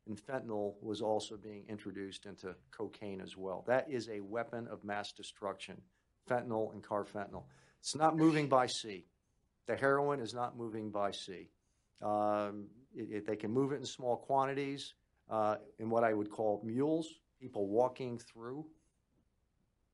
and 0.06 0.18
fentanyl 0.18 0.74
was 0.82 1.00
also 1.00 1.36
being 1.36 1.64
introduced 1.68 2.26
into 2.26 2.54
cocaine 2.70 3.20
as 3.20 3.36
well. 3.36 3.64
That 3.66 3.90
is 3.90 4.08
a 4.08 4.20
weapon 4.20 4.66
of 4.68 4.84
mass 4.84 5.12
destruction 5.12 5.80
fentanyl 6.28 6.72
and 6.72 6.82
carfentanil. 6.82 7.44
It's 7.80 7.94
not 7.94 8.16
moving 8.16 8.48
by 8.48 8.66
sea. 8.66 9.06
The 9.66 9.76
heroin 9.76 10.20
is 10.20 10.34
not 10.34 10.56
moving 10.56 10.90
by 10.90 11.12
sea. 11.12 11.48
Um, 12.02 12.66
it, 12.94 13.10
it, 13.10 13.26
they 13.26 13.36
can 13.36 13.50
move 13.50 13.72
it 13.72 13.76
in 13.76 13.86
small 13.86 14.16
quantities 14.16 14.94
uh, 15.30 15.56
in 15.78 15.90
what 15.90 16.04
I 16.04 16.14
would 16.14 16.30
call 16.30 16.60
mules, 16.64 17.08
people 17.40 17.68
walking 17.68 18.18
through 18.18 18.66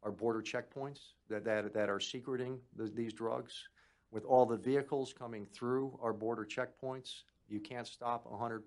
our 0.02 0.10
border 0.10 0.42
checkpoints 0.42 1.00
that, 1.28 1.44
that, 1.44 1.72
that 1.74 1.88
are 1.88 2.00
secreting 2.00 2.58
the, 2.76 2.84
these 2.84 3.12
drugs. 3.12 3.68
With 4.14 4.24
all 4.26 4.46
the 4.46 4.56
vehicles 4.56 5.12
coming 5.12 5.44
through 5.44 5.98
our 6.00 6.12
border 6.12 6.46
checkpoints, 6.46 7.22
you 7.48 7.58
can't 7.58 7.84
stop 7.84 8.24
100%. 8.30 8.60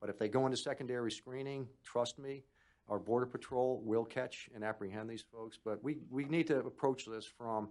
But 0.00 0.08
if 0.08 0.18
they 0.18 0.28
go 0.28 0.46
into 0.46 0.56
secondary 0.56 1.12
screening, 1.12 1.68
trust 1.84 2.18
me, 2.18 2.44
our 2.88 2.98
Border 2.98 3.26
Patrol 3.26 3.82
will 3.84 4.06
catch 4.06 4.48
and 4.54 4.64
apprehend 4.64 5.10
these 5.10 5.22
folks, 5.30 5.58
but 5.62 5.84
we, 5.84 5.98
we 6.08 6.24
need 6.24 6.46
to 6.46 6.60
approach 6.60 7.04
this 7.04 7.26
from 7.26 7.68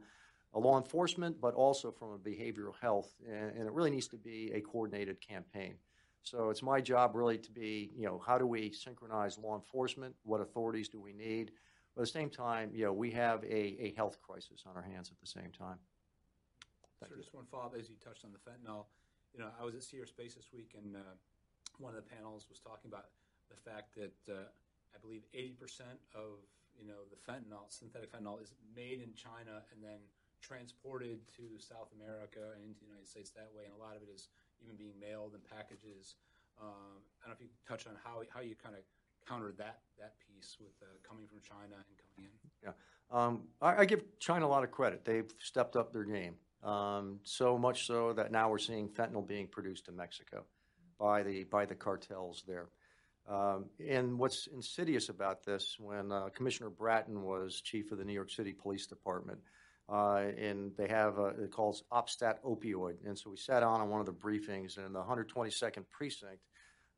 a 0.53 0.59
law 0.59 0.77
enforcement, 0.77 1.41
but 1.41 1.55
also 1.55 1.89
from 1.89 2.11
a 2.11 2.19
behavioral 2.19 2.75
health, 2.79 3.15
and, 3.27 3.49
and, 3.57 3.65
it 3.65 3.71
really 3.71 3.89
needs 3.89 4.07
to 4.09 4.17
be 4.17 4.51
a 4.53 4.61
coordinated 4.61 5.19
campaign. 5.19 5.73
So 6.21 6.51
it's 6.51 6.61
my 6.61 6.81
job 6.81 7.15
really 7.15 7.39
to 7.39 7.51
be, 7.51 7.89
you 7.97 8.05
know, 8.05 8.21
how 8.23 8.37
do 8.37 8.45
we 8.45 8.71
synchronize 8.71 9.39
law 9.39 9.55
enforcement? 9.55 10.13
What 10.21 10.39
authorities 10.39 10.87
do 10.87 10.99
we 10.99 11.13
need? 11.13 11.49
But 11.95 12.03
at 12.03 12.05
the 12.05 12.11
same 12.11 12.29
time, 12.29 12.69
you 12.75 12.85
know, 12.85 12.93
we 12.93 13.09
have 13.11 13.43
a, 13.43 13.75
a 13.81 13.93
health 13.97 14.19
crisis 14.21 14.65
on 14.69 14.75
our 14.75 14.83
hands 14.83 15.09
at 15.09 15.19
the 15.19 15.25
same 15.25 15.51
time. 15.57 15.79
Thank 16.99 17.15
just 17.15 17.33
one 17.33 17.47
follow-up 17.47 17.75
as 17.79 17.87
you 17.87 17.95
touched 18.03 18.27
on 18.27 18.35
the 18.35 18.43
fentanyl. 18.43 18.91
You 19.31 19.39
know, 19.39 19.49
I 19.55 19.63
was 19.63 19.75
at 19.75 19.83
Air 19.95 20.05
Space 20.05 20.35
this 20.35 20.51
week, 20.51 20.75
and 20.75 20.95
uh, 20.95 21.15
one 21.79 21.95
of 21.95 21.99
the 21.99 22.07
panels 22.07 22.47
was 22.51 22.59
talking 22.59 22.91
about 22.91 23.15
the 23.47 23.55
fact 23.55 23.95
that 23.95 24.19
uh, 24.27 24.51
I 24.91 24.97
believe 24.99 25.23
80% 25.31 25.55
of 26.11 26.43
you 26.75 26.87
know 26.87 27.07
the 27.07 27.19
fentanyl, 27.19 27.71
synthetic 27.71 28.11
fentanyl, 28.11 28.41
is 28.41 28.53
made 28.75 28.99
in 28.99 29.15
China 29.15 29.63
and 29.71 29.79
then 29.79 30.03
transported 30.41 31.19
to 31.35 31.59
South 31.59 31.91
America 31.95 32.55
and 32.55 32.63
into 32.63 32.79
the 32.79 32.87
United 32.87 33.07
States 33.07 33.31
that 33.35 33.51
way, 33.55 33.63
and 33.67 33.73
a 33.75 33.79
lot 33.79 33.95
of 33.95 34.03
it 34.03 34.11
is 34.11 34.27
even 34.59 34.75
being 34.75 34.95
mailed 34.99 35.35
in 35.35 35.41
packages. 35.43 36.15
Um, 36.59 36.99
I 37.23 37.27
don't 37.27 37.35
know 37.35 37.39
if 37.39 37.43
you 37.47 37.51
touch 37.67 37.87
on 37.87 37.95
how 38.03 38.23
how 38.27 38.43
you 38.43 38.55
kind 38.59 38.75
of 38.75 38.83
counter 39.23 39.51
that 39.55 39.87
that 39.99 40.19
piece 40.19 40.57
with 40.59 40.75
uh, 40.81 40.99
coming 41.07 41.27
from 41.27 41.39
China 41.43 41.79
and 41.79 41.93
coming 41.95 42.27
in. 42.27 42.37
Yeah, 42.63 42.75
um, 43.11 43.47
I, 43.61 43.83
I, 43.83 43.85
give 43.85 44.03
China 44.19 44.45
a 44.45 44.51
lot 44.51 44.63
of 44.63 44.71
credit. 44.71 45.05
They've 45.05 45.31
stepped 45.39 45.75
up 45.75 45.93
their 45.93 46.03
game. 46.03 46.35
Um, 46.63 47.19
so 47.23 47.57
much 47.57 47.87
so 47.87 48.13
that 48.13 48.31
now 48.31 48.49
we're 48.49 48.57
seeing 48.57 48.89
fentanyl 48.89 49.25
being 49.25 49.47
produced 49.47 49.87
in 49.87 49.95
Mexico 49.95 50.43
by 50.99 51.23
the 51.23 51.45
by 51.45 51.65
the 51.65 51.75
cartels 51.75 52.43
there. 52.47 52.67
Um, 53.29 53.65
and 53.87 54.17
what's 54.17 54.47
insidious 54.47 55.09
about 55.09 55.45
this, 55.45 55.77
when 55.79 56.11
uh, 56.11 56.29
Commissioner 56.35 56.69
Bratton 56.71 57.21
was 57.23 57.61
chief 57.61 57.91
of 57.91 57.99
the 57.99 58.03
New 58.03 58.13
York 58.13 58.31
City 58.31 58.53
Police 58.53 58.87
Department, 58.87 59.39
uh, 59.87 60.23
and 60.37 60.71
they 60.75 60.87
have 60.87 61.19
a, 61.19 61.27
it 61.27 61.51
calls 61.51 61.83
OPSTAT 61.91 62.41
opioid. 62.43 62.95
And 63.05 63.17
so 63.17 63.29
we 63.29 63.37
sat 63.37 63.61
on 63.61 63.81
on 63.81 63.89
one 63.89 63.99
of 63.99 64.07
the 64.07 64.13
briefings, 64.13 64.77
in 64.83 64.93
the 64.93 65.01
122nd 65.01 65.85
precinct, 65.91 66.41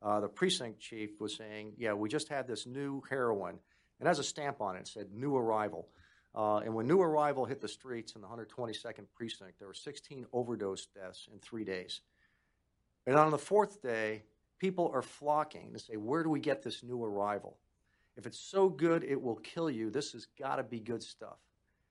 uh, 0.00 0.20
the 0.20 0.28
precinct 0.28 0.80
chief 0.80 1.20
was 1.20 1.36
saying, 1.36 1.74
"Yeah, 1.76 1.92
we 1.92 2.08
just 2.08 2.28
had 2.28 2.48
this 2.48 2.66
new 2.66 3.02
heroin, 3.08 3.58
and 4.00 4.08
has 4.08 4.18
a 4.18 4.24
stamp 4.24 4.60
on 4.60 4.76
it. 4.76 4.80
It 4.80 4.88
said 4.88 5.12
new 5.12 5.36
arrival." 5.36 5.88
Uh, 6.34 6.58
and 6.58 6.74
when 6.74 6.86
new 6.86 7.00
arrival 7.00 7.44
hit 7.44 7.60
the 7.60 7.68
streets 7.68 8.14
in 8.14 8.22
the 8.22 8.26
122nd 8.26 9.04
precinct, 9.14 9.58
there 9.58 9.68
were 9.68 9.74
16 9.74 10.26
overdose 10.32 10.86
deaths 10.86 11.28
in 11.32 11.38
three 11.38 11.64
days. 11.64 12.00
And 13.06 13.16
on 13.16 13.30
the 13.30 13.38
fourth 13.38 13.82
day, 13.82 14.22
people 14.58 14.90
are 14.94 15.02
flocking 15.02 15.72
to 15.72 15.78
say, 15.78 15.96
Where 15.96 16.22
do 16.22 16.30
we 16.30 16.40
get 16.40 16.62
this 16.62 16.82
new 16.82 17.04
arrival? 17.04 17.58
If 18.16 18.26
it's 18.26 18.38
so 18.38 18.68
good 18.68 19.04
it 19.04 19.20
will 19.20 19.36
kill 19.36 19.70
you, 19.70 19.90
this 19.90 20.12
has 20.12 20.26
got 20.38 20.56
to 20.56 20.62
be 20.62 20.80
good 20.80 21.02
stuff. 21.02 21.38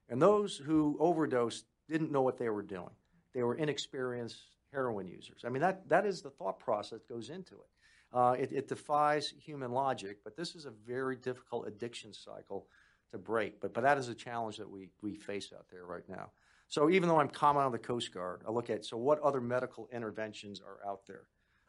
And 0.10 0.22
those 0.22 0.58
who 0.58 0.98
overdosed 1.00 1.66
didn't 1.90 2.12
know 2.12 2.22
what 2.22 2.38
they 2.38 2.50
were 2.50 2.62
doing. 2.62 2.92
They 3.34 3.44
were 3.44 3.56
inexperienced 3.56 4.40
heroin 4.72 5.08
users. 5.08 5.44
I 5.46 5.50
mean, 5.50 5.62
that, 5.62 5.88
that 5.90 6.06
is 6.06 6.22
the 6.22 6.30
thought 6.30 6.60
process 6.60 7.00
that 7.00 7.10
goes 7.10 7.30
into 7.30 7.56
it. 7.56 7.68
Uh, 8.14 8.36
it, 8.38 8.52
it 8.52 8.68
defies 8.68 9.34
human 9.40 9.72
logic, 9.72 10.18
but 10.24 10.36
this 10.36 10.56
is 10.56 10.66
a 10.66 10.72
very 10.72 11.16
difficult 11.16 11.68
addiction 11.68 12.14
cycle 12.14 12.68
to 13.12 13.18
break. 13.18 13.62
But, 13.62 13.74
but 13.74 13.82
that 13.82 13.98
is 13.98 14.10
a 14.10 14.16
challenge 14.16 14.58
that 14.58 14.70
we, 14.70 14.90
we 15.02 15.16
face 15.16 15.52
out 15.56 15.66
there 15.70 15.86
right 15.86 16.08
now. 16.10 16.32
So 16.68 16.90
even 16.90 17.10
though 17.10 17.20
I'm 17.20 17.30
common 17.30 17.64
on 17.64 17.72
the 17.72 17.78
Coast 17.78 18.14
Guard, 18.14 18.44
I 18.48 18.52
look 18.52 18.70
at 18.70 18.86
so 18.86 18.98
what 18.98 19.20
other 19.20 19.42
medical 19.42 19.90
interventions 19.92 20.62
are 20.62 20.90
out 20.90 21.06
there. 21.06 21.24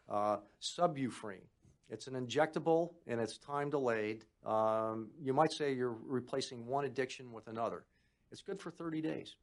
Uh, 0.09 0.39
Subufrene, 0.61 1.47
it's 1.89 2.07
an 2.07 2.15
injectable 2.15 2.93
and 3.07 3.21
it's 3.21 3.39
time 3.39 3.71
delayed. 3.71 4.25
Um, 4.47 5.09
you 5.21 5.33
might 5.33 5.53
say 5.53 5.73
you're 5.73 5.97
replacing 6.05 6.67
one 6.67 6.85
addiction 6.85 7.33
with 7.33 7.49
another. 7.49 7.85
It's 8.31 8.43
good 8.43 8.61
for 8.61 8.71
30 8.71 9.03
days, 9.03 9.37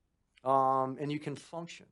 um, 0.44 0.98
and 1.00 1.12
you 1.12 1.20
can 1.20 1.36
function. 1.36 1.86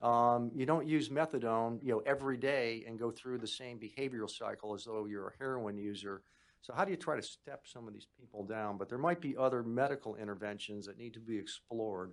Um, 0.00 0.52
you 0.54 0.64
don't 0.64 0.86
use 0.86 1.08
methadone, 1.08 1.82
you 1.82 1.90
know, 1.90 2.02
every 2.06 2.36
day 2.36 2.84
and 2.86 2.98
go 2.98 3.10
through 3.10 3.38
the 3.38 3.48
same 3.48 3.78
behavioral 3.78 4.30
cycle 4.30 4.74
as 4.74 4.84
though 4.84 5.06
you're 5.06 5.28
a 5.28 5.32
heroin 5.38 5.76
user. 5.76 6.22
So 6.60 6.72
how 6.74 6.84
do 6.84 6.90
you 6.90 6.96
try 6.96 7.16
to 7.16 7.22
step 7.22 7.62
some 7.64 7.86
of 7.86 7.94
these 7.94 8.06
people 8.18 8.44
down? 8.44 8.78
But 8.78 8.88
there 8.88 8.98
might 8.98 9.20
be 9.20 9.36
other 9.36 9.62
medical 9.62 10.16
interventions 10.16 10.86
that 10.86 10.98
need 10.98 11.14
to 11.14 11.20
be 11.20 11.38
explored 11.38 12.12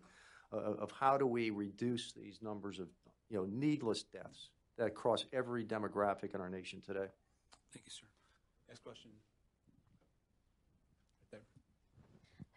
uh, 0.53 0.57
of 0.57 0.91
how 0.91 1.17
do 1.17 1.25
we 1.27 1.49
reduce 1.49 2.13
these 2.13 2.39
numbers 2.41 2.79
of, 2.79 2.87
you 3.29 3.37
know, 3.37 3.47
needless 3.49 4.03
deaths 4.03 4.49
that 4.77 4.93
cross 4.93 5.25
every 5.33 5.65
demographic 5.65 6.35
in 6.35 6.41
our 6.41 6.49
nation 6.49 6.81
today. 6.85 7.07
Thank 7.73 7.85
you, 7.85 7.91
sir. 7.91 8.07
Next 8.67 8.83
question. 8.83 9.11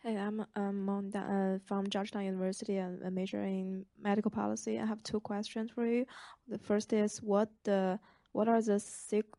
Hey, 0.05 0.17
I'm 0.17 0.41
um, 0.55 0.87
Monda, 0.87 1.57
uh, 1.57 1.59
from 1.67 1.89
Georgetown 1.91 2.25
University 2.25 2.77
and 2.77 3.03
a 3.03 3.11
major 3.11 3.43
in 3.43 3.85
medical 4.01 4.31
policy. 4.31 4.79
I 4.79 4.87
have 4.87 5.03
two 5.03 5.19
questions 5.19 5.73
for 5.75 5.85
you. 5.85 6.07
The 6.47 6.59
first 6.59 6.93
is 6.93 7.19
what 7.19 7.49
the 7.65 7.99
what 8.39 8.47
are 8.47 8.63
the 8.63 8.81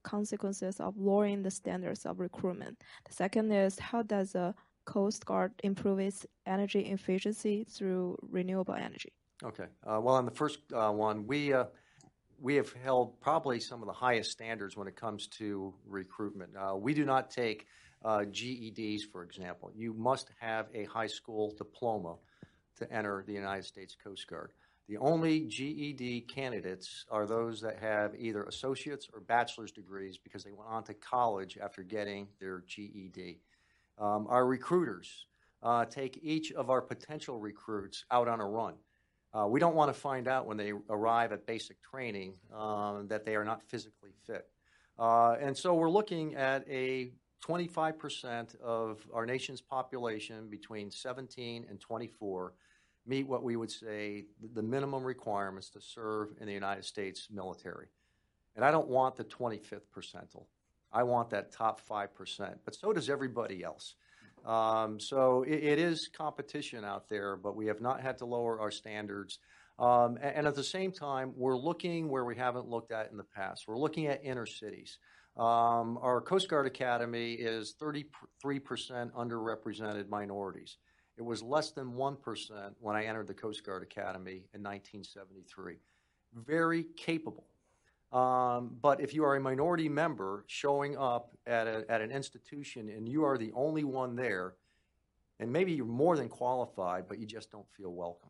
consequences 0.03 0.81
of 0.81 0.97
lowering 0.97 1.41
the 1.41 1.49
standards 1.49 2.05
of 2.05 2.19
recruitment? 2.19 2.83
The 3.07 3.13
second 3.13 3.49
is 3.49 3.79
how 3.79 4.01
does 4.01 4.33
the 4.33 4.53
Coast 4.83 5.25
Guard 5.25 5.53
improve 5.63 5.99
its 5.99 6.25
energy 6.45 6.81
efficiency 6.81 7.63
through 7.63 8.17
renewable 8.21 8.73
energy? 8.73 9.13
Okay. 9.41 9.67
Uh, 9.87 10.01
well, 10.01 10.15
on 10.15 10.25
the 10.25 10.35
first 10.41 10.59
uh, 10.73 10.91
one, 10.91 11.25
we 11.25 11.53
uh, 11.53 11.63
we 12.41 12.55
have 12.55 12.73
held 12.73 13.21
probably 13.21 13.61
some 13.61 13.79
of 13.81 13.87
the 13.87 13.99
highest 14.07 14.31
standards 14.31 14.75
when 14.75 14.89
it 14.89 14.97
comes 14.97 15.27
to 15.39 15.73
recruitment. 15.85 16.51
Uh, 16.57 16.75
we 16.75 16.93
do 16.93 17.05
not 17.05 17.31
take 17.31 17.67
uh, 18.03 18.25
GEDs, 18.29 19.03
for 19.09 19.23
example. 19.23 19.71
You 19.73 19.93
must 19.93 20.29
have 20.41 20.65
a 20.73 20.83
high 20.83 21.11
school 21.19 21.53
diploma 21.57 22.15
to 22.79 22.93
enter 22.93 23.23
the 23.25 23.33
United 23.33 23.63
States 23.63 23.95
Coast 23.95 24.27
Guard. 24.27 24.51
The 24.89 24.97
only 24.97 25.41
GED 25.41 26.21
candidates 26.21 27.05
are 27.11 27.27
those 27.27 27.61
that 27.61 27.77
have 27.77 28.15
either 28.17 28.41
associate's 28.45 29.07
or 29.13 29.19
bachelor's 29.19 29.71
degrees 29.71 30.17
because 30.17 30.43
they 30.43 30.51
went 30.51 30.67
on 30.67 30.83
to 30.85 30.95
college 30.95 31.59
after 31.61 31.83
getting 31.83 32.27
their 32.39 32.63
GED. 32.65 33.39
Um, 33.99 34.25
our 34.27 34.47
recruiters 34.47 35.27
uh, 35.61 35.85
take 35.85 36.17
each 36.23 36.51
of 36.53 36.71
our 36.71 36.81
potential 36.81 37.37
recruits 37.37 38.03
out 38.09 38.27
on 38.27 38.39
a 38.39 38.45
run. 38.47 38.73
Uh, 39.31 39.45
we 39.47 39.59
don't 39.59 39.75
want 39.75 39.93
to 39.93 39.99
find 39.99 40.27
out 40.27 40.47
when 40.47 40.57
they 40.57 40.73
arrive 40.89 41.33
at 41.33 41.45
basic 41.45 41.79
training 41.83 42.33
um, 42.51 43.07
that 43.09 43.25
they 43.25 43.35
are 43.35 43.45
not 43.45 43.61
physically 43.61 44.09
fit. 44.25 44.47
Uh, 44.97 45.35
and 45.39 45.55
so 45.55 45.75
we're 45.75 45.87
looking 45.87 46.33
at 46.33 46.67
a 46.67 47.11
25% 47.47 48.59
of 48.59 49.07
our 49.13 49.27
nation's 49.27 49.61
population 49.61 50.49
between 50.49 50.89
17 50.89 51.67
and 51.69 51.79
24 51.79 52.53
meet 53.10 53.28
what 53.28 53.43
we 53.43 53.55
would 53.55 53.72
say 53.72 54.26
the 54.53 54.62
minimum 54.62 55.03
requirements 55.03 55.70
to 55.72 55.82
serve 55.82 56.30
in 56.39 56.47
the 56.47 56.53
United 56.53 56.86
States 56.86 57.28
military. 57.32 57.88
And 58.55 58.64
I 58.64 58.72
don't 58.72 58.88
want 58.88 59.16
the 59.16 59.24
25th 59.24 59.88
percentile. 59.95 60.45
I 60.91 61.03
want 61.03 61.32
that 61.32 61.51
top 61.51 61.82
5%, 61.88 62.55
but 62.66 62.76
so 62.76 62.93
does 62.93 63.10
everybody 63.10 63.64
else. 63.64 63.95
Um, 64.45 64.99
so 64.99 65.43
it, 65.43 65.64
it 65.64 65.80
is 65.80 66.07
competition 66.07 66.86
out 66.86 67.10
there, 67.10 67.36
but 67.36 67.55
we 67.55 67.68
have 67.68 67.82
not 67.82 68.01
had 68.01 68.18
to 68.20 68.26
lower 68.26 68.60
our 68.60 68.72
standards. 68.72 69.39
Um, 69.78 70.18
and, 70.22 70.36
and, 70.36 70.47
at 70.47 70.55
the 70.55 70.64
same 70.64 70.91
time, 70.91 71.34
we're 71.36 71.57
looking 71.57 72.10
where 72.10 72.26
we 72.26 72.36
haven't 72.36 72.68
looked 72.68 72.91
at 72.91 73.12
in 73.12 73.18
the 73.18 73.24
past. 73.24 73.66
We're 73.68 73.78
looking 73.78 74.07
at 74.07 74.24
inner 74.24 74.45
cities. 74.45 74.97
Um, 75.38 75.97
our 76.01 76.22
Coast 76.22 76.49
Guard 76.49 76.68
Academy 76.68 77.34
is 77.34 77.76
33% 77.82 78.05
underrepresented 79.12 80.10
minorities. 80.10 80.78
It 81.20 81.26
was 81.26 81.43
less 81.43 81.72
than 81.72 81.91
1% 81.91 82.72
when 82.80 82.95
I 82.95 83.03
entered 83.03 83.28
the 83.28 83.34
Coast 83.34 83.65
Guard 83.65 83.84
Academy 83.84 84.45
in 84.53 84.63
1973. 84.63 85.76
Very 86.34 86.86
capable. 86.95 87.45
Um, 88.13 88.78
but 88.82 89.01
if 89.01 89.13
you 89.13 89.26
are 89.26 89.36
a 89.36 89.39
minority 89.39 89.89
member 89.89 90.45
showing 90.47 90.97
up 90.97 91.38
at, 91.45 91.67
a, 91.67 91.84
at 91.89 91.99
an 91.99 92.11
institution 92.11 92.88
and 92.89 93.07
you 93.07 93.26
are 93.26 93.38
the 93.38 93.51
only 93.53 93.84
one 93.84 94.15
there, 94.15 94.55
and 95.41 95.51
maybe 95.51 95.74
you're 95.74 95.86
more 95.86 96.15
than 96.15 96.30
qualified, 96.30 97.05
but 97.09 97.20
you 97.20 97.28
just 97.28 97.51
don't 97.51 97.70
feel 97.76 97.91
welcome. 97.91 98.30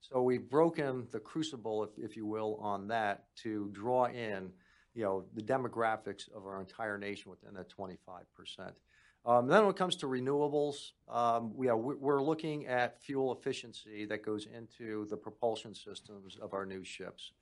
So 0.00 0.22
we've 0.22 0.48
broken 0.48 1.08
the 1.10 1.20
crucible, 1.20 1.84
if, 1.84 1.90
if 1.98 2.16
you 2.16 2.24
will, 2.24 2.58
on 2.62 2.88
that 2.88 3.24
to 3.42 3.68
draw 3.72 4.06
in, 4.06 4.50
you 4.94 5.04
know, 5.04 5.26
the 5.34 5.42
demographics 5.42 6.34
of 6.34 6.46
our 6.46 6.58
entire 6.58 6.96
nation 6.96 7.30
within 7.30 7.52
that 7.54 7.68
25%. 7.68 8.00
Um, 8.60 8.72
then 9.26 9.48
when 9.48 9.70
it 9.70 9.76
comes 9.76 9.96
to 9.96 10.06
renewables, 10.06 10.92
um, 11.08 11.52
we're 11.54 12.22
looking 12.22 12.66
at 12.66 13.00
fuel 13.02 13.32
efficiency 13.32 14.04
that 14.06 14.24
goes 14.24 14.46
into 14.46 15.06
the 15.06 15.16
propulsion 15.16 15.74
systems 15.74 16.38
of 16.40 16.54
our 16.54 16.64
new 16.64 16.82
ships. 16.84 17.32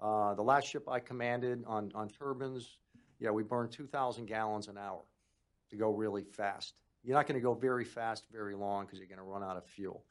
Uh, 0.00 0.34
the 0.34 0.42
last 0.42 0.66
ship 0.66 0.88
I 0.88 0.98
commanded 0.98 1.64
on, 1.66 1.92
on 1.94 2.08
turbines, 2.08 2.78
yeah, 3.20 3.30
we 3.30 3.44
burned 3.44 3.70
2,000 3.70 4.26
gallons 4.26 4.66
an 4.66 4.76
hour 4.76 5.02
to 5.70 5.76
go 5.76 5.90
really 5.90 6.24
fast. 6.24 6.74
You're 7.04 7.16
not 7.16 7.26
going 7.26 7.40
to 7.40 7.42
go 7.42 7.54
very 7.54 7.84
fast 7.84 8.24
very 8.32 8.54
long 8.54 8.84
because 8.84 8.98
you're 8.98 9.08
going 9.08 9.18
to 9.18 9.24
run 9.24 9.42
out 9.42 9.56
of 9.56 9.64
fuel. 9.64 10.04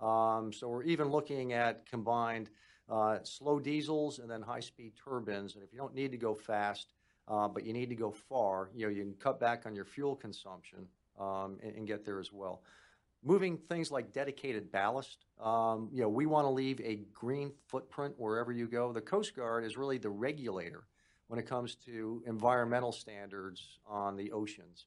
Um, 0.00 0.52
so 0.52 0.68
we're 0.68 0.84
even 0.84 1.08
looking 1.08 1.54
at 1.54 1.86
combined 1.86 2.50
uh, 2.88 3.18
slow 3.22 3.58
diesels 3.58 4.18
and 4.18 4.30
then 4.30 4.42
high-speed 4.42 4.92
turbines. 5.02 5.54
And 5.54 5.64
if 5.64 5.72
you 5.72 5.78
don't 5.78 5.94
need 5.94 6.10
to 6.12 6.16
go 6.16 6.34
fast, 6.34 6.94
uh, 7.28 7.46
but 7.46 7.64
you 7.64 7.72
need 7.72 7.88
to 7.88 7.94
go 7.94 8.10
far, 8.10 8.70
you 8.74 8.86
know, 8.86 8.92
you 8.92 9.02
can 9.02 9.14
cut 9.14 9.38
back 9.38 9.66
on 9.66 9.74
your 9.74 9.84
fuel 9.84 10.16
consumption 10.16 10.86
um, 11.20 11.58
and, 11.62 11.76
and, 11.76 11.86
get 11.86 12.04
there 12.04 12.20
as 12.20 12.32
well 12.32 12.62
moving 13.24 13.56
things 13.56 13.90
like 13.90 14.12
dedicated 14.12 14.70
ballast. 14.70 15.26
Um, 15.40 15.88
you 15.92 16.02
know, 16.02 16.08
we 16.08 16.26
want 16.26 16.44
to 16.44 16.50
leave 16.50 16.80
a 16.80 17.00
green 17.12 17.52
footprint 17.66 18.14
wherever 18.16 18.52
you 18.52 18.66
go. 18.66 18.92
The 18.92 19.00
Coast 19.00 19.34
Guard 19.34 19.64
is 19.64 19.76
really 19.76 19.98
the 19.98 20.10
regulator 20.10 20.84
when 21.26 21.38
it 21.38 21.46
comes 21.46 21.74
to 21.86 22.22
environmental 22.26 22.92
standards 22.92 23.78
on 23.86 24.16
the 24.16 24.32
oceans. 24.32 24.86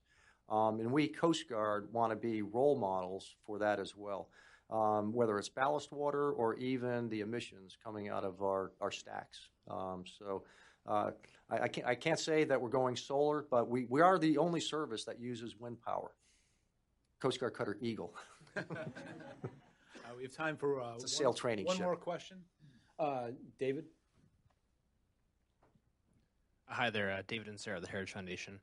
Um, 0.50 0.80
and 0.80 0.92
we, 0.92 1.08
Coast 1.08 1.48
Guard, 1.50 1.94
want 1.94 2.12
to 2.12 2.16
be 2.16 2.42
role 2.42 2.78
models 2.78 3.36
for 3.46 3.60
that 3.60 3.80
as 3.80 3.96
well, 3.96 4.30
um, 4.70 5.14
whether 5.14 5.38
it's 5.38 5.50
ballast 5.50 5.92
water 5.92 6.32
or 6.32 6.56
even 6.56 7.10
the 7.10 7.22
emissions 7.22 7.78
coming 7.82 8.10
out 8.10 8.24
of 8.24 8.42
our, 8.42 8.72
our 8.82 8.92
stacks. 8.92 9.50
Um, 9.70 10.04
so 10.20 10.44
uh, 10.88 11.12
I, 11.50 11.60
I, 11.64 11.68
can't, 11.68 11.88
I 11.88 11.96
can't 11.96 12.20
say 12.20 12.44
that 12.46 12.60
we're 12.60 12.70
going 12.70 12.96
solar, 12.96 13.46
but 13.50 13.70
we, 13.70 13.86
we 13.90 14.02
are 14.02 14.18
the 14.18 14.38
only 14.38 14.60
service 14.60 15.04
that 15.06 15.20
uses 15.20 15.56
wind 15.60 15.82
power. 15.82 16.12
Coast 17.20 17.40
Guard 17.40 17.54
Cutter 17.54 17.78
Eagle. 17.82 18.16
uh, 18.58 18.62
we 20.18 20.24
have 20.24 20.34
time 20.36 20.58
for 20.58 20.82
uh, 20.82 20.96
it's 20.96 21.04
a 21.06 21.08
sail 21.08 21.30
one, 21.30 21.36
training 21.36 21.66
one 21.66 21.78
ship. 21.78 21.86
more 21.86 21.96
question. 21.96 22.38
Uh, 23.00 23.28
David? 23.60 23.86
Hi 26.68 26.90
there, 26.90 27.12
uh, 27.12 27.22
David 27.28 27.48
Inserra, 27.48 27.82
the 27.82 27.88
Heritage 27.88 28.14
Foundation. 28.14 28.60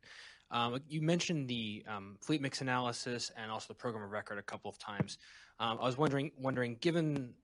Um, 0.50 0.80
you 0.88 1.02
mentioned 1.02 1.46
the 1.46 1.84
um, 1.86 2.16
fleet 2.22 2.40
mix 2.40 2.62
analysis 2.62 3.30
and 3.36 3.50
also 3.50 3.66
the 3.68 3.74
program 3.74 4.02
of 4.02 4.10
record 4.10 4.38
a 4.38 4.42
couple 4.42 4.70
of 4.70 4.78
times. 4.78 5.18
Um, 5.60 5.78
I 5.80 5.84
was 5.84 5.98
wondering, 5.98 6.32
wondering, 6.38 6.78
given 6.80 7.34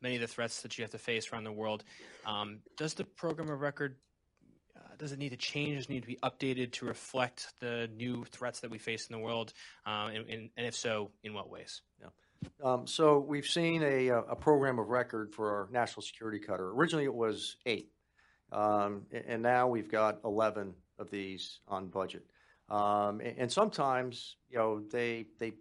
many 0.00 0.16
of 0.16 0.20
the 0.20 0.28
threats 0.28 0.62
that 0.62 0.78
you 0.78 0.82
have 0.82 0.90
to 0.92 0.98
face 0.98 1.32
around 1.32 1.44
the 1.44 1.52
world, 1.52 1.84
um, 2.26 2.60
does 2.76 2.94
the 2.94 3.04
program 3.04 3.50
of 3.50 3.60
record 3.60 3.96
does 4.98 5.12
it 5.12 5.18
need 5.18 5.30
to 5.30 5.36
change? 5.36 5.76
Does 5.76 5.84
it 5.86 5.90
need 5.90 6.02
to 6.02 6.08
be 6.08 6.18
updated 6.22 6.72
to 6.72 6.86
reflect 6.86 7.54
the 7.60 7.88
new 7.96 8.24
threats 8.24 8.60
that 8.60 8.70
we 8.70 8.78
face 8.78 9.06
in 9.08 9.16
the 9.16 9.22
world? 9.22 9.52
Uh, 9.86 10.10
and, 10.12 10.28
and, 10.28 10.50
and, 10.56 10.66
if 10.66 10.74
so, 10.74 11.10
in 11.22 11.32
what 11.32 11.48
ways? 11.48 11.82
Yeah. 12.00 12.08
Um, 12.62 12.86
so 12.86 13.18
we've 13.18 13.46
seen 13.46 13.82
a, 13.82 14.08
a, 14.08 14.36
program 14.36 14.78
of 14.78 14.88
record 14.88 15.32
for 15.32 15.50
our 15.50 15.68
national 15.72 16.02
security 16.02 16.38
cutter. 16.38 16.70
Originally, 16.70 17.04
it 17.04 17.14
was 17.14 17.56
eight, 17.66 17.90
um, 18.52 19.06
and 19.26 19.42
now 19.42 19.66
we've 19.68 19.90
got 19.90 20.20
11 20.24 20.74
of 20.98 21.10
these 21.10 21.60
on 21.66 21.88
budget. 21.88 22.24
Um, 22.68 23.20
and, 23.20 23.38
and, 23.38 23.52
sometimes, 23.52 24.36
you 24.50 24.58
know, 24.58 24.80
they 24.80 25.26
they 25.38 25.54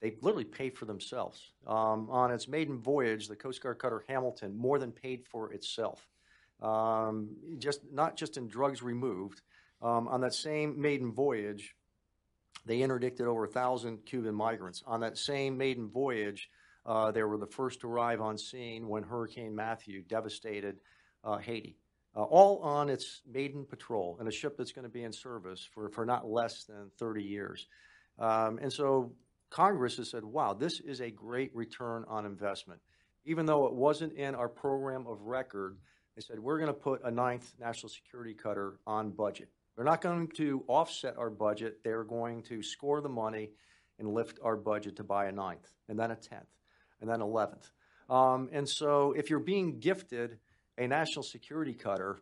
they 0.00 0.16
literally 0.22 0.44
pay 0.44 0.70
for 0.70 0.86
themselves. 0.86 1.52
Um, 1.66 2.08
on 2.10 2.30
its 2.30 2.48
maiden 2.48 2.78
voyage, 2.78 3.28
the 3.28 3.36
Coast 3.36 3.62
Guard 3.62 3.78
cutter 3.78 4.04
Hamilton 4.08 4.56
more 4.56 4.78
than 4.78 4.92
paid 4.92 5.24
for 5.26 5.52
itself 5.52 6.08
um, 6.62 7.30
just 7.58 7.80
not 7.92 8.16
just 8.16 8.36
in 8.36 8.48
drugs 8.48 8.82
removed. 8.82 9.42
Um, 9.82 10.08
on 10.08 10.20
that 10.20 10.34
same 10.34 10.80
maiden 10.80 11.12
voyage, 11.12 11.74
they 12.66 12.82
interdicted 12.82 13.26
over 13.26 13.44
a 13.44 13.48
thousand 13.48 14.04
Cuban 14.04 14.34
migrants. 14.34 14.82
On 14.86 15.00
that 15.00 15.16
same 15.16 15.56
maiden 15.56 15.88
voyage, 15.88 16.50
uh, 16.84 17.10
they 17.10 17.22
were 17.22 17.38
the 17.38 17.46
first 17.46 17.80
to 17.80 17.88
arrive 17.88 18.20
on 18.20 18.36
scene 18.36 18.88
when 18.88 19.02
Hurricane 19.02 19.54
Matthew 19.54 20.02
devastated 20.02 20.80
uh, 21.24 21.38
Haiti. 21.38 21.76
uh, 22.16 22.22
all 22.22 22.58
on 22.58 22.88
its 22.88 23.22
maiden 23.30 23.64
patrol 23.64 24.16
and 24.18 24.28
a 24.28 24.32
ship 24.32 24.56
that's 24.56 24.72
going 24.72 24.82
to 24.84 24.90
be 24.90 25.04
in 25.04 25.12
service 25.12 25.66
for, 25.72 25.88
for 25.90 26.04
not 26.04 26.28
less 26.28 26.64
than 26.64 26.90
30 26.98 27.22
years. 27.22 27.66
Um, 28.18 28.58
and 28.60 28.72
so 28.72 29.12
Congress 29.50 29.96
has 29.96 30.10
said, 30.10 30.24
wow, 30.24 30.54
this 30.54 30.80
is 30.80 31.00
a 31.00 31.10
great 31.10 31.54
return 31.54 32.04
on 32.08 32.24
investment. 32.24 32.80
Even 33.24 33.46
though 33.46 33.66
it 33.66 33.74
wasn't 33.74 34.12
in 34.14 34.34
our 34.34 34.48
program 34.48 35.06
of 35.06 35.20
record, 35.22 35.76
they 36.16 36.22
said, 36.22 36.38
we're 36.38 36.58
going 36.58 36.72
to 36.72 36.72
put 36.72 37.02
a 37.04 37.10
ninth 37.10 37.52
national 37.58 37.90
security 37.90 38.34
cutter 38.34 38.78
on 38.86 39.10
budget. 39.10 39.48
They're 39.76 39.84
not 39.84 40.00
going 40.00 40.28
to 40.36 40.64
offset 40.68 41.16
our 41.18 41.30
budget. 41.30 41.78
They're 41.84 42.04
going 42.04 42.42
to 42.44 42.62
score 42.62 43.00
the 43.00 43.08
money 43.08 43.50
and 43.98 44.08
lift 44.08 44.38
our 44.42 44.56
budget 44.56 44.96
to 44.96 45.04
buy 45.04 45.26
a 45.26 45.32
ninth, 45.32 45.68
and 45.88 45.98
then 45.98 46.10
a 46.10 46.16
tenth, 46.16 46.48
and 47.00 47.08
then 47.08 47.20
eleventh. 47.20 47.70
Um, 48.08 48.48
and 48.52 48.68
so, 48.68 49.12
if 49.16 49.30
you're 49.30 49.38
being 49.40 49.78
gifted 49.78 50.38
a 50.78 50.88
national 50.88 51.22
security 51.22 51.74
cutter, 51.74 52.18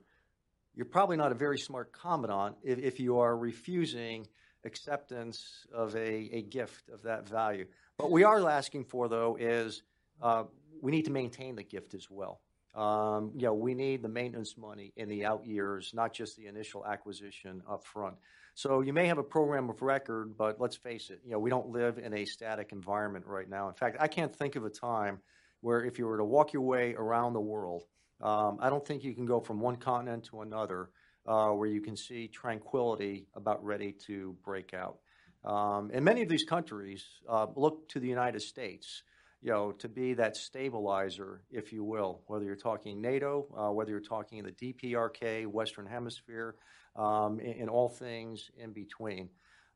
you're 0.74 0.87
probably 0.87 1.16
not 1.16 1.33
a 1.33 1.37
very 1.37 1.59
smart 1.59 1.93
commandant 1.93 2.57
if, 2.62 2.79
if 2.79 3.01
you 3.01 3.20
are 3.20 3.37
refusing 3.37 4.26
acceptance 4.64 5.66
of 5.72 5.94
a, 5.94 6.30
a 6.32 6.42
gift 6.42 6.88
of 6.88 7.02
that 7.02 7.28
value. 7.28 7.66
What 7.96 8.11
we 8.11 8.24
are 8.24 8.48
asking 8.48 8.84
for, 8.84 9.09
though, 9.09 9.36
is 9.38 9.82
uh, 10.22 10.44
we 10.80 10.92
need 10.92 11.04
to 11.06 11.11
maintain 11.11 11.56
the 11.56 11.62
gift 11.62 11.94
as 11.94 12.11
well. 12.11 12.40
Um, 12.74 13.32
you 13.34 13.42
know, 13.42 13.54
we 13.54 13.74
need 13.74 14.02
the 14.02 14.09
maintenance 14.09 14.56
money 14.56 14.92
in 14.96 15.09
the 15.09 15.24
out 15.24 15.44
years, 15.46 15.92
not 15.94 16.12
just 16.12 16.36
the 16.36 16.46
initial 16.46 16.86
acquisition 16.86 17.62
up 17.68 17.84
front. 17.84 18.16
So 18.54 18.80
you 18.80 18.92
may 18.92 19.06
have 19.06 19.18
a 19.18 19.22
program 19.22 19.70
of 19.70 19.82
record, 19.82 20.36
but 20.36 20.61
let's 20.61 20.76
face 20.76 21.11
it, 21.11 21.20
you 21.24 21.30
know, 21.30 21.38
we 21.38 21.50
don't 21.50 21.68
live 21.68 21.98
in 21.98 22.12
a 22.12 22.24
static 22.24 22.72
environment 22.72 23.24
right 23.26 23.48
now. 23.48 23.68
In 23.68 23.74
fact, 23.74 23.96
I 24.00 24.09
can't 24.09 24.34
think 24.34 24.56
of 24.56 24.64
a 24.64 24.70
time 24.70 25.20
where 25.61 25.84
if 25.84 25.98
you 25.98 26.06
were 26.06 26.18
to 26.18 26.24
walk 26.24 26.52
your 26.52 26.62
way 26.62 26.94
around 26.94 27.32
the 27.32 27.40
world, 27.40 27.84
um, 28.20 28.59
I 28.61 28.68
don't 28.68 28.84
think 28.84 29.04
you 29.04 29.14
can 29.14 29.26
go 29.26 29.40
from 29.40 29.61
one 29.61 29.76
continent 29.76 30.24
to 30.26 30.40
another 30.42 30.90
uh, 31.29 31.51
where 31.51 31.68
you 31.68 31.83
can 31.83 31.95
see 31.95 32.26
tranquility 32.26 33.26
about 33.35 33.62
ready 33.62 33.93
to 34.07 34.35
break 34.45 34.72
out. 34.72 34.97
Um, 35.45 35.91
and 35.93 36.05
many 36.05 36.22
of 36.22 36.29
these 36.29 36.45
countries 36.45 37.05
uh, 37.29 37.47
look 37.55 37.89
to 37.91 38.01
the 38.01 38.09
United 38.09 38.41
States, 38.41 39.03
you 39.43 39.53
know, 39.53 39.72
to 39.72 39.89
be 39.89 40.14
that 40.14 40.37
stabilizer, 40.37 41.43
if 41.51 41.70
you 41.72 41.85
will, 41.85 42.22
whether 42.26 42.45
you're 42.45 42.57
talking 42.57 43.03
NATO, 43.03 43.47
uh, 43.57 43.70
whether 43.72 43.91
you're 43.91 44.01
talking 44.01 44.43
the 44.43 44.53
DPRK, 44.53 45.47
Western 45.47 45.87
Hemisphere, 45.87 46.57
um, 46.97 47.39
and, 47.41 47.61
and, 47.61 47.70
all 47.70 47.89
things 47.89 48.51
in 48.57 48.72
between. 48.72 49.29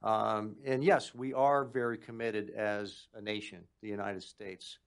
Um, 0.03 0.57
and 0.64 0.82
yes, 0.82 1.14
we 1.14 1.32
are 1.34 1.64
very 1.64 1.98
committed 1.98 2.50
as 2.50 3.07
a 3.14 3.20
nation, 3.20 3.61
the 3.82 3.88
United 3.88 4.22
States. 4.22 4.78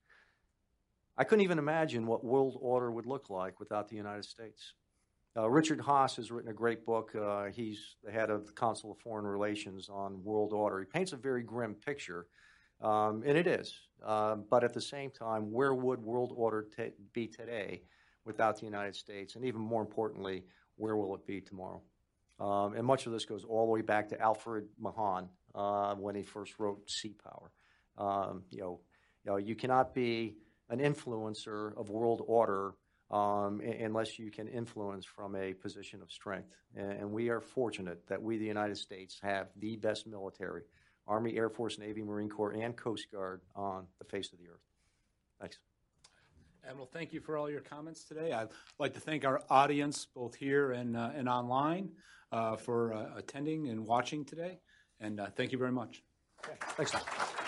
I 1.18 1.24
couldn't 1.24 1.46
even 1.46 1.60
imagine 1.60 2.08
what 2.08 2.26
world 2.26 2.58
order 2.60 2.92
would 2.92 3.06
look 3.06 3.30
like 3.30 3.60
without 3.60 3.88
the 3.88 3.96
United 3.96 4.26
States. 4.26 4.74
Uh, 5.38 5.50
Richard 5.50 5.80
Haass 5.80 6.16
has 6.16 6.32
written 6.32 6.50
a 6.50 6.54
great 6.54 6.86
book. 6.86 7.14
Uh, 7.14 7.46
he's 7.46 7.98
the 8.04 8.12
head 8.12 8.30
of 8.30 8.46
the 8.46 8.54
Council 8.54 8.92
of 8.92 8.98
Foreign 9.00 9.26
Relations 9.26 9.90
on 9.90 10.24
world 10.24 10.54
order. 10.54 10.80
He 10.80 10.86
paints 10.86 11.12
a 11.12 11.18
very 11.18 11.44
grim 11.44 11.74
picture, 11.74 12.28
um, 12.82 13.22
and 13.26 13.38
it 13.38 13.46
is. 13.46 13.78
Uh, 14.06 14.36
but 14.36 14.64
at 14.64 14.74
the 14.74 14.80
same 14.80 15.12
time, 15.12 15.52
where 15.52 15.74
would 15.74 16.00
world 16.00 16.32
order 16.36 16.66
t- 16.76 16.92
be 17.12 17.28
today 17.28 17.82
without 18.24 18.58
the 18.58 18.66
United 18.66 18.96
States? 18.96 19.36
And 19.36 19.44
even 19.44 19.60
more 19.60 19.82
importantly, 19.82 20.46
where 20.78 20.96
will 20.96 21.14
it 21.16 21.28
be 21.28 21.42
tomorrow? 21.42 21.82
Um, 22.40 22.74
and 22.74 22.86
much 22.86 23.06
of 23.06 23.12
this 23.12 23.26
goes 23.26 23.44
all 23.44 23.66
the 23.66 23.72
way 23.72 23.82
back 23.82 24.08
to 24.10 24.22
Alfred 24.22 24.68
Mahan 24.80 25.28
uh, 25.54 25.96
when 25.96 26.16
he 26.16 26.24
first 26.24 26.60
wrote 26.60 26.90
Sea 26.90 27.14
Power. 27.24 27.52
Um, 27.98 28.44
you 28.52 28.62
know, 28.62 28.80
you 29.26 29.32
know, 29.32 29.38
you 29.38 29.56
cannot 29.56 29.94
be 29.94 30.38
an 30.70 30.80
influencer 30.80 31.78
of 31.78 31.90
world 31.90 32.24
order 32.26 32.74
um, 33.12 33.62
unless 33.62 34.18
you 34.18 34.32
can 34.32 34.48
influence 34.48 35.06
from 35.06 35.36
a 35.36 35.54
position 35.54 36.02
of 36.02 36.12
strength. 36.12 36.56
And 36.76 37.12
we 37.12 37.30
are 37.30 37.40
fortunate 37.40 38.06
that 38.08 38.22
we, 38.22 38.38
the 38.38 38.46
United 38.46 38.78
States, 38.78 39.20
have 39.22 39.48
the 39.58 39.76
best 39.78 40.08
military 40.08 40.64
Army, 41.08 41.38
Air 41.38 41.50
Force, 41.50 41.78
Navy, 41.78 42.02
Marine 42.02 42.30
Corps, 42.30 42.54
and 42.54 42.76
Coast 42.76 43.12
Guard 43.12 43.42
on 43.56 43.86
the 44.00 44.06
face 44.06 44.34
of 44.34 44.40
the 44.40 44.46
earth. 44.48 44.62
Thanks. 45.40 45.60
Admiral, 46.68 46.88
thank 46.88 47.14
you 47.14 47.22
for 47.22 47.38
all 47.38 47.50
your 47.50 47.62
comments 47.62 48.06
today. 48.06 48.32
I'd 48.32 48.50
like 48.80 48.94
to 48.96 49.00
thank 49.00 49.24
our 49.24 49.44
audience, 49.52 50.08
both 50.16 50.34
here 50.34 50.72
and, 50.72 50.98
uh, 50.98 51.12
and 51.16 51.30
online, 51.30 51.92
uh, 52.32 52.56
for 52.56 52.94
uh, 52.94 53.06
attending 53.16 53.68
and 53.68 53.86
watching 53.86 54.26
today. 54.26 54.58
And 55.00 55.20
uh, 55.20 55.28
thank 55.36 55.52
you 55.52 55.60
very 55.60 55.72
much. 55.72 56.02
Okay. 56.44 56.58
Thanks. 56.76 57.45